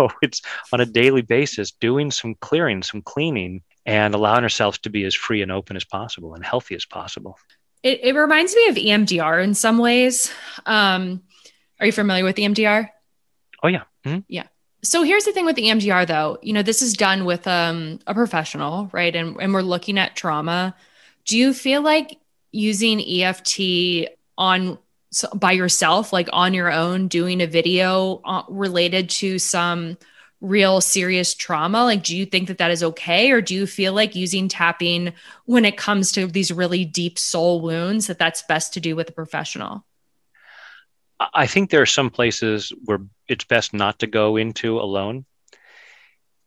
So 0.00 0.08
it's 0.22 0.40
on 0.72 0.80
a 0.80 0.86
daily 0.86 1.20
basis 1.20 1.72
doing 1.72 2.10
some 2.10 2.34
clearing 2.40 2.82
some 2.82 3.02
cleaning 3.02 3.62
and 3.84 4.14
allowing 4.14 4.44
ourselves 4.44 4.78
to 4.80 4.90
be 4.90 5.04
as 5.04 5.14
free 5.14 5.42
and 5.42 5.52
open 5.52 5.76
as 5.76 5.84
possible 5.84 6.34
and 6.34 6.44
healthy 6.44 6.74
as 6.74 6.86
possible. 6.86 7.36
It, 7.82 8.00
it 8.02 8.14
reminds 8.14 8.54
me 8.54 8.68
of 8.68 8.76
emdr 8.76 9.42
in 9.44 9.54
some 9.54 9.78
ways. 9.78 10.32
Um, 10.64 11.22
are 11.80 11.86
you 11.86 11.92
familiar 11.92 12.24
with 12.24 12.36
EMDR? 12.36 12.88
Oh 13.62 13.68
yeah. 13.68 13.82
Mm-hmm. 14.04 14.20
Yeah. 14.28 14.46
So 14.82 15.02
here's 15.02 15.24
the 15.24 15.32
thing 15.32 15.44
with 15.44 15.56
the 15.56 15.64
EMDR 15.64 16.06
though. 16.06 16.38
You 16.42 16.52
know, 16.52 16.62
this 16.62 16.82
is 16.82 16.92
done 16.94 17.24
with 17.24 17.46
um, 17.46 17.98
a 18.06 18.14
professional, 18.14 18.88
right? 18.92 19.14
And 19.14 19.36
and 19.40 19.52
we're 19.52 19.62
looking 19.62 19.98
at 19.98 20.16
trauma. 20.16 20.74
Do 21.24 21.36
you 21.36 21.52
feel 21.52 21.82
like 21.82 22.18
using 22.52 23.00
EFT 23.00 24.08
on 24.38 24.78
by 25.34 25.52
yourself, 25.52 26.12
like 26.12 26.28
on 26.32 26.54
your 26.54 26.72
own, 26.72 27.08
doing 27.08 27.40
a 27.40 27.46
video 27.46 28.20
uh, 28.24 28.42
related 28.48 29.10
to 29.10 29.38
some 29.38 29.98
real 30.40 30.80
serious 30.80 31.34
trauma? 31.34 31.84
Like, 31.84 32.02
do 32.02 32.16
you 32.16 32.24
think 32.24 32.48
that 32.48 32.58
that 32.58 32.70
is 32.70 32.82
okay? 32.82 33.30
Or 33.30 33.42
do 33.42 33.54
you 33.54 33.66
feel 33.66 33.92
like 33.92 34.14
using 34.14 34.48
tapping 34.48 35.12
when 35.44 35.64
it 35.64 35.76
comes 35.76 36.12
to 36.12 36.26
these 36.26 36.52
really 36.52 36.84
deep 36.84 37.18
soul 37.18 37.60
wounds 37.60 38.06
that 38.06 38.18
that's 38.18 38.42
best 38.42 38.72
to 38.74 38.80
do 38.80 38.96
with 38.96 39.10
a 39.10 39.12
professional? 39.12 39.84
I 41.20 41.46
think 41.46 41.70
there 41.70 41.82
are 41.82 41.86
some 41.86 42.10
places 42.10 42.72
where 42.84 43.00
it's 43.28 43.44
best 43.44 43.74
not 43.74 43.98
to 43.98 44.06
go 44.06 44.36
into 44.36 44.80
alone 44.80 45.26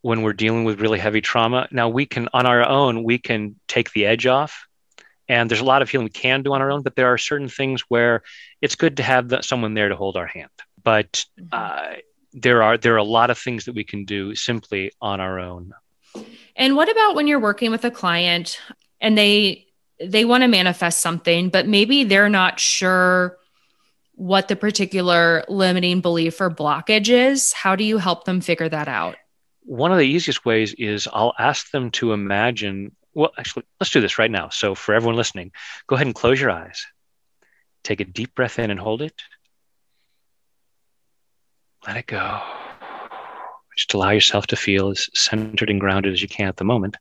when 0.01 0.21
we're 0.21 0.33
dealing 0.33 0.63
with 0.63 0.81
really 0.81 0.99
heavy 0.99 1.21
trauma. 1.21 1.67
Now, 1.71 1.89
we 1.89 2.05
can, 2.05 2.27
on 2.33 2.45
our 2.45 2.67
own, 2.67 3.03
we 3.03 3.19
can 3.19 3.55
take 3.67 3.91
the 3.93 4.05
edge 4.05 4.25
off. 4.25 4.67
And 5.29 5.49
there's 5.49 5.61
a 5.61 5.65
lot 5.65 5.81
of 5.81 5.89
healing 5.89 6.05
we 6.05 6.09
can 6.09 6.43
do 6.43 6.53
on 6.53 6.61
our 6.61 6.71
own, 6.71 6.81
but 6.81 6.95
there 6.95 7.07
are 7.07 7.17
certain 7.17 7.47
things 7.47 7.81
where 7.87 8.23
it's 8.61 8.75
good 8.75 8.97
to 8.97 9.03
have 9.03 9.29
the, 9.29 9.41
someone 9.41 9.73
there 9.73 9.89
to 9.89 9.95
hold 9.95 10.17
our 10.17 10.27
hand. 10.27 10.49
But 10.83 11.25
mm-hmm. 11.39 11.47
uh, 11.51 11.95
there 12.33 12.63
are 12.63 12.77
there 12.77 12.95
are 12.95 12.97
a 12.97 13.03
lot 13.03 13.29
of 13.29 13.37
things 13.37 13.65
that 13.65 13.75
we 13.75 13.83
can 13.83 14.05
do 14.05 14.35
simply 14.35 14.91
on 14.99 15.21
our 15.21 15.39
own. 15.39 15.71
And 16.55 16.75
what 16.75 16.91
about 16.91 17.15
when 17.15 17.27
you're 17.27 17.39
working 17.39 17.71
with 17.71 17.85
a 17.85 17.91
client 17.91 18.59
and 18.99 19.17
they 19.17 19.67
they 20.03 20.25
want 20.25 20.41
to 20.41 20.47
manifest 20.47 20.99
something, 20.99 21.49
but 21.49 21.67
maybe 21.67 22.03
they're 22.03 22.27
not 22.27 22.59
sure 22.59 23.37
what 24.15 24.47
the 24.47 24.55
particular 24.55 25.43
limiting 25.47 26.01
belief 26.01 26.39
or 26.39 26.49
blockage 26.49 27.09
is, 27.09 27.53
how 27.53 27.75
do 27.75 27.83
you 27.83 27.97
help 27.97 28.25
them 28.25 28.41
figure 28.41 28.69
that 28.69 28.87
out? 28.87 29.15
One 29.63 29.91
of 29.91 29.97
the 29.97 30.07
easiest 30.07 30.45
ways 30.45 30.73
is 30.73 31.07
I'll 31.11 31.33
ask 31.39 31.71
them 31.71 31.91
to 31.91 32.13
imagine. 32.13 32.95
Well, 33.13 33.31
actually, 33.37 33.65
let's 33.79 33.91
do 33.91 34.01
this 34.01 34.19
right 34.19 34.31
now. 34.31 34.49
So, 34.49 34.75
for 34.75 34.93
everyone 34.93 35.15
listening, 35.15 35.51
go 35.87 35.95
ahead 35.95 36.07
and 36.07 36.15
close 36.15 36.39
your 36.39 36.51
eyes. 36.51 36.85
Take 37.83 37.99
a 37.99 38.05
deep 38.05 38.35
breath 38.35 38.59
in 38.59 38.71
and 38.71 38.79
hold 38.79 39.01
it. 39.01 39.13
Let 41.87 41.97
it 41.97 42.07
go. 42.07 42.41
Just 43.75 43.93
allow 43.93 44.11
yourself 44.11 44.47
to 44.47 44.55
feel 44.55 44.89
as 44.89 45.09
centered 45.13 45.69
and 45.69 45.79
grounded 45.79 46.13
as 46.13 46.21
you 46.21 46.27
can 46.27 46.47
at 46.47 46.57
the 46.57 46.63
moment. 46.63 46.97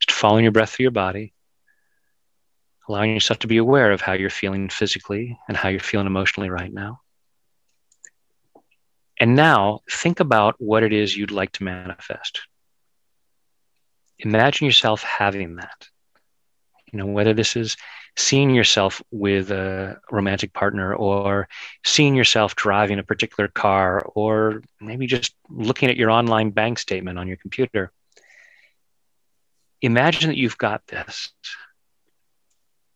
Just 0.00 0.12
following 0.12 0.44
your 0.44 0.52
breath 0.52 0.70
through 0.70 0.84
your 0.84 0.90
body 0.90 1.32
allowing 2.88 3.12
yourself 3.14 3.38
to 3.40 3.46
be 3.46 3.56
aware 3.56 3.92
of 3.92 4.00
how 4.00 4.12
you're 4.12 4.30
feeling 4.30 4.68
physically 4.68 5.38
and 5.48 5.56
how 5.56 5.68
you're 5.68 5.80
feeling 5.80 6.06
emotionally 6.06 6.50
right 6.50 6.72
now. 6.72 7.00
And 9.18 9.34
now 9.34 9.80
think 9.90 10.20
about 10.20 10.56
what 10.58 10.82
it 10.82 10.92
is 10.92 11.16
you'd 11.16 11.30
like 11.30 11.52
to 11.52 11.64
manifest. 11.64 12.40
Imagine 14.18 14.66
yourself 14.66 15.02
having 15.02 15.56
that. 15.56 15.88
You 16.92 16.98
know, 16.98 17.06
whether 17.06 17.34
this 17.34 17.56
is 17.56 17.76
seeing 18.16 18.50
yourself 18.50 19.02
with 19.10 19.50
a 19.50 19.98
romantic 20.10 20.52
partner 20.52 20.94
or 20.94 21.48
seeing 21.84 22.14
yourself 22.14 22.56
driving 22.56 22.98
a 22.98 23.02
particular 23.02 23.48
car 23.48 24.00
or 24.14 24.62
maybe 24.80 25.06
just 25.06 25.34
looking 25.50 25.90
at 25.90 25.96
your 25.96 26.10
online 26.10 26.50
bank 26.50 26.78
statement 26.78 27.18
on 27.18 27.28
your 27.28 27.36
computer. 27.36 27.92
Imagine 29.82 30.30
that 30.30 30.38
you've 30.38 30.56
got 30.56 30.86
this 30.86 31.32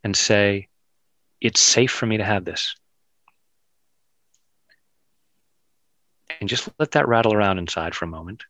and 0.05 0.17
say, 0.17 0.69
it's 1.41 1.61
safe 1.61 1.91
for 1.91 2.07
me 2.07 2.19
to 2.19 2.25
have 2.25 2.45
this. 2.45 2.75
And 6.41 6.49
just 6.49 6.69
let 6.79 6.93
that 6.93 7.09
rattle 7.09 7.35
around 7.35 7.59
inside 7.59 7.95
for 7.95 8.05
a 8.05 8.09
moment 8.09 8.45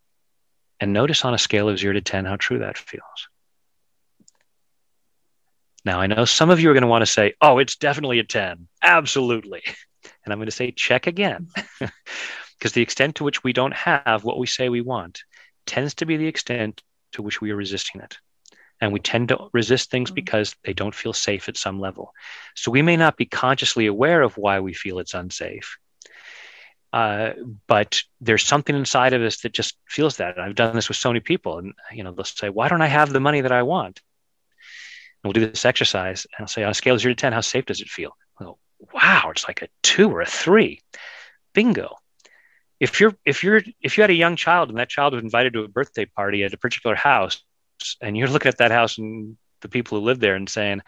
and 0.80 0.92
notice 0.92 1.24
on 1.24 1.34
a 1.34 1.38
scale 1.38 1.68
of 1.68 1.78
zero 1.78 1.94
to 1.94 2.00
10 2.00 2.24
how 2.24 2.36
true 2.36 2.58
that 2.58 2.78
feels. 2.78 3.28
Now, 5.84 6.00
I 6.00 6.06
know 6.06 6.24
some 6.24 6.50
of 6.50 6.60
you 6.60 6.70
are 6.70 6.74
going 6.74 6.82
to 6.82 6.88
want 6.88 7.02
to 7.02 7.06
say, 7.10 7.34
oh, 7.40 7.58
it's 7.58 7.76
definitely 7.76 8.18
a 8.18 8.24
10. 8.24 8.68
Absolutely. 8.82 9.62
And 10.24 10.32
I'm 10.32 10.38
going 10.38 10.46
to 10.46 10.52
say, 10.52 10.70
check 10.70 11.06
again. 11.06 11.48
Because 12.58 12.72
the 12.72 12.82
extent 12.82 13.16
to 13.16 13.24
which 13.24 13.42
we 13.42 13.54
don't 13.54 13.72
have 13.72 14.22
what 14.22 14.38
we 14.38 14.46
say 14.46 14.68
we 14.68 14.82
want 14.82 15.22
tends 15.64 15.94
to 15.94 16.04
be 16.04 16.18
the 16.18 16.26
extent 16.26 16.82
to 17.12 17.22
which 17.22 17.40
we 17.40 17.50
are 17.52 17.56
resisting 17.56 18.02
it. 18.02 18.18
And 18.80 18.92
we 18.92 19.00
tend 19.00 19.28
to 19.28 19.48
resist 19.52 19.90
things 19.90 20.08
mm-hmm. 20.08 20.14
because 20.14 20.56
they 20.64 20.72
don't 20.72 20.94
feel 20.94 21.12
safe 21.12 21.48
at 21.48 21.56
some 21.56 21.80
level. 21.80 22.12
So 22.54 22.70
we 22.70 22.82
may 22.82 22.96
not 22.96 23.16
be 23.16 23.26
consciously 23.26 23.86
aware 23.86 24.22
of 24.22 24.36
why 24.36 24.60
we 24.60 24.72
feel 24.72 24.98
it's 24.98 25.14
unsafe. 25.14 25.78
Uh, 26.92 27.32
but 27.66 28.02
there's 28.20 28.44
something 28.44 28.74
inside 28.74 29.12
of 29.12 29.22
us 29.22 29.42
that 29.42 29.52
just 29.52 29.76
feels 29.86 30.16
that. 30.16 30.36
And 30.36 30.44
I've 30.44 30.56
done 30.56 30.74
this 30.74 30.88
with 30.88 30.96
so 30.96 31.10
many 31.10 31.20
people, 31.20 31.58
and 31.58 31.72
you 31.92 32.02
know, 32.02 32.12
they'll 32.12 32.24
say, 32.24 32.48
"Why 32.48 32.68
don't 32.68 32.82
I 32.82 32.88
have 32.88 33.12
the 33.12 33.20
money 33.20 33.42
that 33.42 33.52
I 33.52 33.62
want?" 33.62 34.00
And 35.22 35.28
we'll 35.28 35.40
do 35.40 35.48
this 35.48 35.64
exercise, 35.64 36.26
and 36.36 36.44
I'll 36.44 36.48
say, 36.48 36.64
on 36.64 36.70
a 36.70 36.74
scale 36.74 36.94
of 36.94 37.00
zero 37.00 37.14
to 37.14 37.16
ten, 37.16 37.32
how 37.32 37.42
safe 37.42 37.66
does 37.66 37.80
it 37.80 37.88
feel? 37.88 38.16
I 38.40 38.44
Go, 38.44 38.58
wow, 38.92 39.28
it's 39.30 39.46
like 39.46 39.62
a 39.62 39.68
two 39.82 40.10
or 40.10 40.20
a 40.20 40.26
three. 40.26 40.80
Bingo. 41.52 41.96
If 42.80 43.00
you're 43.00 43.14
if 43.24 43.44
you're 43.44 43.62
if 43.82 43.96
you 43.96 44.02
had 44.02 44.10
a 44.10 44.14
young 44.14 44.36
child 44.36 44.70
and 44.70 44.78
that 44.78 44.88
child 44.88 45.14
was 45.14 45.22
invited 45.22 45.52
to 45.52 45.64
a 45.64 45.68
birthday 45.68 46.06
party 46.06 46.42
at 46.42 46.54
a 46.54 46.58
particular 46.58 46.96
house, 46.96 47.44
and 48.00 48.16
you're 48.16 48.28
looking 48.28 48.48
at 48.48 48.58
that 48.58 48.70
house 48.70 48.98
and 48.98 49.36
the 49.60 49.68
people 49.68 49.98
who 49.98 50.04
live 50.04 50.20
there 50.20 50.34
and 50.34 50.48
saying, 50.48 50.80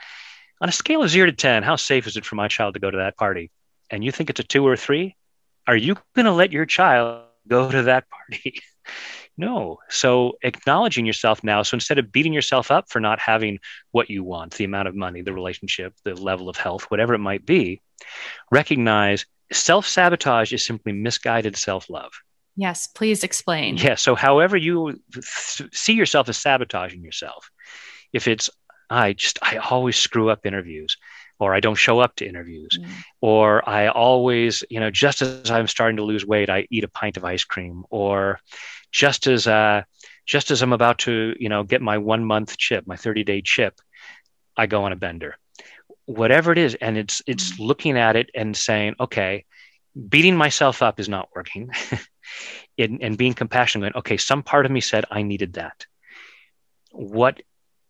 on 0.60 0.68
a 0.68 0.72
scale 0.72 1.02
of 1.02 1.10
zero 1.10 1.26
to 1.26 1.32
10, 1.32 1.62
how 1.62 1.76
safe 1.76 2.06
is 2.06 2.16
it 2.16 2.24
for 2.24 2.36
my 2.36 2.48
child 2.48 2.74
to 2.74 2.80
go 2.80 2.90
to 2.90 2.98
that 2.98 3.16
party? 3.16 3.50
And 3.90 4.04
you 4.04 4.12
think 4.12 4.30
it's 4.30 4.40
a 4.40 4.44
two 4.44 4.66
or 4.66 4.76
three? 4.76 5.16
Are 5.66 5.76
you 5.76 5.96
going 6.14 6.26
to 6.26 6.32
let 6.32 6.52
your 6.52 6.66
child 6.66 7.24
go 7.48 7.70
to 7.70 7.82
that 7.84 8.04
party? 8.08 8.60
No. 9.38 9.78
So 9.88 10.34
acknowledging 10.42 11.06
yourself 11.06 11.42
now. 11.42 11.62
So 11.62 11.74
instead 11.74 11.98
of 11.98 12.12
beating 12.12 12.34
yourself 12.34 12.70
up 12.70 12.90
for 12.90 13.00
not 13.00 13.18
having 13.18 13.60
what 13.90 14.10
you 14.10 14.22
want, 14.22 14.54
the 14.54 14.64
amount 14.64 14.88
of 14.88 14.94
money, 14.94 15.22
the 15.22 15.32
relationship, 15.32 15.94
the 16.04 16.14
level 16.14 16.48
of 16.48 16.56
health, 16.56 16.84
whatever 16.90 17.14
it 17.14 17.18
might 17.18 17.46
be, 17.46 17.80
recognize 18.50 19.24
self 19.50 19.86
sabotage 19.86 20.52
is 20.52 20.66
simply 20.66 20.92
misguided 20.92 21.56
self 21.56 21.88
love. 21.88 22.12
Yes, 22.56 22.86
please 22.86 23.24
explain. 23.24 23.76
Yeah. 23.76 23.94
So, 23.94 24.14
however 24.14 24.56
you 24.56 25.00
see 25.72 25.94
yourself 25.94 26.28
as 26.28 26.36
sabotaging 26.36 27.02
yourself, 27.02 27.50
if 28.12 28.28
it's, 28.28 28.50
I 28.90 29.14
just, 29.14 29.38
I 29.42 29.56
always 29.56 29.96
screw 29.96 30.28
up 30.28 30.44
interviews, 30.44 30.98
or 31.38 31.54
I 31.54 31.60
don't 31.60 31.76
show 31.76 32.00
up 32.00 32.14
to 32.16 32.28
interviews, 32.28 32.78
mm. 32.78 32.88
or 33.20 33.66
I 33.68 33.88
always, 33.88 34.64
you 34.68 34.80
know, 34.80 34.90
just 34.90 35.22
as 35.22 35.50
I'm 35.50 35.66
starting 35.66 35.96
to 35.96 36.04
lose 36.04 36.26
weight, 36.26 36.50
I 36.50 36.66
eat 36.70 36.84
a 36.84 36.88
pint 36.88 37.16
of 37.16 37.24
ice 37.24 37.44
cream, 37.44 37.84
or 37.90 38.38
just 38.90 39.26
as, 39.26 39.46
uh, 39.46 39.82
just 40.26 40.50
as 40.50 40.60
I'm 40.60 40.74
about 40.74 40.98
to, 41.00 41.34
you 41.38 41.48
know, 41.48 41.62
get 41.62 41.80
my 41.80 41.98
one 41.98 42.24
month 42.24 42.58
chip, 42.58 42.86
my 42.86 42.96
30 42.96 43.24
day 43.24 43.40
chip, 43.40 43.80
I 44.56 44.66
go 44.66 44.84
on 44.84 44.92
a 44.92 44.96
bender. 44.96 45.36
Whatever 46.04 46.52
it 46.52 46.58
is, 46.58 46.74
and 46.74 46.98
it's 46.98 47.22
it's 47.26 47.52
mm. 47.52 47.66
looking 47.66 47.96
at 47.96 48.16
it 48.16 48.28
and 48.34 48.54
saying, 48.54 48.96
okay, 49.00 49.46
beating 50.08 50.36
myself 50.36 50.82
up 50.82 51.00
is 51.00 51.08
not 51.08 51.28
working. 51.34 51.70
and, 52.78 53.02
and 53.02 53.18
being 53.18 53.34
compassionate, 53.34 53.92
going, 53.92 54.00
okay, 54.00 54.16
some 54.16 54.42
part 54.42 54.66
of 54.66 54.72
me 54.72 54.80
said 54.80 55.04
I 55.10 55.22
needed 55.22 55.54
that. 55.54 55.86
What 56.92 57.40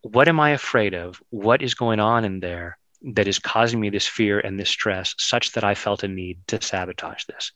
what 0.03 0.29
am 0.29 0.41
I 0.41 0.51
afraid 0.51 0.95
of? 0.95 1.23
What 1.31 1.63
is 1.63 1.75
going 1.75 2.01
on 2.01 2.25
in 2.25 2.41
there 2.41 2.79
that 3.15 3.29
is 3.29 3.39
causing 3.39 3.81
me 3.81 3.89
this 3.89 4.07
fear 4.07 4.41
and 4.41 4.59
this 4.59 4.69
stress 4.69 5.15
such 5.17 5.53
that 5.53 5.65
I 5.65 5.75
felt 5.75 6.03
a 6.03 6.09
need 6.09 6.41
to 6.49 6.61
sabotage 6.61 7.25
this? 7.25 7.53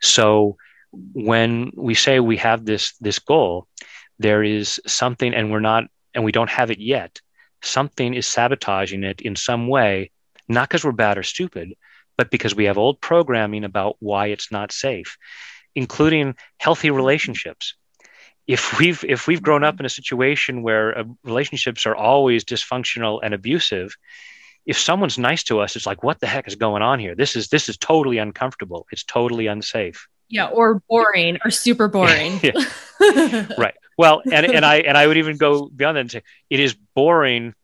So 0.00 0.56
when 0.92 1.72
we 1.74 1.94
say 1.94 2.20
we 2.20 2.36
have 2.38 2.64
this 2.64 2.94
this 3.00 3.18
goal, 3.18 3.66
there 4.18 4.42
is 4.42 4.80
something 4.86 5.34
and 5.34 5.50
we're 5.50 5.60
not 5.60 5.84
and 6.14 6.24
we 6.24 6.32
don't 6.32 6.50
have 6.50 6.70
it 6.70 6.80
yet. 6.80 7.20
Something 7.62 8.14
is 8.14 8.26
sabotaging 8.26 9.02
it 9.02 9.20
in 9.20 9.34
some 9.34 9.68
way, 9.68 10.12
not 10.48 10.68
because 10.68 10.84
we're 10.84 10.92
bad 10.92 11.18
or 11.18 11.22
stupid, 11.22 11.74
but 12.16 12.30
because 12.30 12.54
we 12.54 12.64
have 12.64 12.78
old 12.78 13.00
programming 13.00 13.64
about 13.64 13.96
why 13.98 14.28
it's 14.28 14.52
not 14.52 14.72
safe 14.72 15.18
including 15.76 16.34
healthy 16.58 16.90
relationships. 16.90 17.74
If 18.46 18.78
we've 18.78 19.04
if 19.04 19.26
we've 19.26 19.42
grown 19.42 19.62
up 19.62 19.78
in 19.78 19.86
a 19.86 19.90
situation 19.90 20.62
where 20.62 20.98
uh, 20.98 21.04
relationships 21.22 21.86
are 21.86 21.94
always 21.94 22.44
dysfunctional 22.44 23.20
and 23.22 23.34
abusive 23.34 23.96
if 24.64 24.76
someone's 24.76 25.16
nice 25.16 25.44
to 25.44 25.60
us 25.60 25.76
it's 25.76 25.86
like 25.86 26.02
what 26.02 26.18
the 26.18 26.26
heck 26.26 26.48
is 26.48 26.56
going 26.56 26.82
on 26.82 26.98
here? 26.98 27.14
This 27.14 27.36
is 27.36 27.48
this 27.48 27.68
is 27.68 27.76
totally 27.76 28.18
uncomfortable. 28.18 28.86
It's 28.90 29.04
totally 29.04 29.46
unsafe. 29.46 30.08
Yeah 30.28 30.46
or 30.46 30.82
boring 30.88 31.38
or 31.44 31.50
super 31.50 31.86
boring. 31.86 32.40
Right. 33.58 33.74
Well 33.98 34.22
and, 34.24 34.46
and 34.46 34.64
i 34.64 34.76
and 34.76 34.96
i 34.96 35.06
would 35.06 35.16
even 35.16 35.36
go 35.36 35.68
beyond 35.68 35.96
that 35.96 36.00
and 36.00 36.10
say 36.10 36.22
it 36.50 36.60
is 36.60 36.74
boring 36.94 37.54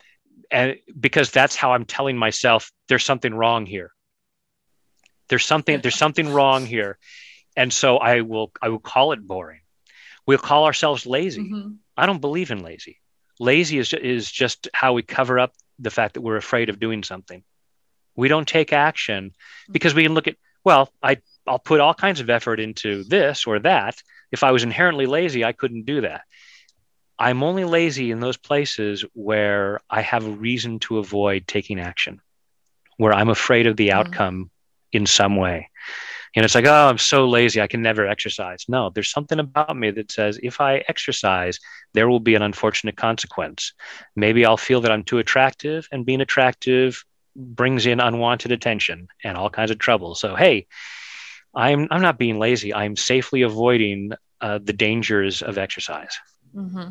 and 0.51 0.77
because 0.99 1.31
that's 1.31 1.57
how 1.57 1.73
i'm 1.73 1.85
telling 1.85 2.17
myself 2.17 2.71
there's 2.89 3.05
something 3.05 3.35
wrong 3.35 3.67
here. 3.67 3.93
There's 5.29 5.47
something 5.47 5.81
there's 5.81 5.97
something 5.97 6.29
wrong 6.29 6.67
here 6.67 6.99
and 7.57 7.73
so 7.73 7.99
I 7.99 8.21
will 8.23 8.53
I 8.61 8.69
will 8.69 8.79
call 8.79 9.13
it 9.13 9.27
boring. 9.27 9.61
We'll 10.27 10.39
call 10.39 10.65
ourselves 10.65 11.07
lazy. 11.07 11.43
Mm-hmm. 11.43 11.73
I 11.97 12.07
don't 12.07 12.21
believe 12.21 12.51
in 12.51 12.63
lazy. 12.63 13.01
Lazy 13.39 13.79
is 13.79 13.93
is 13.93 14.31
just 14.31 14.69
how 14.73 14.93
we 14.93 15.03
cover 15.03 15.39
up 15.39 15.53
the 15.79 15.91
fact 15.91 16.15
that 16.15 16.21
we're 16.21 16.37
afraid 16.37 16.69
of 16.69 16.81
doing 16.81 17.03
something. 17.03 17.43
We 18.15 18.29
don't 18.29 18.47
take 18.47 18.73
action 18.73 19.31
mm-hmm. 19.31 19.73
because 19.73 19.95
we 19.95 20.03
can 20.03 20.15
look 20.15 20.29
at 20.29 20.37
well, 20.65 20.91
I 21.03 21.19
I'll 21.47 21.59
put 21.59 21.81
all 21.81 21.95
kinds 21.95 22.21
of 22.21 22.31
effort 22.31 22.61
into 22.61 23.05
this 23.05 23.47
or 23.47 23.59
that. 23.61 23.97
If 24.31 24.45
I 24.45 24.53
was 24.53 24.63
inherently 24.63 25.07
lazy, 25.07 25.45
I 25.45 25.53
couldn't 25.53 25.87
do 25.87 26.03
that. 26.03 26.23
I'm 27.19 27.43
only 27.43 27.65
lazy 27.65 28.11
in 28.11 28.21
those 28.21 28.37
places 28.37 29.05
where 29.13 29.81
I 29.91 30.01
have 30.03 30.27
a 30.27 30.31
reason 30.31 30.79
to 30.81 30.99
avoid 30.99 31.47
taking 31.47 31.79
action, 31.79 32.21
where 32.97 33.13
I'm 33.13 33.29
afraid 33.29 33.67
of 33.67 33.77
the 33.77 33.89
mm-hmm. 33.89 33.99
outcome 33.99 34.51
in 34.93 35.07
some 35.07 35.37
way. 35.37 35.69
And 36.35 36.45
it's 36.45 36.55
like, 36.55 36.65
oh, 36.65 36.89
I'm 36.89 36.99
so 36.99 37.29
lazy. 37.29 37.61
I 37.61 37.67
can 37.67 37.83
never 37.83 38.07
exercise. 38.07 38.65
No, 38.69 38.91
there's 38.91 39.11
something 39.11 39.39
about 39.39 39.77
me 39.77 39.91
that 39.91 40.11
says 40.11 40.39
if 40.43 40.61
I 40.61 40.83
exercise, 40.89 41.59
there 41.93 42.09
will 42.09 42.21
be 42.21 42.35
an 42.35 42.43
unfortunate 42.43 42.97
consequence. 42.97 43.75
Maybe 44.17 44.47
I'll 44.47 44.57
feel 44.57 44.81
that 44.81 44.93
I'm 44.93 45.05
too 45.05 45.19
attractive, 45.19 45.89
and 45.93 46.07
being 46.07 46.23
attractive 46.23 47.05
brings 47.37 47.87
in 47.87 48.01
unwanted 48.01 48.53
attention 48.53 49.09
and 49.25 49.37
all 49.37 49.51
kinds 49.51 49.71
of 49.71 49.79
trouble. 49.79 50.15
So, 50.15 50.35
hey, 50.35 50.67
I'm, 51.55 51.87
I'm 51.91 52.03
not 52.03 52.19
being 52.19 52.39
lazy. 52.39 52.73
I'm 52.73 52.97
safely 52.97 53.43
avoiding 53.43 54.13
uh, 54.41 54.59
the 54.63 54.73
dangers 54.73 55.43
of 55.43 55.59
exercise. 55.59 56.19
Mm-hmm. 56.55 56.89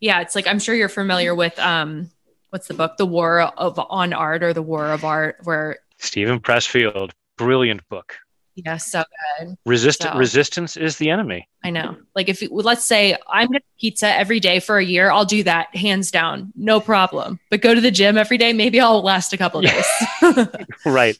Yeah, 0.00 0.20
it's 0.20 0.34
like 0.34 0.46
I'm 0.46 0.58
sure 0.58 0.74
you're 0.74 0.88
familiar 0.88 1.34
with 1.34 1.58
um, 1.58 2.10
what's 2.50 2.68
the 2.68 2.74
book, 2.74 2.96
The 2.96 3.06
War 3.06 3.40
of 3.40 3.78
on 3.78 4.12
Art 4.12 4.42
or 4.42 4.52
The 4.52 4.62
War 4.62 4.86
of 4.86 5.04
Art, 5.04 5.38
where 5.44 5.78
Steven 5.98 6.40
Pressfield, 6.40 7.10
brilliant 7.36 7.88
book. 7.88 8.16
Yeah, 8.64 8.76
so 8.76 9.04
good. 9.38 9.56
Resist- 9.64 10.02
so. 10.02 10.16
Resistance 10.16 10.76
is 10.76 10.96
the 10.98 11.10
enemy. 11.10 11.48
I 11.62 11.70
know. 11.70 11.96
Like 12.16 12.28
if 12.28 12.42
let's 12.50 12.84
say 12.84 13.16
I'm 13.28 13.46
gonna 13.46 13.60
pizza 13.78 14.08
every 14.08 14.40
day 14.40 14.58
for 14.58 14.78
a 14.78 14.84
year, 14.84 15.10
I'll 15.10 15.24
do 15.24 15.44
that 15.44 15.74
hands 15.76 16.10
down, 16.10 16.52
no 16.56 16.80
problem. 16.80 17.38
But 17.50 17.60
go 17.60 17.72
to 17.74 17.80
the 17.80 17.92
gym 17.92 18.18
every 18.18 18.36
day, 18.36 18.52
maybe 18.52 18.80
I'll 18.80 19.00
last 19.00 19.32
a 19.32 19.36
couple 19.36 19.60
days. 19.60 19.86
right. 20.84 21.16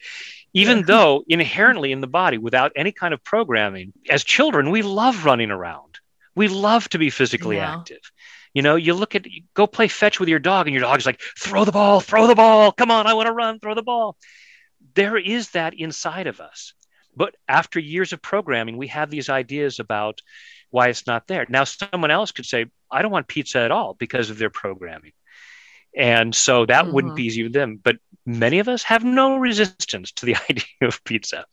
Even 0.53 0.83
though 0.83 1.23
inherently 1.29 1.93
in 1.93 2.01
the 2.01 2.07
body, 2.09 2.39
without 2.39 2.73
any 2.75 2.91
kind 2.91 3.15
of 3.15 3.23
programming, 3.23 3.93
as 4.11 4.25
children, 4.25 4.71
we 4.71 4.83
love 4.83 5.25
running 5.25 5.53
around. 5.53 6.01
We 6.35 6.49
love 6.49 6.89
to 6.91 6.99
be 6.99 7.11
physically 7.11 7.57
yeah. 7.57 7.77
active. 7.77 8.01
You 8.53 8.63
know, 8.63 8.75
you 8.75 8.95
look 8.95 9.15
at 9.15 9.27
go 9.55 9.69
play 9.69 9.87
fetch 9.87 10.19
with 10.19 10.29
your 10.29 10.41
dog, 10.41 10.67
and 10.67 10.75
your 10.75 10.83
dog's 10.83 11.07
like, 11.07 11.21
throw 11.39 11.65
the 11.65 11.73
ball, 11.73 12.01
throw 12.01 12.27
the 12.27 12.35
ball. 12.35 12.73
Come 12.73 12.91
on, 12.91 13.07
I 13.07 13.15
want 13.15 13.27
to 13.27 13.33
run, 13.33 13.61
throw 13.61 13.75
the 13.75 13.83
ball. 13.83 14.17
There 14.95 15.17
is 15.17 15.51
that 15.51 15.75
inside 15.75 16.27
of 16.27 16.41
us 16.41 16.73
but 17.19 17.35
after 17.49 17.81
years 17.81 18.13
of 18.13 18.23
programming, 18.23 18.77
we 18.77 18.87
have 18.87 19.11
these 19.11 19.29
ideas 19.29 19.81
about 19.81 20.23
why 20.71 20.89
it's 20.89 21.07
not 21.07 21.27
there. 21.27 21.47
Now, 21.49 21.65
someone 21.65 22.13
else 22.13 22.31
could 22.31 22.47
say, 22.47 22.67
I 22.91 23.03
don't 23.03 23.11
want 23.11 23.27
pizza 23.27 23.59
at 23.59 23.73
all 23.73 23.95
because 23.95 24.31
of 24.31 24.39
their 24.39 24.51
programming. 24.51 25.13
And 25.97 26.33
so 26.33 26.65
that 26.67 26.85
mm-hmm. 26.85 26.95
wouldn't 26.95 27.17
be 27.17 27.25
easy 27.25 27.43
with 27.43 27.53
them. 27.53 27.81
But 27.83 27.97
many 28.25 28.61
of 28.61 28.69
us 28.69 28.85
have 28.85 29.05
no 29.05 29.37
resistance 29.37 30.13
to 30.13 30.27
the 30.27 30.37
idea 30.51 30.65
of 30.83 31.03
pizza. 31.03 31.45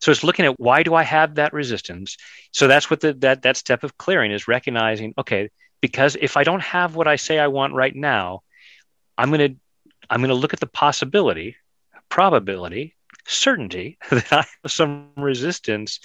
So 0.00 0.10
it's 0.10 0.24
looking 0.24 0.46
at 0.46 0.58
why 0.58 0.82
do 0.82 0.94
I 0.94 1.02
have 1.02 1.34
that 1.34 1.52
resistance? 1.52 2.16
So 2.52 2.66
that's 2.66 2.88
what 2.88 3.00
the, 3.00 3.12
that 3.14 3.42
that 3.42 3.56
step 3.58 3.84
of 3.84 3.98
clearing 3.98 4.32
is 4.32 4.48
recognizing. 4.48 5.12
Okay, 5.18 5.50
because 5.80 6.16
if 6.20 6.36
I 6.36 6.44
don't 6.44 6.62
have 6.62 6.96
what 6.96 7.08
I 7.08 7.16
say 7.16 7.38
I 7.38 7.48
want 7.48 7.74
right 7.74 7.94
now, 7.94 8.40
I'm 9.18 9.30
gonna 9.30 9.50
I'm 10.08 10.20
gonna 10.20 10.34
look 10.34 10.52
at 10.52 10.60
the 10.60 10.66
possibility, 10.66 11.56
probability, 12.08 12.94
certainty 13.26 13.98
that 14.10 14.32
I 14.32 14.44
have 14.62 14.72
some 14.72 15.10
resistance 15.16 16.00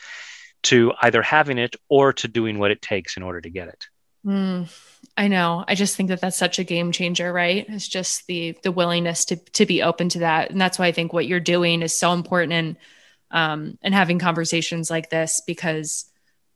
to 0.63 0.93
either 1.01 1.21
having 1.21 1.57
it 1.57 1.75
or 1.89 2.13
to 2.13 2.27
doing 2.27 2.59
what 2.59 2.71
it 2.71 2.81
takes 2.81 3.17
in 3.17 3.23
order 3.23 3.41
to 3.41 3.49
get 3.49 3.67
it. 3.67 3.85
Mm, 4.25 4.71
I 5.17 5.27
know. 5.27 5.65
I 5.67 5.73
just 5.73 5.95
think 5.95 6.09
that 6.09 6.21
that's 6.21 6.37
such 6.37 6.59
a 6.59 6.63
game 6.63 6.91
changer, 6.91 7.33
right? 7.33 7.65
It's 7.67 7.87
just 7.87 8.27
the 8.27 8.55
the 8.63 8.71
willingness 8.71 9.25
to 9.25 9.35
to 9.35 9.65
be 9.65 9.81
open 9.81 10.09
to 10.09 10.19
that, 10.19 10.51
and 10.51 10.61
that's 10.61 10.77
why 10.77 10.87
I 10.87 10.91
think 10.91 11.11
what 11.11 11.25
you're 11.25 11.39
doing 11.39 11.81
is 11.81 11.97
so 11.97 12.13
important, 12.13 12.53
and 12.53 12.77
um, 13.31 13.77
and 13.81 13.95
having 13.95 14.19
conversations 14.19 14.91
like 14.91 15.09
this 15.09 15.41
because 15.47 16.05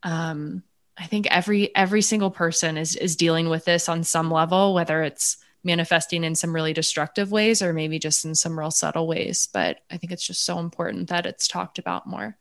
um, 0.04 0.62
I 0.96 1.08
think 1.08 1.28
every 1.32 1.76
every 1.76 2.04
single 2.04 2.30
person 2.30 2.78
is 2.78 2.96
is 2.96 3.16
dealing 3.16 3.50
with 3.50 3.66
this 3.66 3.90
on 3.90 4.04
some 4.04 4.30
level, 4.30 4.76
whether 4.76 5.02
it's 5.02 5.38
manifesting 5.66 6.24
in 6.24 6.36
some 6.36 6.54
really 6.54 6.74
destructive 6.74 7.32
ways 7.32 7.62
or 7.62 7.74
maybe 7.74 8.00
just 8.00 8.24
in 8.24 8.36
some 8.36 8.58
real 8.58 8.72
subtle 8.72 9.08
ways 9.08 9.48
but 9.52 9.80
i 9.90 9.98
think 9.98 10.12
it's 10.12 10.26
just 10.26 10.46
so 10.46 10.60
important 10.60 11.10
that 11.10 11.26
it's 11.26 11.48
talked 11.48 11.80
about 11.80 12.08
more. 12.08 12.38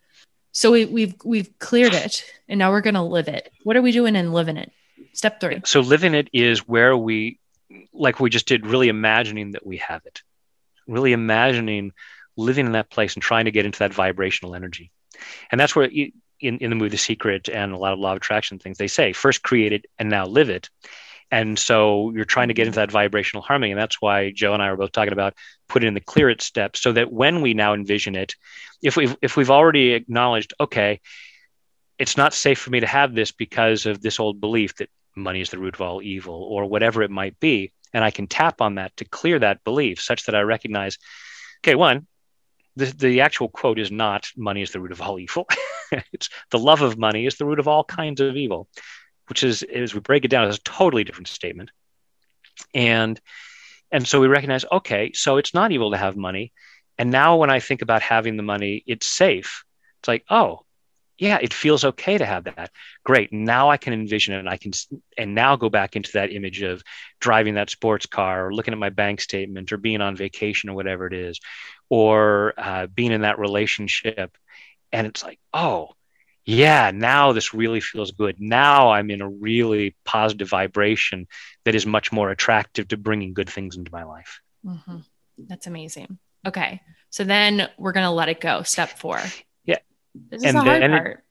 So 0.53 0.71
we, 0.71 0.85
we've 0.85 1.15
we've 1.25 1.59
cleared 1.59 1.95
it 1.95 2.25
and 2.49 2.59
now 2.59 2.71
we're 2.71 2.81
going 2.81 2.95
to 2.95 3.03
live 3.03 3.27
it. 3.27 3.53
What 3.65 3.77
are 3.77 3.83
we 3.83 3.91
doing 3.91 4.15
in 4.15 4.33
living 4.33 4.57
it? 4.57 4.71
Step 5.13 5.41
three. 5.41 5.61
So 5.65 5.81
living 5.81 6.15
it 6.15 6.31
is 6.33 6.67
where 6.69 6.97
we 6.97 7.41
like 7.93 8.21
we 8.21 8.31
just 8.31 8.47
did 8.47 8.65
really 8.65 8.89
imagining 8.89 9.53
that 9.53 9.67
we 9.67 9.79
have 9.79 10.07
it. 10.07 10.23
Really 10.87 11.13
imagining 11.13 11.93
living 12.37 12.67
in 12.67 12.73
that 12.73 12.91
place 12.91 13.15
and 13.15 13.23
trying 13.23 13.47
to 13.47 13.51
get 13.51 13.67
into 13.67 13.81
that 13.81 13.93
vibrational 13.93 14.55
energy. 14.55 14.93
And 15.51 15.61
that's 15.61 15.75
where 15.75 15.87
in, 15.87 16.59
in 16.59 16.71
the 16.71 16.77
movie 16.77 16.91
the 16.91 16.99
secret 16.99 17.49
and 17.49 17.73
a 17.73 17.77
lot 17.77 17.93
of 17.93 17.99
law 17.99 18.13
of 18.13 18.19
attraction 18.19 18.59
things 18.59 18.79
they 18.79 18.89
say 18.89 19.13
first 19.13 19.43
create 19.43 19.73
it 19.73 19.87
and 19.99 20.11
now 20.11 20.27
live 20.27 20.51
it 20.51 20.69
and 21.35 21.59
so 21.59 22.13
you're 22.13 22.25
trying 22.25 22.47
to 22.47 22.55
get 22.55 22.69
into 22.69 22.77
that 22.77 22.93
vibrational 22.93 23.43
harmony. 23.43 23.73
And 23.73 23.81
that's 23.81 24.01
why 24.01 24.31
Joe 24.31 24.55
and 24.55 24.63
I 24.63 24.71
were 24.71 24.77
both 24.77 24.93
talking 24.93 25.13
about 25.13 25.35
putting 25.69 25.89
in 25.89 25.95
the 25.95 26.01
clear 26.01 26.31
it 26.31 26.41
steps 26.41 26.81
so 26.81 26.93
that 26.93 27.13
when 27.13 27.41
we 27.41 27.55
now 27.55 27.75
envision 27.75 28.15
it, 28.15 28.37
if 28.85 28.97
we've 28.97 29.17
if 29.21 29.37
we've 29.37 29.51
already 29.51 29.95
acknowledged, 29.95 30.55
okay, 30.61 31.01
it's 31.99 32.17
not 32.17 32.35
safe 32.35 32.61
for 32.61 32.71
me 32.71 32.79
to 32.79 32.87
have 32.87 33.17
this 33.17 33.33
because 33.33 33.85
of 33.85 34.01
this 34.01 34.21
old 34.21 34.41
belief 34.41 34.77
that 34.77 34.91
money 35.17 35.41
is 35.41 35.51
the 35.51 35.59
root 35.59 35.75
of 35.75 35.81
all 35.81 36.01
evil 36.01 36.41
or 36.41 36.67
whatever 36.67 37.03
it 37.03 37.11
might 37.11 37.41
be. 37.41 37.73
And 37.93 38.05
I 38.05 38.13
can 38.13 38.29
tap 38.29 38.61
on 38.61 38.77
that 38.77 38.97
to 38.99 39.05
clear 39.05 39.41
that 39.41 39.65
belief 39.65 40.01
such 40.01 40.27
that 40.27 40.37
I 40.37 40.43
recognize, 40.43 40.99
okay, 41.65 41.75
one, 41.75 42.07
the, 42.77 42.87
the 42.87 43.21
actual 43.23 43.49
quote 43.49 43.81
is 43.81 43.91
not 43.91 44.29
money 44.37 44.63
is 44.63 44.71
the 44.71 44.79
root 44.79 44.93
of 44.93 45.03
all 45.03 45.19
evil. 45.19 45.49
it's 46.13 46.29
the 46.53 46.61
love 46.61 46.83
of 46.83 46.97
money 46.97 47.27
is 47.27 47.39
the 47.39 47.45
root 47.45 47.59
of 47.59 47.67
all 47.67 47.83
kinds 47.83 48.21
of 48.21 48.37
evil 48.37 48.69
which 49.29 49.43
is 49.43 49.63
as 49.63 49.95
we 49.95 50.01
break 50.01 50.25
it 50.25 50.29
down, 50.29 50.49
is 50.49 50.57
a 50.57 50.63
totally 50.63 51.05
different 51.05 51.29
statement. 51.29 51.71
And 52.75 53.21
and 53.91 54.07
so 54.07 54.21
we 54.21 54.27
recognize, 54.27 54.65
okay, 54.71 55.13
so 55.13 55.37
it's 55.37 55.55
not 55.55 55.71
evil 55.71 55.93
to 55.93 55.97
have 55.97 56.17
money. 56.17 56.53
And 56.99 57.11
now 57.11 57.37
when 57.37 57.51
I 57.51 57.61
think 57.61 57.83
about 57.83 58.03
having 58.03 58.37
the 58.37 58.43
money, 58.43 58.83
it's 58.87 59.07
safe. 59.07 59.65
It's 60.01 60.09
like, 60.09 60.25
oh, 60.29 60.61
yeah, 61.17 61.39
it 61.41 61.55
feels 61.55 61.85
okay 61.85 62.19
to 62.19 62.27
have 62.27 62.45
that. 62.45 62.71
Great. 63.05 63.33
Now 63.33 63.71
I 63.71 63.77
can 63.77 63.93
envision 63.93 64.35
it 64.35 64.41
and 64.41 64.49
I 64.49 64.57
can, 64.57 64.73
and 65.17 65.35
now 65.35 65.55
go 65.55 65.69
back 65.69 65.95
into 65.95 66.11
that 66.15 66.33
image 66.33 66.63
of 66.63 66.83
driving 67.21 67.55
that 67.55 67.71
sports 67.71 68.07
car 68.07 68.49
or 68.49 68.55
looking 68.55 68.75
at 68.75 68.81
my 68.81 68.91
bank 68.91 69.21
statement 69.21 69.73
or 69.73 69.77
being 69.77 70.01
on 70.01 70.17
vacation 70.17 70.71
or 70.71 70.75
whatever 70.75 71.07
it 71.07 71.13
is, 71.13 71.39
or 71.89 72.55
uh, 72.57 72.89
being 72.89 73.13
in 73.13 73.21
that 73.21 73.39
relationship. 73.39 74.37
And 74.91 75.07
it's 75.07 75.23
like, 75.23 75.39
oh, 75.53 75.91
yeah, 76.45 76.91
now 76.95 77.33
this 77.33 77.55
really 77.55 77.81
feels 77.81 78.11
good. 78.13 78.37
Now 78.39 78.91
I'm 78.91 79.11
in 79.11 79.23
a 79.23 79.29
really 79.29 79.97
positive 80.05 80.49
vibration 80.49 81.27
that 81.65 81.75
is 81.75 81.87
much 81.87 82.13
more 82.13 82.31
attractive 82.31 82.89
to 82.89 82.97
bringing 82.97 83.33
good 83.33 83.49
things 83.49 83.77
into 83.77 83.91
my 83.91 84.05
life. 84.05 84.41
Mm-hmm. 84.65 84.99
That's 85.39 85.67
amazing. 85.67 86.19
Okay. 86.47 86.83
So 87.09 87.25
then 87.25 87.69
we're 87.79 87.93
going 87.93 88.05
to 88.05 88.11
let 88.11 88.29
it 88.29 88.41
go. 88.41 88.63
Step 88.63 88.91
four. 88.91 89.21
Yeah. 89.65 89.79
This 90.15 90.43
is 90.43 90.45
and 90.45 90.57
the 90.59 90.63
hard 90.63 90.83
then, 90.83 90.91
part. 90.91 91.25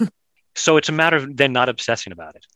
It, 0.00 0.12
so 0.54 0.76
it's 0.76 0.88
a 0.88 0.92
matter 0.92 1.16
of 1.16 1.36
then 1.36 1.52
not 1.52 1.68
obsessing 1.68 2.12
about 2.12 2.36
it. 2.36 2.46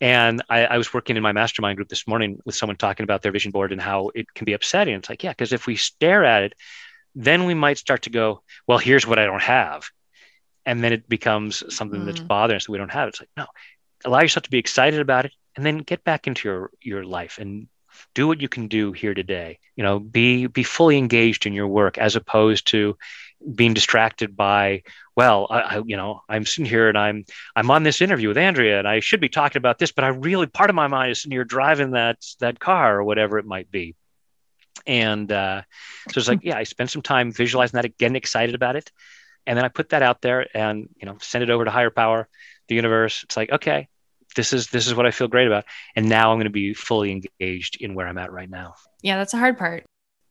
And 0.00 0.42
I, 0.48 0.66
I, 0.66 0.78
was 0.78 0.92
working 0.92 1.16
in 1.16 1.22
my 1.22 1.32
mastermind 1.32 1.76
group 1.76 1.88
this 1.88 2.06
morning 2.06 2.40
with 2.44 2.56
someone 2.56 2.76
talking 2.76 3.04
about 3.04 3.22
their 3.22 3.30
vision 3.30 3.52
board 3.52 3.70
and 3.70 3.80
how 3.80 4.10
it 4.14 4.32
can 4.34 4.44
be 4.44 4.52
upsetting. 4.52 4.94
It's 4.94 5.08
like, 5.08 5.22
yeah, 5.22 5.30
because 5.30 5.52
if 5.52 5.68
we 5.68 5.76
stare 5.76 6.24
at 6.24 6.42
it, 6.42 6.54
then 7.14 7.44
we 7.44 7.54
might 7.54 7.78
start 7.78 8.02
to 8.02 8.10
go, 8.10 8.42
well, 8.66 8.78
here's 8.78 9.06
what 9.06 9.20
I 9.20 9.24
don't 9.24 9.42
have 9.42 9.88
and 10.66 10.82
then 10.82 10.92
it 10.92 11.08
becomes 11.08 11.62
something 11.74 12.02
mm. 12.02 12.06
that's 12.06 12.20
bothering 12.20 12.56
us 12.56 12.66
that 12.66 12.72
we 12.72 12.78
don't 12.78 12.90
have. 12.90 13.08
It's 13.08 13.20
like, 13.20 13.30
no, 13.36 13.46
allow 14.04 14.20
yourself 14.20 14.44
to 14.44 14.50
be 14.50 14.58
excited 14.58 15.00
about 15.00 15.24
it 15.24 15.32
and 15.56 15.64
then 15.64 15.78
get 15.78 16.04
back 16.04 16.26
into 16.26 16.48
your 16.48 16.70
your 16.82 17.04
life 17.04 17.38
and 17.38 17.68
do 18.14 18.26
what 18.26 18.40
you 18.40 18.48
can 18.48 18.68
do 18.68 18.92
here 18.92 19.14
today. 19.14 19.58
You 19.76 19.84
know, 19.84 19.98
be 19.98 20.46
be 20.46 20.62
fully 20.62 20.98
engaged 20.98 21.46
in 21.46 21.52
your 21.52 21.68
work 21.68 21.98
as 21.98 22.16
opposed 22.16 22.66
to 22.68 22.96
being 23.54 23.74
distracted 23.74 24.36
by 24.36 24.82
well 25.16 25.46
I, 25.50 25.60
I, 25.60 25.82
you 25.84 25.96
know 25.96 26.20
i'm 26.28 26.46
sitting 26.46 26.64
here 26.64 26.88
and 26.88 26.96
i'm 26.96 27.24
i'm 27.54 27.70
on 27.70 27.82
this 27.82 28.00
interview 28.00 28.28
with 28.28 28.38
andrea 28.38 28.78
and 28.78 28.88
i 28.88 29.00
should 29.00 29.20
be 29.20 29.28
talking 29.28 29.58
about 29.58 29.78
this 29.78 29.92
but 29.92 30.04
i 30.04 30.08
really 30.08 30.46
part 30.46 30.70
of 30.70 30.76
my 30.76 30.86
mind 30.86 31.10
is 31.10 31.20
sitting 31.20 31.32
here 31.32 31.44
driving 31.44 31.90
that 31.90 32.24
that 32.40 32.58
car 32.58 32.98
or 32.98 33.04
whatever 33.04 33.38
it 33.38 33.44
might 33.44 33.70
be 33.70 33.94
and 34.86 35.30
uh, 35.30 35.62
so 36.10 36.18
it's 36.18 36.28
like 36.28 36.40
yeah 36.42 36.56
i 36.56 36.62
spent 36.62 36.90
some 36.90 37.02
time 37.02 37.32
visualizing 37.32 37.80
that 37.80 37.98
getting 37.98 38.16
excited 38.16 38.54
about 38.54 38.76
it 38.76 38.90
and 39.46 39.56
then 39.56 39.64
I 39.64 39.68
put 39.68 39.90
that 39.90 40.02
out 40.02 40.22
there 40.22 40.46
and 40.54 40.88
you 40.96 41.06
know 41.06 41.16
send 41.20 41.44
it 41.44 41.50
over 41.50 41.64
to 41.64 41.70
higher 41.70 41.90
power, 41.90 42.28
the 42.68 42.74
universe. 42.74 43.22
It's 43.24 43.36
like 43.36 43.50
okay, 43.50 43.88
this 44.36 44.52
is 44.52 44.68
this 44.68 44.86
is 44.86 44.94
what 44.94 45.06
I 45.06 45.10
feel 45.10 45.28
great 45.28 45.46
about, 45.46 45.64
and 45.96 46.08
now 46.08 46.30
I'm 46.30 46.36
going 46.36 46.44
to 46.44 46.50
be 46.50 46.74
fully 46.74 47.10
engaged 47.10 47.80
in 47.80 47.94
where 47.94 48.06
I'm 48.06 48.18
at 48.18 48.32
right 48.32 48.50
now. 48.50 48.74
Yeah, 49.02 49.16
that's 49.16 49.34
a 49.34 49.38
hard 49.38 49.58
part. 49.58 49.84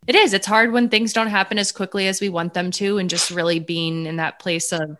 It 0.06 0.16
is. 0.16 0.34
It's 0.34 0.48
hard 0.48 0.72
when 0.72 0.90
things 0.90 1.14
don't 1.14 1.28
happen 1.28 1.58
as 1.58 1.72
quickly 1.72 2.08
as 2.08 2.20
we 2.20 2.30
want 2.30 2.54
them 2.54 2.72
to, 2.72 2.98
and 2.98 3.10
just 3.10 3.32
really 3.32 3.60
being 3.60 4.06
in 4.06 4.18
that 4.18 4.40
place 4.40 4.72
of 4.72 4.98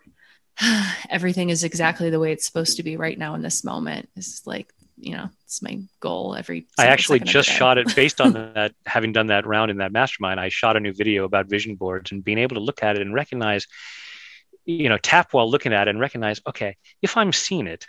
everything 1.10 1.50
is 1.50 1.64
exactly 1.64 2.10
the 2.10 2.20
way 2.20 2.32
it's 2.32 2.46
supposed 2.46 2.76
to 2.76 2.82
be 2.82 2.96
right 2.96 3.18
now 3.18 3.34
in 3.34 3.42
this 3.42 3.64
moment. 3.64 4.08
Is 4.16 4.42
like 4.46 4.72
you 4.96 5.16
know 5.16 5.28
it's 5.44 5.62
my 5.62 5.80
goal 6.00 6.34
every 6.36 6.66
i 6.78 6.86
actually 6.86 7.18
just 7.18 7.48
shot 7.48 7.78
it 7.78 7.94
based 7.96 8.20
on 8.20 8.32
that 8.54 8.72
having 8.86 9.12
done 9.12 9.26
that 9.26 9.46
round 9.46 9.70
in 9.70 9.78
that 9.78 9.92
mastermind 9.92 10.38
i 10.38 10.48
shot 10.48 10.76
a 10.76 10.80
new 10.80 10.92
video 10.92 11.24
about 11.24 11.46
vision 11.46 11.74
boards 11.74 12.12
and 12.12 12.24
being 12.24 12.38
able 12.38 12.54
to 12.54 12.62
look 12.62 12.82
at 12.82 12.96
it 12.96 13.02
and 13.02 13.12
recognize 13.12 13.66
you 14.64 14.88
know, 14.88 14.98
tap 14.98 15.32
while 15.32 15.50
looking 15.50 15.72
at 15.72 15.88
it 15.88 15.90
and 15.90 16.00
recognize, 16.00 16.40
okay, 16.46 16.76
if 17.02 17.16
I'm 17.16 17.32
seeing 17.32 17.66
it, 17.66 17.86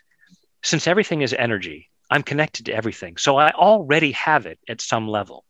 since 0.63 0.87
everything 0.87 1.21
is 1.21 1.33
energy, 1.33 1.89
I'm 2.09 2.23
connected 2.23 2.65
to 2.65 2.73
everything. 2.73 3.17
So 3.17 3.37
I 3.37 3.51
already 3.51 4.11
have 4.11 4.45
it 4.45 4.59
at 4.67 4.81
some 4.81 5.07
level. 5.07 5.45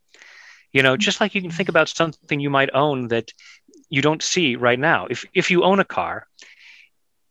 You 0.71 0.83
know, 0.83 0.97
just 0.97 1.21
like 1.21 1.35
you 1.35 1.41
can 1.41 1.51
think 1.51 1.69
about 1.69 1.87
something 1.89 2.39
you 2.39 2.49
might 2.49 2.69
own 2.73 3.07
that 3.07 3.31
you 3.89 4.01
don't 4.01 4.21
see 4.21 4.55
right 4.55 4.79
now. 4.79 5.07
If 5.09 5.25
if 5.33 5.49
you 5.49 5.63
own 5.63 5.79
a 5.79 5.85
car, 5.85 6.27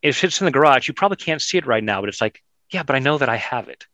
if 0.00 0.24
it's 0.24 0.40
in 0.40 0.46
the 0.46 0.50
garage, 0.50 0.88
you 0.88 0.94
probably 0.94 1.18
can't 1.18 1.42
see 1.42 1.58
it 1.58 1.66
right 1.66 1.84
now, 1.84 2.00
but 2.00 2.08
it's 2.08 2.20
like, 2.20 2.42
yeah, 2.70 2.82
but 2.82 2.96
I 2.96 3.00
know 3.00 3.18
that 3.18 3.28
I 3.28 3.36
have 3.36 3.68
it. 3.68 3.86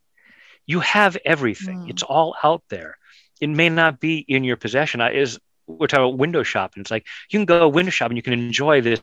You 0.65 0.79
have 0.79 1.17
everything. 1.25 1.79
Mm. 1.79 1.89
It's 1.89 2.03
all 2.03 2.35
out 2.43 2.63
there. 2.69 2.97
It 3.41 3.49
may 3.49 3.69
not 3.69 3.99
be 3.99 4.19
in 4.19 4.43
your 4.43 4.57
possession. 4.57 5.01
I 5.01 5.11
is 5.11 5.39
we're 5.67 5.87
talking 5.87 6.05
about 6.05 6.17
window 6.17 6.43
shopping. 6.43 6.81
It's 6.81 6.91
like 6.91 7.05
you 7.29 7.39
can 7.39 7.45
go 7.45 7.67
window 7.67 7.91
shopping, 7.91 8.17
you 8.17 8.23
can 8.23 8.33
enjoy 8.33 8.81
this 8.81 9.01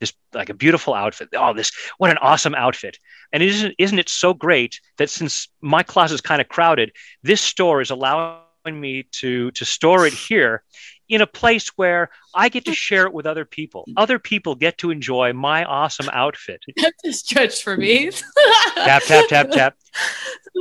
this 0.00 0.12
like 0.32 0.50
a 0.50 0.54
beautiful 0.54 0.94
outfit. 0.94 1.28
Oh, 1.34 1.52
this 1.52 1.72
what 1.98 2.10
an 2.10 2.18
awesome 2.18 2.54
outfit! 2.54 2.98
And 3.32 3.42
isn't 3.42 3.74
isn't 3.78 3.98
it 3.98 4.08
so 4.08 4.34
great 4.34 4.80
that 4.98 5.10
since 5.10 5.48
my 5.60 5.82
closet 5.82 6.14
is 6.14 6.20
kind 6.20 6.40
of 6.40 6.48
crowded, 6.48 6.92
this 7.22 7.40
store 7.40 7.80
is 7.80 7.90
allowing 7.90 8.44
me 8.72 9.06
to 9.12 9.50
to 9.52 9.64
store 9.64 10.06
it 10.06 10.12
here 10.12 10.62
in 11.08 11.20
a 11.20 11.26
place 11.26 11.68
where 11.76 12.10
I 12.34 12.48
get 12.48 12.64
to 12.64 12.74
share 12.74 13.04
it 13.04 13.12
with 13.12 13.26
other 13.26 13.44
people. 13.44 13.84
Other 13.96 14.18
people 14.18 14.54
get 14.54 14.78
to 14.78 14.90
enjoy 14.90 15.32
my 15.32 15.64
awesome 15.64 16.08
outfit. 16.12 16.60
That's 16.76 17.04
a 17.04 17.12
stretch 17.12 17.62
for 17.62 17.76
me. 17.76 18.10
tap 18.74 19.02
tap 19.04 19.28
tap 19.28 19.50
tap. 19.50 19.76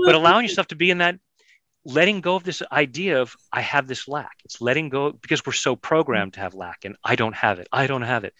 But 0.05 0.15
allowing 0.15 0.43
yourself 0.43 0.67
to 0.67 0.75
be 0.75 0.89
in 0.89 0.97
that 0.97 1.19
letting 1.85 2.21
go 2.21 2.35
of 2.35 2.43
this 2.43 2.63
idea 2.71 3.21
of 3.21 3.35
I 3.51 3.61
have 3.61 3.87
this 3.87 4.07
lack. 4.07 4.37
It's 4.43 4.59
letting 4.59 4.89
go 4.89 5.11
because 5.11 5.45
we're 5.45 5.53
so 5.53 5.75
programmed 5.75 6.33
to 6.33 6.39
have 6.39 6.55
lack 6.55 6.83
and 6.83 6.95
I 7.03 7.15
don't 7.15 7.35
have 7.35 7.59
it. 7.59 7.67
I 7.71 7.87
don't 7.87 8.01
have 8.01 8.23
it 8.23 8.33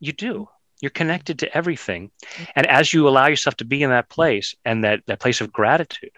you 0.00 0.12
do. 0.12 0.48
You're 0.80 0.90
connected 0.90 1.40
to 1.40 1.56
everything. 1.56 2.10
And 2.56 2.66
as 2.66 2.92
you 2.92 3.06
allow 3.06 3.26
yourself 3.26 3.56
to 3.56 3.64
be 3.64 3.82
in 3.82 3.90
that 3.90 4.08
place 4.08 4.54
and 4.64 4.84
that, 4.84 5.02
that 5.06 5.20
place 5.20 5.40
of 5.40 5.52
gratitude 5.52 6.12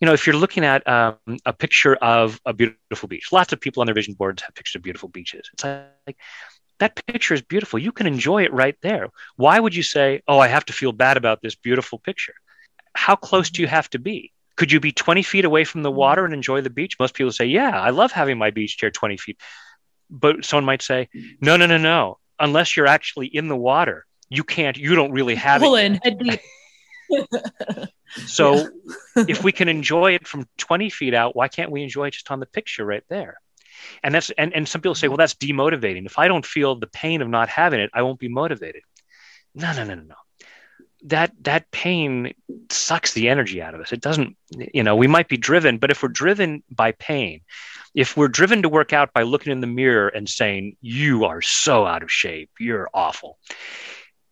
you 0.00 0.06
know 0.06 0.12
if 0.12 0.26
you're 0.26 0.36
looking 0.36 0.64
at 0.64 0.86
um, 0.86 1.16
a 1.44 1.52
picture 1.52 1.94
of 1.96 2.40
a 2.44 2.52
beautiful 2.52 3.08
beach 3.08 3.32
lots 3.32 3.52
of 3.52 3.60
people 3.60 3.80
on 3.80 3.86
their 3.86 3.94
vision 3.94 4.14
boards 4.14 4.42
have 4.42 4.54
pictures 4.54 4.76
of 4.76 4.82
beautiful 4.82 5.08
beaches. 5.08 5.48
It's 5.52 5.64
like 5.64 6.16
that 6.78 7.00
picture 7.06 7.32
is 7.32 7.40
beautiful. 7.40 7.78
You 7.78 7.92
can 7.92 8.06
enjoy 8.06 8.44
it 8.44 8.52
right 8.52 8.76
there. 8.82 9.08
Why 9.36 9.58
would 9.58 9.74
you 9.74 9.82
say 9.82 10.22
oh 10.28 10.38
i 10.38 10.48
have 10.48 10.64
to 10.66 10.72
feel 10.72 10.92
bad 10.92 11.16
about 11.16 11.42
this 11.42 11.54
beautiful 11.54 11.98
picture 11.98 12.34
how 12.94 13.14
close 13.14 13.50
do 13.50 13.60
you 13.60 13.68
have 13.68 13.90
to 13.90 13.98
be? 13.98 14.32
Could 14.56 14.72
you 14.72 14.80
be 14.80 14.90
20 14.90 15.22
feet 15.22 15.44
away 15.44 15.64
from 15.64 15.82
the 15.82 15.90
water 15.90 16.24
and 16.24 16.32
enjoy 16.32 16.62
the 16.62 16.70
beach? 16.70 16.96
Most 16.98 17.14
people 17.14 17.32
say 17.32 17.46
yeah 17.46 17.80
i 17.80 17.90
love 17.90 18.12
having 18.12 18.38
my 18.38 18.50
beach 18.50 18.76
chair 18.76 18.90
20 18.90 19.16
feet. 19.16 19.40
But 20.08 20.44
someone 20.44 20.64
might 20.64 20.82
say 20.82 21.08
no 21.40 21.56
no 21.56 21.66
no 21.66 21.78
no 21.78 22.18
unless 22.38 22.76
you're 22.76 22.86
actually 22.86 23.26
in 23.26 23.48
the 23.48 23.56
water, 23.56 24.06
you 24.28 24.44
can't, 24.44 24.76
you 24.76 24.94
don't 24.94 25.12
really 25.12 25.34
have 25.36 25.62
Pull 25.62 25.76
it. 25.76 26.00
So 28.24 28.68
if 29.16 29.44
we 29.44 29.52
can 29.52 29.68
enjoy 29.68 30.14
it 30.14 30.26
from 30.26 30.48
20 30.58 30.90
feet 30.90 31.14
out, 31.14 31.36
why 31.36 31.48
can't 31.48 31.70
we 31.70 31.82
enjoy 31.82 32.08
it 32.08 32.12
just 32.12 32.30
on 32.30 32.40
the 32.40 32.46
picture 32.46 32.84
right 32.84 33.04
there? 33.08 33.38
And 34.02 34.14
that's 34.14 34.30
and, 34.30 34.54
and 34.54 34.66
some 34.66 34.80
people 34.80 34.94
say, 34.94 35.08
well, 35.08 35.18
that's 35.18 35.34
demotivating. 35.34 36.06
If 36.06 36.18
I 36.18 36.28
don't 36.28 36.46
feel 36.46 36.76
the 36.76 36.86
pain 36.86 37.20
of 37.20 37.28
not 37.28 37.48
having 37.48 37.80
it, 37.80 37.90
I 37.92 38.02
won't 38.02 38.18
be 38.18 38.28
motivated. 38.28 38.82
No, 39.54 39.72
no, 39.72 39.84
no, 39.84 39.94
no, 39.94 40.02
no. 40.02 40.14
That 41.04 41.32
that 41.42 41.70
pain 41.70 42.34
sucks 42.70 43.12
the 43.12 43.28
energy 43.28 43.62
out 43.62 43.74
of 43.74 43.80
us. 43.80 43.92
It 43.92 44.00
doesn't, 44.00 44.36
you 44.50 44.82
know, 44.82 44.96
we 44.96 45.06
might 45.06 45.28
be 45.28 45.36
driven, 45.36 45.78
but 45.78 45.90
if 45.90 46.02
we're 46.02 46.08
driven 46.08 46.62
by 46.70 46.92
pain, 46.92 47.42
if 47.94 48.16
we're 48.16 48.28
driven 48.28 48.62
to 48.62 48.68
work 48.68 48.92
out 48.92 49.12
by 49.12 49.22
looking 49.22 49.52
in 49.52 49.60
the 49.60 49.66
mirror 49.66 50.08
and 50.08 50.28
saying, 50.28 50.76
You 50.80 51.24
are 51.24 51.42
so 51.42 51.86
out 51.86 52.02
of 52.02 52.10
shape, 52.10 52.50
you're 52.58 52.88
awful, 52.92 53.38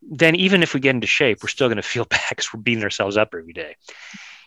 then 0.03 0.37
even 0.37 0.63
if 0.63 0.75
we 0.75 0.81
get 0.81 0.95
into 0.95 1.07
shape, 1.07 1.43
we're 1.43 1.49
still 1.49 1.69
going 1.69 1.77
to 1.77 1.83
feel 1.83 2.05
bad 2.11 2.21
because 2.29 2.53
we're 2.53 2.61
beating 2.61 2.85
ourselves 2.85 3.17
up 3.17 3.35
every 3.35 3.53
day. 3.53 3.77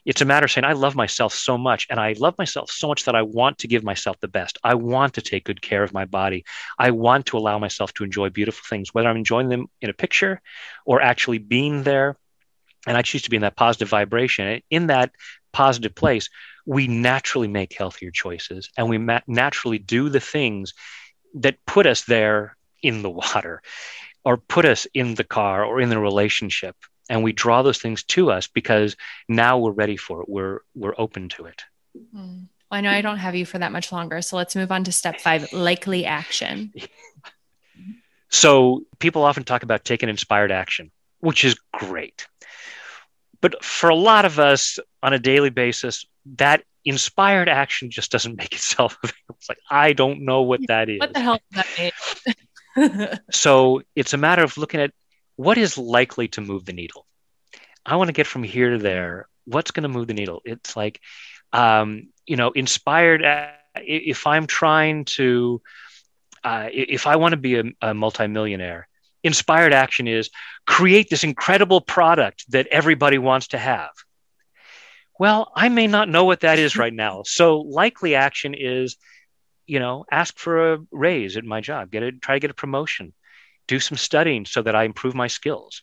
It's 0.07 0.21
a 0.21 0.25
matter 0.25 0.45
of 0.45 0.51
saying, 0.51 0.63
I 0.63 0.71
love 0.71 0.95
myself 0.95 1.33
so 1.33 1.57
much, 1.57 1.85
and 1.89 1.99
I 1.99 2.13
love 2.17 2.37
myself 2.37 2.71
so 2.71 2.87
much 2.87 3.03
that 3.03 3.15
I 3.15 3.23
want 3.23 3.57
to 3.57 3.67
give 3.67 3.83
myself 3.83 4.17
the 4.21 4.29
best. 4.29 4.57
I 4.63 4.73
want 4.73 5.15
to 5.15 5.21
take 5.21 5.43
good 5.43 5.61
care 5.61 5.83
of 5.83 5.91
my 5.91 6.05
body. 6.05 6.45
I 6.79 6.91
want 6.91 7.25
to 7.25 7.37
allow 7.37 7.59
myself 7.59 7.93
to 7.95 8.05
enjoy 8.05 8.29
beautiful 8.29 8.63
things, 8.69 8.93
whether 8.93 9.09
I'm 9.09 9.17
enjoying 9.17 9.49
them 9.49 9.67
in 9.81 9.89
a 9.89 9.93
picture 9.93 10.41
or 10.85 11.01
actually 11.01 11.39
being 11.39 11.83
there. 11.83 12.15
And 12.87 12.95
I 12.95 13.01
choose 13.01 13.23
to 13.23 13.29
be 13.29 13.35
in 13.35 13.41
that 13.41 13.57
positive 13.57 13.89
vibration. 13.89 14.61
In 14.69 14.87
that 14.87 15.11
positive 15.51 15.93
place, 15.93 16.29
we 16.65 16.87
naturally 16.87 17.49
make 17.49 17.73
healthier 17.73 18.11
choices 18.11 18.69
and 18.77 18.87
we 18.87 18.97
ma- 18.97 19.27
naturally 19.27 19.77
do 19.77 20.07
the 20.07 20.21
things 20.21 20.73
that 21.33 21.57
put 21.65 21.85
us 21.85 22.05
there 22.05 22.55
in 22.81 23.01
the 23.01 23.09
water 23.09 23.61
or 24.23 24.37
put 24.37 24.63
us 24.63 24.87
in 24.93 25.15
the 25.15 25.25
car 25.25 25.65
or 25.65 25.81
in 25.81 25.89
the 25.89 25.99
relationship 25.99 26.77
and 27.09 27.23
we 27.23 27.31
draw 27.31 27.61
those 27.61 27.77
things 27.77 28.03
to 28.03 28.31
us 28.31 28.47
because 28.47 28.95
now 29.27 29.57
we're 29.57 29.71
ready 29.71 29.97
for 29.97 30.21
it 30.21 30.29
we're 30.29 30.59
we're 30.75 30.95
open 30.97 31.29
to 31.29 31.45
it 31.45 31.63
mm. 31.97 32.13
well, 32.13 32.47
i 32.71 32.81
know 32.81 32.89
i 32.89 33.01
don't 33.01 33.17
have 33.17 33.35
you 33.35 33.45
for 33.45 33.59
that 33.59 33.71
much 33.71 33.91
longer 33.91 34.21
so 34.21 34.35
let's 34.37 34.55
move 34.55 34.71
on 34.71 34.83
to 34.83 34.91
step 34.91 35.19
five 35.19 35.51
likely 35.53 36.05
action 36.05 36.73
so 38.29 38.81
people 38.99 39.23
often 39.23 39.43
talk 39.43 39.63
about 39.63 39.85
taking 39.85 40.09
inspired 40.09 40.51
action 40.51 40.91
which 41.19 41.43
is 41.43 41.55
great 41.73 42.27
but 43.41 43.63
for 43.63 43.89
a 43.89 43.95
lot 43.95 44.25
of 44.25 44.39
us 44.39 44.79
on 45.03 45.13
a 45.13 45.19
daily 45.19 45.49
basis, 45.49 46.05
that 46.37 46.63
inspired 46.85 47.49
action 47.49 47.91
just 47.91 48.11
doesn't 48.11 48.35
make 48.35 48.53
itself 48.53 48.97
available. 49.03 49.35
It's 49.37 49.49
like, 49.49 49.59
I 49.69 49.93
don't 49.93 50.21
know 50.21 50.41
what 50.41 50.61
that 50.67 50.89
is. 50.89 50.99
What 50.99 51.13
the 51.13 51.19
hell 51.19 51.39
is 51.53 51.91
that 52.75 53.21
so 53.31 53.81
it's 53.95 54.13
a 54.13 54.17
matter 54.17 54.43
of 54.43 54.57
looking 54.57 54.79
at 54.79 54.91
what 55.37 55.57
is 55.57 55.77
likely 55.77 56.27
to 56.29 56.41
move 56.41 56.65
the 56.65 56.73
needle. 56.73 57.05
I 57.85 57.95
want 57.95 58.09
to 58.09 58.13
get 58.13 58.27
from 58.27 58.43
here 58.43 58.71
to 58.71 58.77
there. 58.77 59.27
What's 59.45 59.71
going 59.71 59.83
to 59.83 59.89
move 59.89 60.07
the 60.07 60.13
needle? 60.13 60.41
It's 60.43 60.75
like, 60.75 60.99
um, 61.53 62.09
you 62.25 62.35
know, 62.35 62.51
inspired. 62.51 63.23
Uh, 63.23 63.47
if 63.75 64.27
I'm 64.27 64.47
trying 64.47 65.05
to, 65.05 65.61
uh, 66.43 66.67
if 66.71 67.07
I 67.07 67.15
want 67.15 67.31
to 67.31 67.37
be 67.37 67.55
a, 67.55 67.63
a 67.81 67.93
multimillionaire, 67.93 68.89
inspired 69.23 69.73
action 69.73 70.07
is 70.07 70.29
create 70.65 71.09
this 71.09 71.23
incredible 71.23 71.79
product 71.79 72.45
that 72.51 72.67
everybody 72.67 73.17
wants 73.17 73.49
to 73.49 73.57
have. 73.57 73.91
Well, 75.19 75.51
I 75.55 75.69
may 75.69 75.87
not 75.87 76.09
know 76.09 76.25
what 76.25 76.41
that 76.41 76.59
is 76.59 76.77
right 76.77 76.93
now. 76.93 77.23
So 77.25 77.61
likely 77.61 78.15
action 78.15 78.53
is, 78.53 78.97
you 79.65 79.79
know, 79.79 80.05
ask 80.11 80.37
for 80.37 80.73
a 80.73 80.79
raise 80.91 81.37
at 81.37 81.43
my 81.43 81.61
job, 81.61 81.91
get 81.91 82.03
it, 82.03 82.21
try 82.21 82.35
to 82.35 82.39
get 82.39 82.51
a 82.51 82.55
promotion, 82.55 83.13
do 83.67 83.79
some 83.79 83.97
studying 83.97 84.45
so 84.45 84.61
that 84.61 84.75
I 84.75 84.83
improve 84.83 85.15
my 85.15 85.27
skills. 85.27 85.81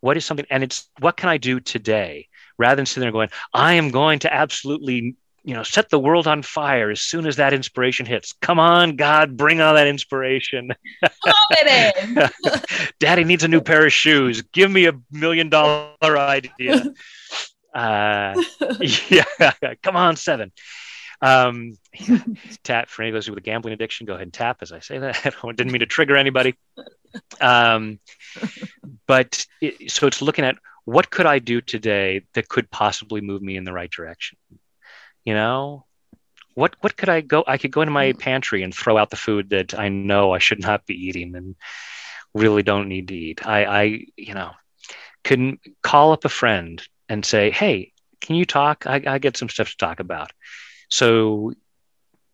What 0.00 0.16
is 0.16 0.24
something, 0.24 0.46
and 0.50 0.62
it's 0.62 0.88
what 1.00 1.16
can 1.16 1.28
I 1.28 1.38
do 1.38 1.60
today 1.60 2.28
rather 2.58 2.76
than 2.76 2.86
sitting 2.86 3.02
there 3.02 3.12
going, 3.12 3.30
I 3.52 3.74
am 3.74 3.90
going 3.90 4.20
to 4.20 4.32
absolutely, 4.32 5.16
you 5.44 5.54
know, 5.54 5.62
set 5.62 5.90
the 5.90 5.98
world 5.98 6.26
on 6.26 6.42
fire 6.42 6.90
as 6.90 7.00
soon 7.00 7.26
as 7.26 7.36
that 7.36 7.52
inspiration 7.52 8.06
hits. 8.06 8.32
Come 8.32 8.58
on, 8.58 8.96
God, 8.96 9.36
bring 9.36 9.60
on 9.60 9.74
that 9.74 9.86
inspiration. 9.86 10.70
Daddy 13.00 13.24
needs 13.24 13.44
a 13.44 13.48
new 13.48 13.60
pair 13.60 13.86
of 13.86 13.92
shoes. 13.92 14.42
Give 14.42 14.70
me 14.70 14.86
a 14.86 14.92
million 15.10 15.48
dollar 15.48 16.18
idea. 16.18 16.84
Uh, 17.76 18.34
yeah, 18.80 19.52
come 19.82 19.96
on, 19.96 20.16
seven. 20.16 20.50
Um, 21.22 21.76
tap 22.62 22.88
for 22.88 23.02
any 23.02 23.10
of 23.10 23.14
those 23.14 23.28
with 23.28 23.38
a 23.38 23.42
gambling 23.42 23.74
addiction. 23.74 24.06
Go 24.06 24.14
ahead 24.14 24.24
and 24.24 24.32
tap 24.32 24.58
as 24.60 24.72
I 24.72 24.80
say 24.80 24.98
that. 24.98 25.26
I 25.44 25.52
didn't 25.52 25.72
mean 25.72 25.80
to 25.80 25.86
trigger 25.86 26.16
anybody. 26.16 26.56
Um, 27.40 27.98
but 29.06 29.46
it, 29.60 29.90
so 29.90 30.06
it's 30.06 30.20
looking 30.20 30.44
at 30.44 30.56
what 30.84 31.10
could 31.10 31.26
I 31.26 31.38
do 31.38 31.60
today 31.60 32.22
that 32.34 32.48
could 32.48 32.70
possibly 32.70 33.20
move 33.20 33.42
me 33.42 33.56
in 33.56 33.64
the 33.64 33.72
right 33.72 33.90
direction. 33.90 34.38
You 35.24 35.34
know, 35.34 35.84
what 36.54 36.76
what 36.80 36.96
could 36.96 37.08
I 37.08 37.20
go? 37.20 37.44
I 37.46 37.58
could 37.58 37.70
go 37.70 37.82
into 37.82 37.92
my 37.92 38.12
pantry 38.12 38.62
and 38.62 38.74
throw 38.74 38.96
out 38.96 39.10
the 39.10 39.16
food 39.16 39.50
that 39.50 39.78
I 39.78 39.88
know 39.88 40.32
I 40.32 40.38
should 40.38 40.60
not 40.60 40.86
be 40.86 40.94
eating 40.94 41.34
and 41.34 41.56
really 42.34 42.62
don't 42.62 42.88
need 42.88 43.08
to 43.08 43.14
eat. 43.14 43.46
I, 43.46 43.64
I 43.64 43.82
you 44.16 44.34
know, 44.34 44.52
can 45.24 45.58
call 45.82 46.12
up 46.12 46.24
a 46.24 46.30
friend 46.30 46.82
and 47.08 47.24
say, 47.24 47.50
"Hey, 47.50 47.92
can 48.20 48.36
you 48.36 48.44
talk? 48.44 48.86
I, 48.86 49.02
I 49.06 49.18
get 49.18 49.36
some 49.36 49.48
stuff 49.48 49.70
to 49.70 49.76
talk 49.76 50.00
about." 50.00 50.32
So, 50.88 51.52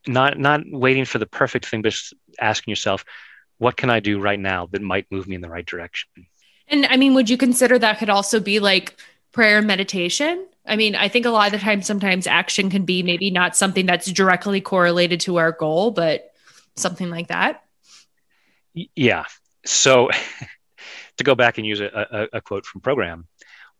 not 0.06 0.38
not 0.38 0.62
waiting 0.66 1.04
for 1.04 1.18
the 1.18 1.26
perfect 1.26 1.66
thing, 1.66 1.82
but 1.82 1.94
asking 2.40 2.72
yourself, 2.72 3.04
"What 3.58 3.76
can 3.76 3.90
I 3.90 4.00
do 4.00 4.20
right 4.20 4.40
now 4.40 4.66
that 4.72 4.82
might 4.82 5.06
move 5.10 5.28
me 5.28 5.34
in 5.34 5.40
the 5.40 5.50
right 5.50 5.66
direction?" 5.66 6.08
And 6.68 6.86
I 6.86 6.96
mean, 6.96 7.14
would 7.14 7.30
you 7.30 7.36
consider 7.36 7.78
that 7.78 7.98
could 7.98 8.10
also 8.10 8.40
be 8.40 8.60
like 8.60 8.96
prayer 9.32 9.58
and 9.58 9.66
meditation? 9.66 10.46
I 10.66 10.76
mean, 10.76 10.94
I 10.94 11.08
think 11.08 11.26
a 11.26 11.30
lot 11.30 11.46
of 11.46 11.52
the 11.52 11.58
time, 11.58 11.82
sometimes 11.82 12.26
action 12.26 12.70
can 12.70 12.84
be 12.84 13.02
maybe 13.02 13.30
not 13.30 13.56
something 13.56 13.84
that's 13.84 14.10
directly 14.10 14.60
correlated 14.60 15.20
to 15.20 15.36
our 15.36 15.52
goal, 15.52 15.90
but 15.90 16.32
something 16.76 17.10
like 17.10 17.28
that. 17.28 17.64
Yeah. 18.74 19.24
So, 19.66 20.10
to 21.18 21.24
go 21.24 21.34
back 21.34 21.58
and 21.58 21.66
use 21.66 21.80
a, 21.80 21.86
a, 22.32 22.38
a 22.38 22.40
quote 22.40 22.64
from 22.64 22.80
program, 22.80 23.26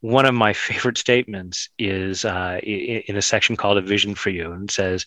one 0.03 0.27
of 0.27 0.35
my 0.35 0.53
favorite 0.53 0.99
statements 0.99 1.71
is 1.79 2.25
uh, 2.25 2.61
in 2.63 3.17
a 3.17 3.23
section 3.23 3.57
called 3.57 3.79
A 3.79 3.81
Vision 3.81 4.15
for 4.15 4.31
You 4.31 4.53
and 4.53 4.71
says, 4.71 5.07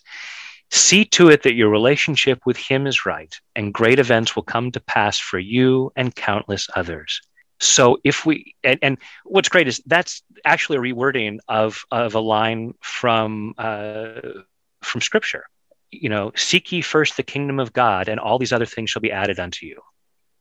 See 0.70 1.04
to 1.04 1.28
it 1.28 1.44
that 1.44 1.54
your 1.54 1.68
relationship 1.68 2.40
with 2.44 2.56
Him 2.56 2.88
is 2.88 3.06
right, 3.06 3.32
and 3.54 3.72
great 3.72 4.00
events 4.00 4.34
will 4.34 4.42
come 4.42 4.72
to 4.72 4.80
pass 4.80 5.16
for 5.16 5.38
you 5.38 5.92
and 5.94 6.12
countless 6.12 6.66
others. 6.74 7.20
So 7.60 7.98
if 8.02 8.26
we 8.26 8.54
and, 8.64 8.78
and 8.82 8.98
what's 9.24 9.48
great 9.48 9.68
is 9.68 9.80
that's 9.86 10.22
actually 10.44 10.78
a 10.78 10.92
rewording 10.92 11.38
of 11.46 11.84
of 11.90 12.14
a 12.14 12.20
line 12.20 12.74
from 12.80 13.54
uh, 13.58 14.20
from 14.82 15.00
Scripture. 15.02 15.44
You 15.92 16.08
know, 16.08 16.32
seek 16.34 16.72
ye 16.72 16.80
first 16.80 17.16
the 17.16 17.22
kingdom 17.22 17.60
of 17.60 17.72
God, 17.72 18.08
and 18.08 18.18
all 18.18 18.38
these 18.38 18.52
other 18.52 18.66
things 18.66 18.90
shall 18.90 19.02
be 19.02 19.12
added 19.12 19.38
unto 19.38 19.66
you. 19.66 19.80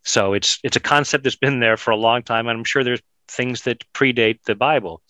So 0.04 0.34
it's 0.34 0.60
it's 0.64 0.76
a 0.76 0.82
concept 0.82 1.24
that's 1.24 1.36
been 1.36 1.60
there 1.60 1.78
for 1.78 1.92
a 1.92 1.98
long 1.98 2.24
time, 2.24 2.48
and 2.48 2.58
I'm 2.58 2.66
sure 2.66 2.84
there's 2.84 3.02
things 3.28 3.64
that 3.64 3.84
predate 3.94 4.44
the 4.44 4.56
Bible 4.56 5.02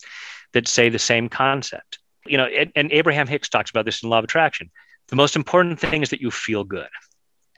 that 0.52 0.68
say 0.68 0.88
the 0.88 0.98
same 0.98 1.28
concept. 1.28 1.98
You 2.26 2.38
know, 2.38 2.46
and, 2.46 2.72
and 2.74 2.90
Abraham 2.92 3.26
Hicks 3.26 3.48
talks 3.48 3.70
about 3.70 3.84
this 3.84 4.02
in 4.02 4.08
Law 4.08 4.18
of 4.18 4.24
Attraction. 4.24 4.70
The 5.08 5.16
most 5.16 5.36
important 5.36 5.78
thing 5.78 6.02
is 6.02 6.10
that 6.10 6.20
you 6.20 6.30
feel 6.30 6.64
good, 6.64 6.88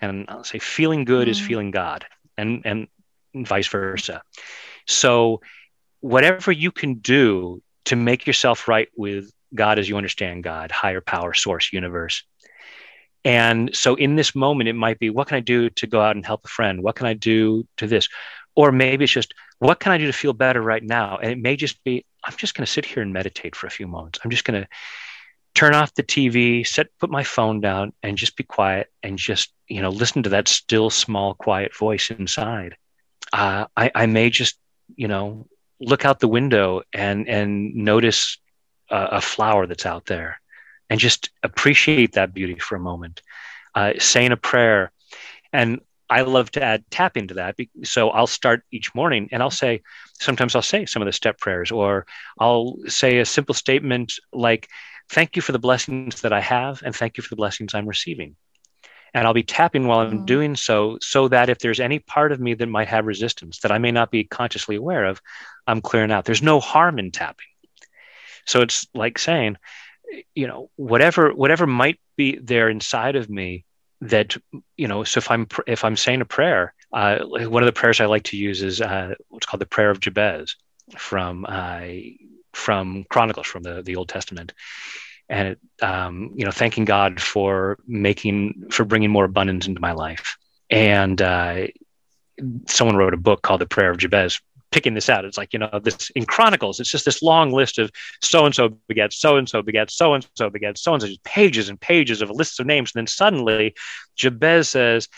and 0.01 0.27
I'll 0.29 0.45
say 0.45 0.59
feeling 0.59 1.05
good 1.05 1.29
mm. 1.29 1.31
is 1.31 1.41
feeling 1.41 1.71
God, 1.71 2.05
and 2.37 2.63
and 2.67 2.89
vice 3.35 3.69
versa. 3.69 4.23
So, 4.87 5.41
whatever 6.01 6.53
you 6.53 6.71
can 6.71 6.95
do 6.95 7.63
to 7.87 7.97
make 7.97 8.27
yourself 8.27 8.69
right 8.69 8.89
with 8.97 9.31
God 9.55 9.79
as 9.79 9.89
you 9.89 9.97
understand 9.97 10.45
God, 10.45 10.71
higher 10.71 11.01
power, 11.01 11.33
source, 11.33 11.73
universe. 11.73 12.23
And 13.25 13.75
so, 13.75 13.95
in 13.95 14.17
this 14.17 14.35
moment, 14.35 14.69
it 14.69 14.75
might 14.75 14.99
be 14.99 15.11
what 15.11 15.29
can 15.29 15.37
I 15.37 15.41
do 15.41 15.71
to 15.71 15.87
go 15.87 16.01
out 16.01 16.17
and 16.17 16.25
help 16.25 16.45
a 16.45 16.49
friend? 16.49 16.83
What 16.83 16.97
can 16.97 17.07
I 17.07 17.15
do 17.15 17.67
to 17.79 17.87
this? 17.87 18.09
Or 18.59 18.73
maybe 18.73 19.05
it's 19.05 19.13
just 19.13 19.35
what 19.59 19.81
can 19.81 19.93
I 19.93 19.99
do 19.99 20.07
to 20.07 20.13
feel 20.13 20.33
better 20.33 20.61
right 20.61 20.83
now? 20.83 21.19
And 21.23 21.31
it 21.31 21.39
may 21.39 21.57
just 21.57 21.83
be 21.85 22.05
I'm 22.25 22.37
just 22.37 22.55
going 22.55 22.67
to 22.67 22.73
sit 22.77 22.85
here 22.85 23.03
and 23.03 23.13
meditate 23.13 23.55
for 23.55 23.67
a 23.67 23.77
few 23.79 23.87
moments. 23.87 24.19
I'm 24.23 24.31
just 24.31 24.45
going 24.45 24.61
to 24.63 24.69
turn 25.55 25.75
off 25.75 25.95
the 25.95 26.03
TV, 26.03 26.67
set 26.67 26.89
put 27.01 27.11
my 27.11 27.25
phone 27.25 27.61
down, 27.61 27.93
and 28.03 28.19
just 28.19 28.37
be 28.37 28.45
quiet 28.45 28.89
and 29.03 29.17
just 29.17 29.53
you 29.69 29.81
know 29.83 29.91
listen 29.91 30.23
to 30.25 30.31
that 30.31 30.49
still 30.49 30.91
small 30.91 31.35
quiet 31.35 31.77
voice 31.77 32.11
inside 32.11 32.77
uh, 33.33 33.67
I, 33.77 33.91
I 33.95 34.07
may 34.07 34.31
just, 34.31 34.59
you 34.97 35.09
know, 35.09 35.47
look 35.81 36.05
out 36.05 36.21
the 36.21 36.29
window 36.29 36.83
and 36.93 37.29
and 37.29 37.75
notice 37.75 38.39
a, 38.91 39.09
a 39.13 39.21
flower 39.21 39.67
that's 39.67 39.87
out 39.87 40.07
there, 40.07 40.41
and 40.91 40.99
just 40.99 41.31
appreciate 41.43 42.13
that 42.13 42.35
beauty 42.35 42.59
for 42.59 42.77
a 42.77 42.81
moment. 42.81 43.23
Uh, 43.75 43.93
saying 43.99 44.33
a 44.33 44.37
prayer, 44.37 44.91
and 45.53 45.81
I 46.11 46.23
love 46.23 46.51
to 46.53 46.63
add 46.63 46.85
tap 46.91 47.17
into 47.17 47.35
that. 47.35 47.57
So 47.85 48.11
I'll 48.11 48.27
start 48.27 48.65
each 48.71 48.95
morning 48.95 49.29
and 49.31 49.43
I'll 49.43 49.51
say, 49.51 49.83
sometimes 50.19 50.55
I'll 50.55 50.63
say 50.63 50.87
some 50.87 51.03
of 51.03 51.07
the 51.07 51.13
step 51.13 51.39
prayers, 51.39 51.71
or 51.71 52.07
I'll 52.39 52.77
say 52.87 53.19
a 53.19 53.27
simple 53.27 53.55
statement 53.55 54.15
like, 54.33 54.69
Thank 55.11 55.37
you 55.37 55.43
for 55.43 55.53
the 55.53 55.59
blessings 55.59 56.21
that 56.21 56.35
I 56.35 56.41
have, 56.41 56.83
and 56.85 56.95
thank 56.95 57.17
you 57.17 57.23
for 57.23 57.31
the 57.31 57.37
blessings 57.37 57.75
I'm 57.75 57.89
receiving 57.89 58.37
and 59.15 59.27
I'll 59.27 59.35
be 59.35 59.43
tapping 59.43 59.87
while 59.87 60.01
I'm 60.01 60.11
mm-hmm. 60.11 60.25
doing 60.25 60.57
so, 60.57 60.99
so 61.01 61.29
that 61.29 61.49
if 61.49 61.59
there's 61.59 61.81
any 61.81 61.99
part 61.99 62.33
of 62.33 62.41
me 62.41 62.55
that 62.55 62.67
might 62.67 62.89
have 62.89 63.07
resistance 63.07 63.61
that 63.61 63.73
I 63.73 63.79
may 63.79 63.91
not 63.91 64.11
be 64.11 64.25
consciously 64.25 64.77
aware 64.77 65.05
of, 65.05 65.21
I'm 65.67 65.81
clearing 65.81 66.11
out. 66.11 66.25
There's 66.25 66.43
no 66.43 66.61
harm 66.61 66.99
in 66.99 67.11
tapping. 67.11 67.47
So 68.47 68.63
it's 68.63 68.87
like 68.95 69.19
saying, 69.19 69.57
you 70.35 70.47
know, 70.47 70.71
whatever 70.77 71.35
whatever 71.35 71.67
might 71.67 72.01
be 72.17 72.37
there 72.37 72.69
inside 72.69 73.17
of 73.17 73.29
me 73.29 73.65
that 74.01 74.37
you 74.77 74.89
know. 74.89 75.05
So 75.05 75.19
if 75.19 75.31
I'm 75.31 75.47
if 75.67 75.85
I'm 75.85 75.97
saying 75.97 76.21
a 76.21 76.25
prayer, 76.25 76.75
uh, 76.93 77.19
one 77.25 77.63
of 77.63 77.67
the 77.67 77.73
prayers 77.73 78.01
I 78.01 78.07
like 78.07 78.25
to 78.25 78.37
use 78.37 78.63
is 78.63 78.81
uh, 78.81 79.15
what's 79.29 79.47
called 79.47 79.61
the 79.61 79.67
prayer 79.67 79.91
of 79.91 80.01
Jabez 80.01 80.57
from 80.97 81.47
uh, 81.49 81.83
from 82.53 83.05
Chronicles 83.11 83.47
from 83.47 83.63
the 83.63 83.83
the 83.83 83.97
Old 83.97 84.09
Testament 84.09 84.53
and 85.29 85.49
it, 85.49 85.85
um, 85.85 86.33
you 86.35 86.45
know 86.45 86.51
thanking 86.51 86.85
god 86.85 87.21
for 87.21 87.79
making 87.87 88.65
for 88.71 88.85
bringing 88.85 89.11
more 89.11 89.25
abundance 89.25 89.67
into 89.67 89.81
my 89.81 89.93
life 89.93 90.37
and 90.71 91.21
uh, 91.21 91.67
someone 92.67 92.97
wrote 92.97 93.15
a 93.15 93.19
book 93.19 93.43
called 93.43 93.61
the 93.61 93.67
prayer 93.67 93.91
of 93.91 93.99
jabez 93.99 94.41
picking 94.71 94.95
this 94.95 95.09
out 95.09 95.25
it's 95.25 95.39
like 95.39 95.53
you 95.53 95.59
know 95.59 95.81
this 95.83 96.11
in 96.11 96.25
chronicles 96.25 96.79
it's 96.81 96.91
just 96.91 97.05
this 97.05 97.23
long 97.23 97.53
list 97.53 97.79
of 97.79 97.91
so 98.23 98.45
and 98.45 98.55
so 98.55 98.69
begets 98.87 99.17
so 99.17 99.37
and 99.37 99.49
so 99.49 99.63
begets 99.63 99.95
so 99.95 100.15
and 100.15 100.27
so 100.35 100.51
begets 100.51 100.83
so 100.83 100.95
and 100.95 101.03
so 101.03 101.09
pages 101.25 101.69
and 101.69 101.81
pages 101.81 102.21
of 102.21 102.31
lists 102.31 102.59
of 102.59 102.67
names 102.67 102.93
and 102.95 103.01
then 103.01 103.07
suddenly 103.07 103.75
jabez 104.17 104.69
says 104.71 105.09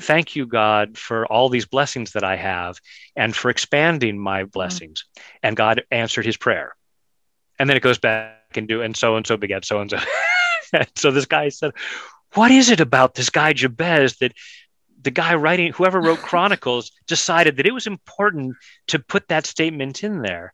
thank 0.00 0.34
you 0.34 0.46
god 0.46 0.98
for 0.98 1.24
all 1.26 1.48
these 1.48 1.66
blessings 1.66 2.12
that 2.12 2.24
i 2.24 2.36
have 2.36 2.78
and 3.14 3.36
for 3.36 3.50
expanding 3.50 4.18
my 4.18 4.44
blessings 4.44 5.04
mm-hmm. 5.04 5.38
and 5.44 5.56
god 5.56 5.82
answered 5.90 6.26
his 6.26 6.36
prayer 6.36 6.74
and 7.58 7.70
then 7.70 7.76
it 7.76 7.82
goes 7.82 7.98
back 7.98 8.56
and 8.56 8.68
do 8.68 8.82
and 8.82 8.96
so 8.96 9.16
and 9.16 9.26
so 9.26 9.36
begat 9.36 9.64
so 9.64 9.80
and 9.80 9.90
so. 9.90 9.98
So 10.96 11.10
this 11.10 11.26
guy 11.26 11.48
said, 11.48 11.72
"What 12.34 12.50
is 12.50 12.70
it 12.70 12.80
about 12.80 13.14
this 13.14 13.30
guy 13.30 13.52
Jabez 13.52 14.16
that 14.16 14.32
the 15.06 15.10
guy 15.10 15.34
writing, 15.34 15.72
whoever 15.72 16.00
wrote 16.00 16.18
Chronicles, 16.30 16.92
decided 17.06 17.56
that 17.56 17.66
it 17.66 17.72
was 17.72 17.86
important 17.86 18.56
to 18.88 18.98
put 18.98 19.28
that 19.28 19.46
statement 19.46 20.04
in 20.04 20.20
there?" 20.20 20.52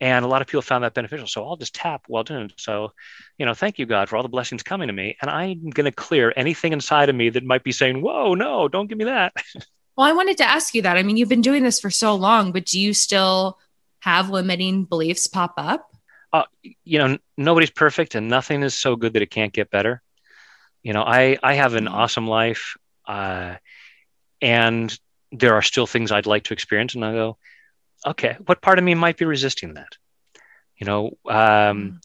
And 0.00 0.24
a 0.24 0.28
lot 0.28 0.40
of 0.40 0.46
people 0.46 0.62
found 0.62 0.84
that 0.84 0.94
beneficial. 0.94 1.26
So 1.26 1.44
I'll 1.44 1.56
just 1.56 1.74
tap, 1.74 2.04
well 2.08 2.22
done. 2.22 2.50
So, 2.56 2.92
you 3.36 3.44
know, 3.44 3.52
thank 3.52 3.78
you, 3.78 3.84
God, 3.84 4.08
for 4.08 4.16
all 4.16 4.22
the 4.22 4.30
blessings 4.30 4.62
coming 4.62 4.86
to 4.86 4.94
me. 4.94 5.16
And 5.20 5.30
I'm 5.30 5.68
going 5.68 5.84
to 5.84 5.92
clear 5.92 6.32
anything 6.36 6.72
inside 6.72 7.10
of 7.10 7.16
me 7.16 7.28
that 7.28 7.44
might 7.44 7.64
be 7.64 7.72
saying, 7.72 8.00
whoa, 8.00 8.32
no, 8.32 8.66
don't 8.66 8.86
give 8.86 8.98
me 8.98 9.04
that. 9.06 9.32
Well, 9.96 10.08
I 10.08 10.12
wanted 10.12 10.38
to 10.38 10.48
ask 10.48 10.74
you 10.74 10.80
that. 10.82 10.96
I 10.96 11.02
mean, 11.02 11.18
you've 11.18 11.28
been 11.28 11.42
doing 11.42 11.62
this 11.62 11.78
for 11.78 11.90
so 11.90 12.14
long, 12.14 12.52
but 12.52 12.64
do 12.64 12.80
you 12.80 12.94
still 12.94 13.58
have 13.98 14.30
limiting 14.30 14.84
beliefs 14.84 15.26
pop 15.26 15.52
up? 15.58 15.90
uh, 16.32 16.44
you 16.84 16.98
know, 16.98 17.18
nobody's 17.36 17.70
perfect 17.70 18.14
and 18.14 18.28
nothing 18.28 18.62
is 18.62 18.74
so 18.74 18.96
good 18.96 19.14
that 19.14 19.22
it 19.22 19.30
can't 19.30 19.52
get 19.52 19.70
better. 19.70 20.02
You 20.82 20.92
know, 20.92 21.02
I, 21.02 21.38
I 21.42 21.54
have 21.54 21.74
an 21.74 21.84
mm-hmm. 21.84 21.94
awesome 21.94 22.26
life 22.26 22.76
uh, 23.10 23.56
and 24.40 24.98
there 25.32 25.54
are 25.54 25.62
still 25.62 25.86
things 25.86 26.12
I'd 26.12 26.26
like 26.26 26.44
to 26.44 26.54
experience. 26.54 26.94
And 26.94 27.04
I 27.04 27.12
go, 27.12 27.38
okay, 28.06 28.36
what 28.46 28.62
part 28.62 28.78
of 28.78 28.84
me 28.84 28.94
might 28.94 29.16
be 29.18 29.24
resisting 29.24 29.74
that? 29.74 29.96
You 30.78 30.86
know, 30.86 31.06
um, 31.28 31.76
Mm. 31.76 31.98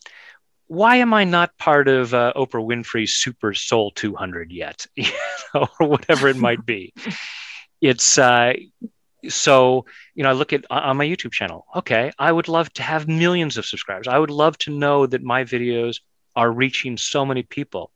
why 0.67 0.97
am 0.97 1.13
I 1.13 1.23
not 1.25 1.57
part 1.57 1.87
of 1.87 2.13
uh, 2.13 2.33
Oprah 2.35 2.65
Winfrey's 2.65 3.15
Super 3.15 3.53
Soul 3.53 3.91
200 3.91 4.51
yet? 4.51 4.87
You 4.97 5.61
know, 5.61 5.67
or 5.79 5.87
whatever 5.87 6.27
it 6.27 6.37
might 6.37 6.65
be. 6.65 6.93
It's 7.81 8.17
uh, 8.17 8.53
so 9.27 9.85
you 10.15 10.23
know, 10.23 10.29
I 10.29 10.33
look 10.33 10.53
at 10.53 10.65
on 10.69 10.97
my 10.97 11.05
YouTube 11.05 11.31
channel. 11.31 11.65
Okay, 11.75 12.11
I 12.19 12.31
would 12.31 12.47
love 12.47 12.71
to 12.73 12.83
have 12.83 13.07
millions 13.07 13.57
of 13.57 13.65
subscribers. 13.65 14.07
I 14.07 14.17
would 14.17 14.31
love 14.31 14.57
to 14.59 14.71
know 14.71 15.05
that 15.07 15.23
my 15.23 15.43
videos 15.43 15.99
are 16.35 16.51
reaching 16.51 16.97
so 16.97 17.25
many 17.25 17.43
people. 17.43 17.91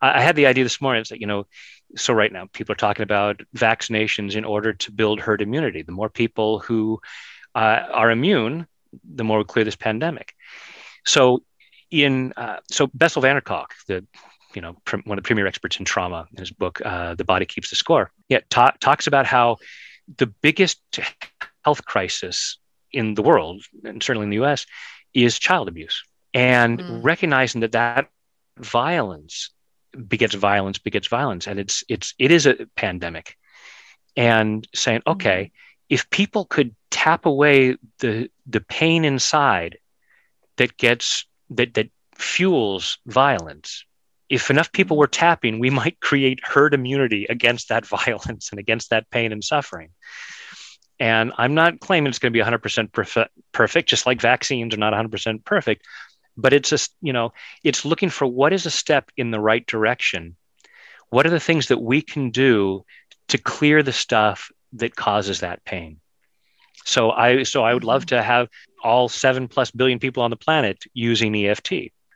I, 0.00 0.18
I 0.18 0.20
had 0.22 0.36
the 0.36 0.46
idea 0.46 0.64
this 0.64 0.80
morning. 0.80 1.00
It's 1.02 1.10
like 1.10 1.20
you 1.20 1.26
know, 1.26 1.46
so 1.94 2.12
right 2.12 2.32
now 2.32 2.46
people 2.52 2.72
are 2.72 2.76
talking 2.76 3.02
about 3.02 3.42
vaccinations 3.54 4.34
in 4.34 4.44
order 4.44 4.72
to 4.72 4.90
build 4.90 5.20
herd 5.20 5.40
immunity. 5.40 5.82
The 5.82 5.92
more 5.92 6.08
people 6.08 6.58
who 6.58 7.00
uh, 7.54 7.80
are 7.92 8.10
immune, 8.10 8.66
the 9.04 9.24
more 9.24 9.38
we 9.38 9.44
clear 9.44 9.64
this 9.64 9.76
pandemic. 9.76 10.34
So 11.04 11.42
in 11.90 12.32
uh, 12.36 12.56
so 12.70 12.88
Bessel 12.92 13.22
van 13.22 13.34
der 13.36 13.40
Kolk, 13.40 13.74
the 13.86 14.04
you 14.54 14.60
know 14.62 14.76
pr- 14.84 14.96
one 15.04 15.18
of 15.18 15.22
the 15.22 15.26
premier 15.26 15.46
experts 15.46 15.78
in 15.78 15.84
trauma 15.84 16.26
in 16.32 16.38
his 16.38 16.50
book 16.50 16.80
uh, 16.84 17.14
the 17.14 17.24
body 17.24 17.44
keeps 17.44 17.70
the 17.70 17.76
score 17.76 18.10
yeah 18.28 18.40
ta- 18.48 18.74
talks 18.80 19.06
about 19.06 19.26
how 19.26 19.56
the 20.18 20.26
biggest 20.26 20.80
health 21.64 21.84
crisis 21.84 22.58
in 22.92 23.14
the 23.14 23.22
world 23.22 23.62
and 23.84 24.02
certainly 24.02 24.24
in 24.24 24.30
the 24.30 24.36
us 24.44 24.66
is 25.14 25.38
child 25.38 25.68
abuse 25.68 26.02
and 26.34 26.80
Mm. 26.80 27.04
recognizing 27.04 27.60
that 27.62 27.72
that 27.72 28.08
violence 28.58 29.50
begets 30.08 30.34
violence 30.34 30.78
begets 30.78 31.08
violence. 31.08 31.46
And 31.46 31.58
it's 31.58 31.84
it's 31.88 32.14
it 32.18 32.30
is 32.30 32.46
a 32.46 32.66
pandemic. 32.76 33.36
And 34.16 34.66
saying 34.74 35.00
mm-hmm. 35.00 35.12
okay 35.12 35.52
if 35.88 36.08
people 36.10 36.44
could 36.44 36.74
tap 36.90 37.26
away 37.26 37.76
the 37.98 38.30
the 38.46 38.60
pain 38.60 39.04
inside 39.04 39.78
that 40.56 40.76
gets 40.76 41.26
that 41.50 41.74
that 41.74 41.90
fuels 42.14 42.98
violence 43.06 43.84
if 44.28 44.50
enough 44.50 44.72
people 44.72 44.94
mm-hmm. 44.94 45.00
were 45.00 45.06
tapping 45.06 45.58
we 45.58 45.70
might 45.70 46.00
create 46.00 46.40
herd 46.42 46.74
immunity 46.74 47.26
against 47.28 47.68
that 47.68 47.86
violence 48.04 48.50
and 48.50 48.58
against 48.58 48.90
that 48.90 49.08
pain 49.10 49.32
and 49.32 49.44
suffering. 49.44 49.90
And 50.98 51.32
i'm 51.36 51.54
not 51.54 51.80
claiming 51.80 52.08
it's 52.08 52.18
going 52.18 52.32
to 52.32 52.38
be 52.38 52.42
100% 52.42 52.90
perfe- 52.90 53.28
perfect 53.52 53.88
just 53.88 54.06
like 54.06 54.20
vaccines 54.20 54.74
are 54.74 54.78
not 54.78 54.94
100% 54.94 55.44
perfect 55.44 55.86
but 56.36 56.52
it's 56.52 56.70
just 56.70 56.94
you 57.00 57.12
know 57.12 57.32
it's 57.64 57.84
looking 57.84 58.10
for 58.10 58.26
what 58.26 58.52
is 58.52 58.66
a 58.66 58.70
step 58.70 59.10
in 59.16 59.30
the 59.30 59.40
right 59.40 59.66
direction. 59.66 60.36
What 61.10 61.26
are 61.26 61.30
the 61.30 61.40
things 61.40 61.68
that 61.68 61.80
we 61.80 62.02
can 62.02 62.30
do 62.30 62.84
to 63.28 63.38
clear 63.38 63.82
the 63.82 63.92
stuff 63.92 64.50
that 64.74 64.96
causes 64.96 65.40
that 65.40 65.64
pain? 65.64 66.00
So 66.84 67.10
i 67.10 67.42
so 67.42 67.64
i 67.64 67.74
would 67.74 67.84
love 67.84 68.06
to 68.06 68.22
have 68.22 68.48
all 68.82 69.08
7 69.08 69.48
plus 69.48 69.70
billion 69.70 69.98
people 69.98 70.22
on 70.22 70.30
the 70.30 70.36
planet 70.36 70.84
using 70.94 71.34
eft 71.34 71.72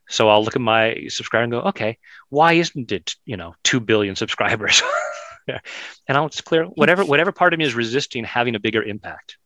so 0.08 0.28
i'll 0.28 0.44
look 0.44 0.54
at 0.54 0.62
my 0.62 1.06
subscriber 1.08 1.42
and 1.42 1.52
go 1.52 1.60
okay 1.62 1.98
why 2.28 2.52
isn't 2.52 2.92
it 2.92 3.16
you 3.24 3.36
know 3.36 3.54
2 3.64 3.80
billion 3.80 4.14
subscribers? 4.16 4.82
And 6.06 6.16
i'll 6.16 6.28
just 6.28 6.44
clear 6.44 6.64
whatever 6.64 7.04
whatever 7.04 7.32
part 7.32 7.52
of 7.52 7.58
me 7.58 7.64
is 7.64 7.74
resisting 7.74 8.22
having 8.22 8.54
a 8.54 8.60
bigger 8.60 8.82
impact 8.82 9.36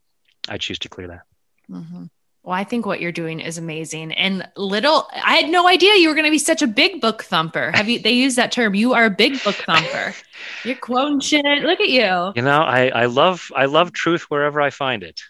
i 0.48 0.58
choose 0.58 0.78
to 0.80 0.88
clear 0.90 1.08
that. 1.08 1.22
Mhm. 1.70 2.10
Well, 2.44 2.54
I 2.54 2.62
think 2.64 2.84
what 2.84 3.00
you're 3.00 3.10
doing 3.10 3.40
is 3.40 3.56
amazing. 3.56 4.12
And 4.12 4.46
little, 4.54 5.08
I 5.14 5.36
had 5.36 5.48
no 5.50 5.66
idea 5.66 5.94
you 5.96 6.08
were 6.10 6.14
going 6.14 6.26
to 6.26 6.30
be 6.30 6.38
such 6.38 6.60
a 6.60 6.66
big 6.66 7.00
book 7.00 7.24
thumper. 7.24 7.72
Have 7.74 7.88
you, 7.88 7.98
they 7.98 8.12
use 8.12 8.34
that 8.36 8.52
term. 8.52 8.74
You 8.74 8.92
are 8.92 9.06
a 9.06 9.10
big 9.10 9.42
book 9.42 9.54
thumper. 9.54 10.14
You're 10.64 10.76
quoting 10.76 11.20
shit. 11.20 11.42
Look 11.62 11.80
at 11.80 11.88
you. 11.88 12.32
you 12.36 12.42
know 12.42 12.60
i 12.60 12.88
i 12.88 13.06
love 13.06 13.50
i 13.56 13.64
love 13.64 13.92
truth 13.92 14.22
wherever 14.24 14.60
i 14.60 14.68
find 14.70 15.02
it 15.02 15.20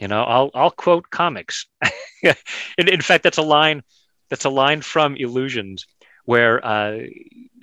you 0.00 0.08
know 0.08 0.22
i'll 0.22 0.50
i'll 0.54 0.70
quote 0.70 1.10
comics 1.10 1.66
in, 2.22 2.34
in 2.88 3.00
fact 3.00 3.22
that's 3.22 3.38
a 3.38 3.42
line 3.42 3.82
that's 4.30 4.44
a 4.44 4.50
line 4.50 4.80
from 4.80 5.16
illusions 5.16 5.86
where 6.24 6.64
uh 6.64 7.00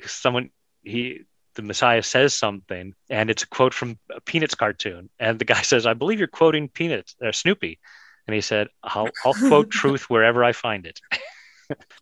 someone 0.06 0.50
he 0.84 1.22
the 1.56 1.62
messiah 1.62 2.04
says 2.04 2.34
something 2.36 2.94
and 3.10 3.30
it's 3.30 3.44
a 3.44 3.48
quote 3.48 3.74
from 3.74 3.98
a 4.16 4.22
peanuts 4.22 4.56
cartoon 4.56 5.10
and 5.20 5.40
the 5.40 5.46
guy 5.46 5.62
says 5.62 5.86
i 5.86 5.94
believe 5.94 6.20
you're 6.20 6.28
quoting 6.28 6.68
peanuts 6.68 7.16
or 7.22 7.32
snoopy 7.32 7.80
and 8.28 8.36
he 8.36 8.42
said 8.42 8.68
i'll, 8.84 9.10
I'll 9.26 9.34
quote 9.34 9.70
truth 9.70 10.10
wherever 10.10 10.44
i 10.44 10.52
find 10.52 10.86
it 10.86 11.00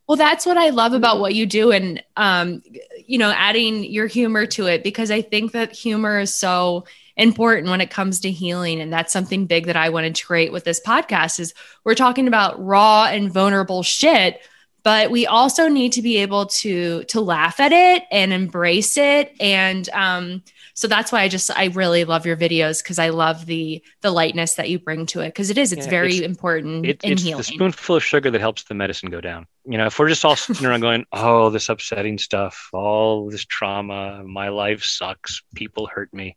Well, 0.07 0.17
that's 0.17 0.45
what 0.45 0.57
I 0.57 0.69
love 0.69 0.93
about 0.93 1.19
what 1.19 1.36
you 1.36 1.45
do. 1.45 1.72
And, 1.72 2.03
um, 2.17 2.61
you 3.05 3.17
know, 3.17 3.32
adding 3.32 3.84
your 3.84 4.07
humor 4.07 4.45
to 4.47 4.67
it, 4.67 4.84
because 4.84 5.11
I 5.11 5.22
think 5.22 5.53
that 5.53 5.74
humor 5.74 6.19
is 6.19 6.36
so 6.36 6.86
important 7.15 7.69
when 7.69 7.82
it 7.82 7.89
comes 7.89 8.19
to 8.22 8.32
healing. 8.32 8.82
And 8.82 8.91
that's 8.91 9.13
something 9.13 9.45
big 9.45 9.67
that 9.67 9.78
I 9.78 9.89
wanted 9.89 10.15
to 10.15 10.26
create 10.26 10.51
with 10.51 10.63
this 10.63 10.82
podcast 10.82 11.39
is 11.39 11.53
we're 11.84 11.95
talking 11.95 12.28
about 12.28 12.61
raw 12.61 13.05
and 13.05 13.32
vulnerable 13.32 13.84
shit, 13.84 14.41
but 14.84 15.11
we 15.11 15.28
also 15.28 15.67
need 15.67 15.93
to 15.93 16.01
be 16.01 16.17
able 16.17 16.47
to, 16.47 17.03
to 17.05 17.22
laugh 17.22 17.59
at 17.59 17.72
it 17.72 18.03
and 18.11 18.34
embrace 18.34 18.97
it. 18.97 19.34
And, 19.39 19.88
um, 19.89 20.43
so 20.74 20.88
that's 20.88 21.11
why 21.11 21.22
I 21.22 21.28
just, 21.28 21.51
I 21.51 21.65
really 21.65 22.03
love 22.05 22.26
your 22.26 22.38
videos. 22.38 22.84
Cause 22.84 22.99
I 22.99 23.09
love 23.09 23.45
the, 23.45 23.84
the 24.01 24.11
lightness 24.11 24.55
that 24.55 24.69
you 24.69 24.80
bring 24.80 25.05
to 25.07 25.22
it. 25.22 25.34
Cause 25.36 25.49
it 25.49 25.57
is, 25.57 25.72
it's 25.74 25.86
Yeah, 25.86 25.91
very 25.91 26.15
it's- 26.17 26.30
important 26.30 26.86
it, 26.86 27.03
in 27.03 27.13
it's 27.13 27.24
healing. 27.24 27.38
the 27.38 27.43
spoonful 27.43 27.95
of 27.97 28.03
sugar 28.03 28.32
that 28.32 28.41
helps 28.41 28.63
the 28.63 28.74
medicine 28.74 29.09
go 29.09 29.22
down. 29.22 29.47
You 29.65 29.78
know, 29.78 29.86
if 29.86 29.99
we're 29.99 30.07
just 30.09 30.26
all 30.26 30.36
sitting 30.36 30.65
around 30.65 30.82
going, 30.82 31.05
"Oh, 31.11 31.49
this 31.51 31.69
upsetting 31.69 32.17
stuff, 32.17 32.69
all 32.74 33.30
this 33.30 33.45
trauma, 33.45 34.24
my 34.24 34.49
life 34.49 34.84
sucks, 34.84 35.41
people 35.55 35.86
hurt 35.88 36.11
me," 36.13 36.36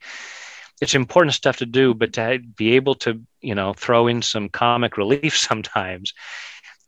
it's 0.83 0.95
important 0.95 1.33
stuff 1.35 1.57
to 1.59 1.67
do, 1.67 1.95
but 1.95 2.13
to 2.15 2.41
be 2.57 2.73
able 2.75 2.97
to, 2.97 3.23
you 3.41 3.55
know, 3.55 3.73
throw 3.73 4.09
in 4.09 4.21
some 4.23 4.49
comic 4.51 4.99
relief 4.99 5.37
sometimes, 5.51 6.13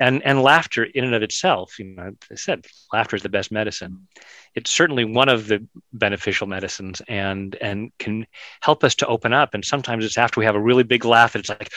and 0.00 0.22
and 0.24 0.42
laughter 0.42 0.84
in 0.84 1.04
and 1.04 1.14
of 1.14 1.22
itself, 1.22 1.78
you 1.78 1.86
know, 1.86 2.12
I 2.30 2.34
said 2.34 2.66
laughter 2.92 3.16
is 3.16 3.22
the 3.22 3.28
best 3.28 3.50
medicine. 3.50 4.06
It's 4.54 4.70
certainly 4.70 5.04
one 5.04 5.28
of 5.28 5.48
the 5.48 5.66
beneficial 5.92 6.46
medicines, 6.46 7.02
and 7.08 7.54
and 7.60 7.92
can 7.98 8.26
help 8.60 8.84
us 8.84 8.94
to 8.96 9.06
open 9.06 9.32
up. 9.32 9.54
And 9.54 9.64
sometimes 9.64 10.04
it's 10.04 10.18
after 10.18 10.40
we 10.40 10.46
have 10.46 10.56
a 10.56 10.60
really 10.60 10.84
big 10.84 11.04
laugh, 11.04 11.36
it's 11.36 11.48
like 11.48 11.72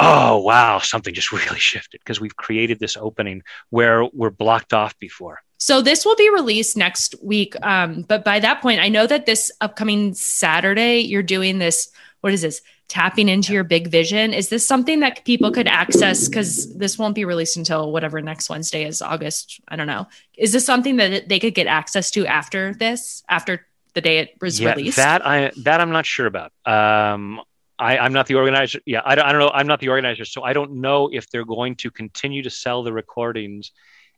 oh 0.00 0.38
wow 0.38 0.78
something 0.78 1.12
just 1.14 1.32
really 1.32 1.58
shifted 1.58 2.00
because 2.00 2.20
we've 2.20 2.36
created 2.36 2.78
this 2.78 2.96
opening 2.96 3.42
where 3.70 4.04
we're 4.04 4.30
blocked 4.30 4.72
off 4.72 4.98
before 4.98 5.40
So 5.58 5.82
this 5.82 6.04
will 6.04 6.14
be 6.14 6.30
released 6.30 6.76
next 6.76 7.16
week. 7.20 7.54
Um, 7.62 8.02
but 8.02 8.24
by 8.24 8.38
that 8.38 8.62
point, 8.62 8.80
I 8.80 8.88
know 8.88 9.08
that 9.08 9.26
this 9.26 9.50
upcoming 9.60 10.14
Saturday, 10.14 11.00
you're 11.00 11.24
doing 11.24 11.58
this. 11.58 11.90
What 12.20 12.32
is 12.32 12.42
this? 12.42 12.62
Tapping 12.88 13.28
into 13.28 13.52
your 13.52 13.64
big 13.64 13.88
vision. 13.88 14.32
Is 14.32 14.48
this 14.48 14.66
something 14.66 15.00
that 15.00 15.24
people 15.24 15.50
could 15.50 15.68
access? 15.68 16.28
Because 16.28 16.74
this 16.76 16.98
won't 16.98 17.14
be 17.14 17.24
released 17.24 17.56
until 17.56 17.92
whatever 17.92 18.20
next 18.20 18.48
Wednesday 18.50 18.84
is, 18.84 19.02
August. 19.02 19.60
I 19.68 19.76
don't 19.76 19.86
know. 19.86 20.08
Is 20.36 20.52
this 20.52 20.64
something 20.64 20.96
that 20.96 21.28
they 21.28 21.38
could 21.38 21.54
get 21.54 21.66
access 21.66 22.10
to 22.12 22.26
after 22.26 22.74
this, 22.74 23.22
after 23.28 23.66
the 23.94 24.00
day 24.00 24.18
it 24.18 24.34
was 24.40 24.60
yeah 24.60 24.74
released? 24.74 24.96
that 24.96 25.26
i 25.26 25.50
that 25.64 25.80
i'm 25.80 25.90
not 25.90 26.06
sure 26.06 26.26
about 26.26 26.52
um 26.66 27.40
I, 27.80 27.98
I'm 27.98 28.12
not 28.12 28.26
the 28.26 28.34
organizer. 28.34 28.80
Yeah, 28.86 29.02
I 29.04 29.14
don't, 29.14 29.24
I 29.24 29.30
don't 29.30 29.40
know. 29.40 29.52
I'm 29.54 29.68
not 29.68 29.78
the 29.78 29.90
organizer, 29.90 30.24
so 30.24 30.42
I 30.42 30.52
don't 30.52 30.80
know 30.80 31.10
if 31.12 31.30
they're 31.30 31.44
going 31.44 31.76
to 31.76 31.92
continue 31.92 32.42
to 32.42 32.50
sell 32.50 32.82
the 32.82 32.92
recordings 32.92 33.70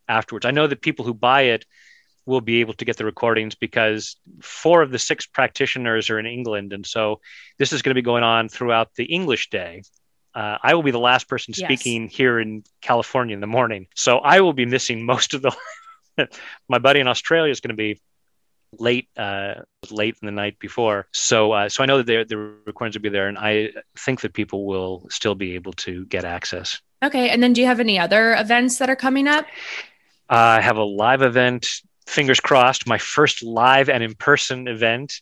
afterwards. 0.08 0.46
I 0.46 0.50
know 0.50 0.66
that 0.66 0.80
people 0.80 1.04
who 1.04 1.12
buy 1.12 1.42
it 1.42 1.66
will 2.26 2.40
be 2.40 2.60
able 2.60 2.74
to 2.74 2.84
get 2.84 2.96
the 2.96 3.04
recordings 3.04 3.54
because 3.54 4.16
four 4.42 4.82
of 4.82 4.90
the 4.90 4.98
six 4.98 5.26
practitioners 5.26 6.10
are 6.10 6.18
in 6.18 6.26
England, 6.26 6.72
and 6.72 6.86
so 6.86 7.20
this 7.58 7.72
is 7.72 7.82
going 7.82 7.90
to 7.90 7.98
be 7.98 8.04
going 8.04 8.22
on 8.22 8.48
throughout 8.48 8.94
the 8.94 9.04
English 9.04 9.50
day. 9.50 9.82
Uh, 10.34 10.58
I 10.62 10.74
will 10.74 10.82
be 10.84 10.92
the 10.92 10.98
last 11.00 11.28
person 11.28 11.54
Yes. 11.56 11.66
speaking 11.66 12.08
here 12.08 12.38
in 12.38 12.62
California 12.80 13.34
in 13.34 13.40
the 13.40 13.46
morning, 13.48 13.88
so 13.94 14.18
I 14.18 14.40
will 14.40 14.52
be 14.52 14.66
missing 14.66 15.04
most 15.04 15.34
of 15.34 15.42
the. 15.42 15.56
My 16.68 16.78
buddy 16.78 17.00
in 17.00 17.08
Australia 17.08 17.50
is 17.50 17.60
going 17.60 17.70
to 17.70 17.76
be 17.76 18.00
late 18.78 19.08
uh 19.16 19.54
late 19.90 20.14
in 20.22 20.26
the 20.26 20.32
night 20.32 20.56
before 20.60 21.08
so 21.12 21.50
uh 21.50 21.68
so 21.68 21.82
i 21.82 21.86
know 21.86 21.96
that 21.96 22.06
the 22.06 22.24
the 22.28 22.36
recordings 22.36 22.94
will 22.94 23.02
be 23.02 23.08
there 23.08 23.26
and 23.26 23.36
i 23.36 23.68
think 23.98 24.20
that 24.20 24.32
people 24.32 24.64
will 24.64 25.08
still 25.10 25.34
be 25.34 25.56
able 25.56 25.72
to 25.72 26.04
get 26.06 26.24
access 26.24 26.80
okay. 27.02 27.30
And 27.30 27.42
then 27.42 27.52
do 27.52 27.60
you 27.60 27.66
have 27.66 27.80
any 27.80 27.98
other 27.98 28.34
events 28.34 28.78
that 28.78 28.88
are 28.88 28.94
coming 28.94 29.26
up? 29.26 29.44
uh, 30.30 30.34
i 30.36 30.60
have 30.60 30.76
a 30.76 30.84
live 30.84 31.22
event 31.22 31.66
fingers 32.10 32.40
crossed 32.40 32.86
my 32.86 32.98
first 32.98 33.42
live 33.42 33.88
and 33.88 34.02
in-person 34.02 34.68
event 34.68 35.20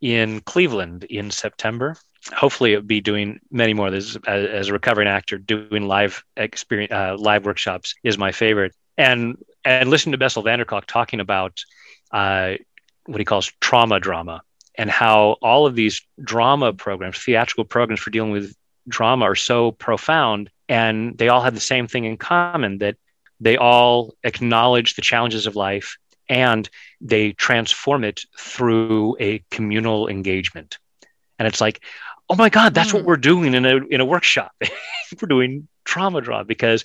in 0.00 0.40
cleveland 0.40 1.04
in 1.04 1.30
september. 1.30 1.96
Hopefully 2.34 2.72
it'll 2.72 2.84
be 2.84 3.00
doing 3.00 3.40
many 3.50 3.72
more. 3.72 3.90
This 3.90 4.16
as, 4.26 4.46
as 4.46 4.68
a 4.68 4.72
recovering 4.72 5.08
actor 5.08 5.38
doing 5.38 5.88
live 5.88 6.22
experience 6.36 6.92
uh, 6.92 7.16
live 7.18 7.46
workshops 7.46 7.94
is 8.02 8.18
my 8.18 8.32
favorite. 8.32 8.74
And 8.98 9.38
and 9.64 9.88
listen 9.88 10.12
to 10.12 10.18
bessel 10.18 10.42
van 10.42 10.58
der 10.58 10.64
Kolk 10.64 10.86
talking 10.86 11.20
about 11.20 11.60
uh, 12.10 12.54
what 13.06 13.18
he 13.18 13.24
calls 13.24 13.50
trauma 13.60 14.00
drama 14.00 14.42
and 14.74 14.90
how 14.90 15.36
all 15.40 15.66
of 15.66 15.74
these 15.74 16.02
drama 16.22 16.72
programs 16.72 17.18
theatrical 17.18 17.64
programs 17.64 18.00
for 18.00 18.10
dealing 18.10 18.32
with 18.32 18.54
drama 18.88 19.24
are 19.24 19.34
so 19.34 19.72
profound. 19.72 20.50
And 20.68 21.16
they 21.16 21.28
all 21.28 21.42
have 21.42 21.54
the 21.54 21.60
same 21.60 21.86
thing 21.86 22.04
in 22.04 22.16
common 22.16 22.78
that 22.78 22.96
they 23.40 23.56
all 23.56 24.14
acknowledge 24.24 24.94
the 24.94 25.02
challenges 25.02 25.46
of 25.46 25.56
life 25.56 25.96
and 26.28 26.68
they 27.00 27.32
transform 27.32 28.04
it 28.04 28.22
through 28.38 29.16
a 29.20 29.42
communal 29.50 30.08
engagement 30.08 30.78
and 31.38 31.46
it's 31.46 31.60
like 31.60 31.80
oh 32.28 32.34
my 32.36 32.48
god 32.48 32.74
that's 32.74 32.92
what 32.92 33.02
Mm. 33.02 33.06
we're 33.06 33.16
doing 33.16 33.54
in 33.54 33.64
a 33.66 33.76
in 33.90 34.00
a 34.00 34.04
workshop 34.04 34.52
we're 35.20 35.28
doing 35.28 35.68
trauma 35.84 36.20
draw 36.20 36.42
because 36.42 36.84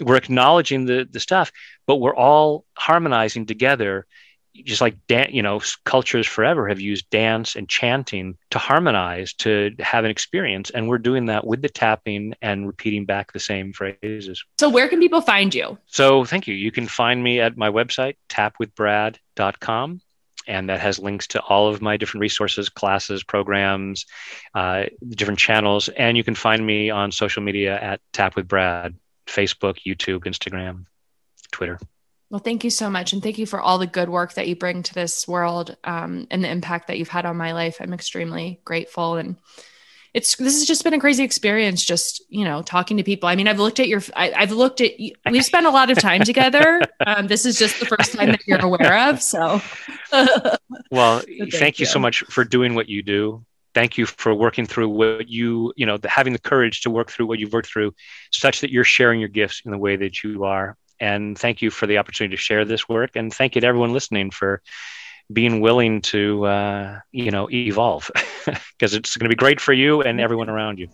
we're 0.00 0.16
acknowledging 0.16 0.86
the 0.86 1.06
the 1.10 1.20
stuff, 1.20 1.52
but 1.86 1.96
we're 1.96 2.16
all 2.16 2.64
harmonizing 2.74 3.46
together 3.46 4.06
just 4.54 4.80
like 4.80 4.96
dan- 5.06 5.30
you 5.32 5.42
know 5.42 5.60
cultures 5.84 6.26
forever 6.26 6.68
have 6.68 6.80
used 6.80 7.08
dance 7.10 7.56
and 7.56 7.68
chanting 7.68 8.36
to 8.50 8.58
harmonize 8.58 9.32
to 9.34 9.74
have 9.78 10.04
an 10.04 10.10
experience. 10.10 10.70
And 10.70 10.88
we're 10.88 10.98
doing 10.98 11.26
that 11.26 11.46
with 11.46 11.62
the 11.62 11.68
tapping 11.68 12.34
and 12.42 12.66
repeating 12.66 13.04
back 13.04 13.32
the 13.32 13.40
same 13.40 13.72
phrases. 13.72 14.44
So 14.58 14.68
where 14.68 14.88
can 14.88 15.00
people 15.00 15.20
find 15.20 15.54
you? 15.54 15.78
So 15.86 16.24
thank 16.24 16.46
you. 16.46 16.54
You 16.54 16.72
can 16.72 16.86
find 16.86 17.22
me 17.22 17.40
at 17.40 17.56
my 17.56 17.70
website 17.70 18.16
tapwithbrad.com 18.28 20.00
and 20.46 20.68
that 20.68 20.80
has 20.80 20.98
links 20.98 21.26
to 21.28 21.40
all 21.42 21.68
of 21.68 21.82
my 21.82 21.96
different 21.96 22.22
resources 22.22 22.68
classes 22.68 23.22
programs 23.22 24.06
uh, 24.54 24.84
different 25.10 25.38
channels. 25.38 25.88
And 25.88 26.16
you 26.16 26.24
can 26.24 26.34
find 26.34 26.64
me 26.64 26.90
on 26.90 27.12
social 27.12 27.42
media 27.42 27.80
at 27.80 28.00
tap 28.12 28.36
with 28.36 28.48
brad 28.48 28.96
facebook 29.26 29.78
youtube 29.86 30.24
instagram 30.24 30.86
twitter 31.52 31.78
well, 32.30 32.38
thank 32.38 32.62
you 32.62 32.70
so 32.70 32.88
much. 32.88 33.12
And 33.12 33.22
thank 33.22 33.38
you 33.38 33.46
for 33.46 33.60
all 33.60 33.78
the 33.78 33.88
good 33.88 34.08
work 34.08 34.34
that 34.34 34.46
you 34.46 34.54
bring 34.54 34.84
to 34.84 34.94
this 34.94 35.26
world 35.26 35.76
um, 35.82 36.28
and 36.30 36.44
the 36.44 36.48
impact 36.48 36.86
that 36.86 36.96
you've 36.96 37.08
had 37.08 37.26
on 37.26 37.36
my 37.36 37.52
life. 37.52 37.78
I'm 37.80 37.92
extremely 37.92 38.60
grateful. 38.64 39.16
And 39.16 39.36
it's, 40.14 40.36
this 40.36 40.54
has 40.54 40.64
just 40.64 40.84
been 40.84 40.94
a 40.94 41.00
crazy 41.00 41.24
experience, 41.24 41.84
just, 41.84 42.22
you 42.28 42.44
know, 42.44 42.62
talking 42.62 42.96
to 42.98 43.02
people. 43.02 43.28
I 43.28 43.34
mean, 43.34 43.48
I've 43.48 43.58
looked 43.58 43.80
at 43.80 43.88
your, 43.88 44.00
I, 44.14 44.28
have 44.28 44.52
looked 44.52 44.80
at, 44.80 44.92
we've 45.28 45.44
spent 45.44 45.66
a 45.66 45.70
lot 45.70 45.90
of 45.90 45.98
time 45.98 46.22
together. 46.22 46.80
Um, 47.04 47.26
this 47.26 47.46
is 47.46 47.58
just 47.58 47.80
the 47.80 47.86
first 47.86 48.12
time 48.12 48.28
that 48.28 48.46
you're 48.46 48.64
aware 48.64 49.08
of. 49.08 49.22
So, 49.22 49.60
well, 50.90 51.20
thank, 51.20 51.52
thank 51.54 51.78
you. 51.78 51.82
you 51.82 51.86
so 51.86 51.98
much 51.98 52.20
for 52.28 52.44
doing 52.44 52.74
what 52.74 52.88
you 52.88 53.02
do 53.02 53.44
thank 53.72 53.96
you 53.96 54.04
for 54.04 54.34
working 54.34 54.66
through 54.66 54.88
what 54.88 55.28
you 55.28 55.72
you 55.76 55.86
know 55.86 55.96
the, 55.96 56.08
having 56.08 56.32
the 56.32 56.40
courage 56.40 56.80
to 56.80 56.90
work 56.90 57.08
through 57.08 57.26
what 57.26 57.38
you've 57.38 57.52
worked 57.52 57.68
through 57.68 57.94
such 58.32 58.60
that 58.60 58.70
you're 58.70 58.82
sharing 58.84 59.20
your 59.20 59.28
gifts 59.28 59.62
in 59.64 59.70
the 59.70 59.78
way 59.78 59.96
that 59.96 60.24
you 60.24 60.42
are 60.44 60.76
and 61.00 61.38
thank 61.38 61.62
you 61.62 61.70
for 61.70 61.86
the 61.86 61.98
opportunity 61.98 62.36
to 62.36 62.40
share 62.40 62.64
this 62.64 62.88
work. 62.88 63.12
And 63.16 63.32
thank 63.32 63.54
you 63.54 63.60
to 63.60 63.66
everyone 63.66 63.92
listening 63.92 64.30
for 64.30 64.62
being 65.32 65.60
willing 65.60 66.02
to, 66.02 66.44
uh, 66.46 67.00
you 67.12 67.30
know, 67.30 67.48
evolve 67.50 68.10
because 68.44 68.94
it's 68.94 69.16
going 69.16 69.24
to 69.24 69.34
be 69.34 69.38
great 69.38 69.60
for 69.60 69.72
you 69.72 70.02
and 70.02 70.20
everyone 70.20 70.48
around 70.48 70.78
you. 70.78 70.88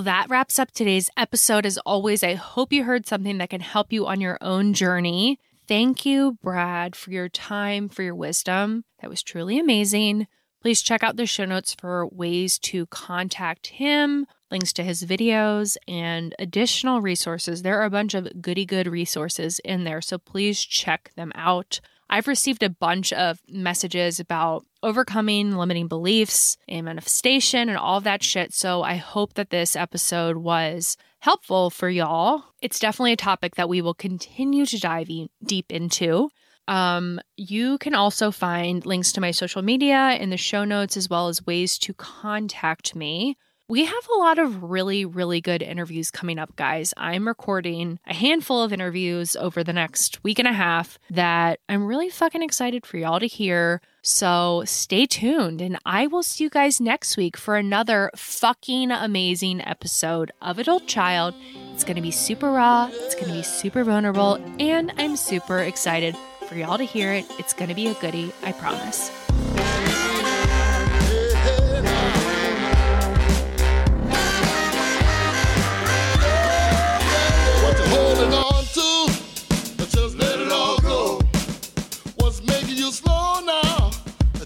Well, 0.00 0.06
that 0.06 0.30
wraps 0.30 0.58
up 0.58 0.70
today's 0.70 1.10
episode. 1.14 1.66
As 1.66 1.76
always, 1.84 2.22
I 2.22 2.32
hope 2.32 2.72
you 2.72 2.84
heard 2.84 3.06
something 3.06 3.36
that 3.36 3.50
can 3.50 3.60
help 3.60 3.92
you 3.92 4.06
on 4.06 4.18
your 4.18 4.38
own 4.40 4.72
journey. 4.72 5.38
Thank 5.68 6.06
you, 6.06 6.38
Brad, 6.42 6.96
for 6.96 7.10
your 7.10 7.28
time, 7.28 7.90
for 7.90 8.02
your 8.02 8.14
wisdom. 8.14 8.86
That 9.02 9.10
was 9.10 9.22
truly 9.22 9.58
amazing. 9.58 10.26
Please 10.62 10.80
check 10.80 11.02
out 11.02 11.16
the 11.16 11.26
show 11.26 11.44
notes 11.44 11.76
for 11.78 12.06
ways 12.06 12.58
to 12.60 12.86
contact 12.86 13.66
him, 13.66 14.26
links 14.50 14.72
to 14.72 14.84
his 14.84 15.04
videos, 15.04 15.76
and 15.86 16.34
additional 16.38 17.02
resources. 17.02 17.60
There 17.60 17.78
are 17.78 17.84
a 17.84 17.90
bunch 17.90 18.14
of 18.14 18.40
goody 18.40 18.64
good 18.64 18.86
resources 18.86 19.58
in 19.66 19.84
there, 19.84 20.00
so 20.00 20.16
please 20.16 20.62
check 20.62 21.12
them 21.14 21.30
out. 21.34 21.78
I've 22.10 22.26
received 22.26 22.64
a 22.64 22.68
bunch 22.68 23.12
of 23.12 23.40
messages 23.48 24.18
about 24.18 24.66
overcoming 24.82 25.56
limiting 25.56 25.86
beliefs 25.86 26.56
and 26.68 26.84
manifestation 26.84 27.68
and 27.68 27.78
all 27.78 28.00
that 28.00 28.24
shit. 28.24 28.52
So 28.52 28.82
I 28.82 28.96
hope 28.96 29.34
that 29.34 29.50
this 29.50 29.76
episode 29.76 30.38
was 30.38 30.96
helpful 31.20 31.70
for 31.70 31.88
y'all. 31.88 32.42
It's 32.60 32.80
definitely 32.80 33.12
a 33.12 33.16
topic 33.16 33.54
that 33.54 33.68
we 33.68 33.80
will 33.80 33.94
continue 33.94 34.66
to 34.66 34.80
dive 34.80 35.08
deep 35.44 35.70
into. 35.70 36.30
Um, 36.66 37.20
you 37.36 37.78
can 37.78 37.94
also 37.94 38.32
find 38.32 38.84
links 38.84 39.12
to 39.12 39.20
my 39.20 39.30
social 39.30 39.62
media 39.62 40.16
in 40.20 40.30
the 40.30 40.36
show 40.36 40.64
notes 40.64 40.96
as 40.96 41.08
well 41.08 41.28
as 41.28 41.46
ways 41.46 41.78
to 41.78 41.94
contact 41.94 42.96
me 42.96 43.36
we 43.70 43.84
have 43.84 44.08
a 44.12 44.18
lot 44.18 44.40
of 44.40 44.64
really, 44.64 45.04
really 45.04 45.40
good 45.40 45.62
interviews 45.62 46.10
coming 46.10 46.40
up, 46.40 46.56
guys. 46.56 46.92
I'm 46.96 47.28
recording 47.28 48.00
a 48.04 48.12
handful 48.12 48.64
of 48.64 48.72
interviews 48.72 49.36
over 49.36 49.62
the 49.62 49.72
next 49.72 50.24
week 50.24 50.40
and 50.40 50.48
a 50.48 50.52
half 50.52 50.98
that 51.08 51.60
I'm 51.68 51.86
really 51.86 52.10
fucking 52.10 52.42
excited 52.42 52.84
for 52.84 52.96
y'all 52.96 53.20
to 53.20 53.28
hear. 53.28 53.80
So 54.02 54.64
stay 54.66 55.06
tuned, 55.06 55.62
and 55.62 55.78
I 55.86 56.08
will 56.08 56.24
see 56.24 56.42
you 56.42 56.50
guys 56.50 56.80
next 56.80 57.16
week 57.16 57.36
for 57.36 57.56
another 57.56 58.10
fucking 58.16 58.90
amazing 58.90 59.60
episode 59.60 60.32
of 60.42 60.58
Adult 60.58 60.88
Child. 60.88 61.36
It's 61.72 61.84
gonna 61.84 62.02
be 62.02 62.10
super 62.10 62.50
raw, 62.50 62.90
it's 62.92 63.14
gonna 63.14 63.34
be 63.34 63.44
super 63.44 63.84
vulnerable, 63.84 64.34
and 64.58 64.92
I'm 64.98 65.14
super 65.14 65.60
excited 65.60 66.16
for 66.48 66.56
y'all 66.56 66.78
to 66.78 66.84
hear 66.84 67.12
it. 67.12 67.24
It's 67.38 67.52
gonna 67.52 67.76
be 67.76 67.86
a 67.86 67.94
goodie, 67.94 68.32
I 68.42 68.50
promise. 68.50 69.12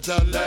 Let 0.07 0.44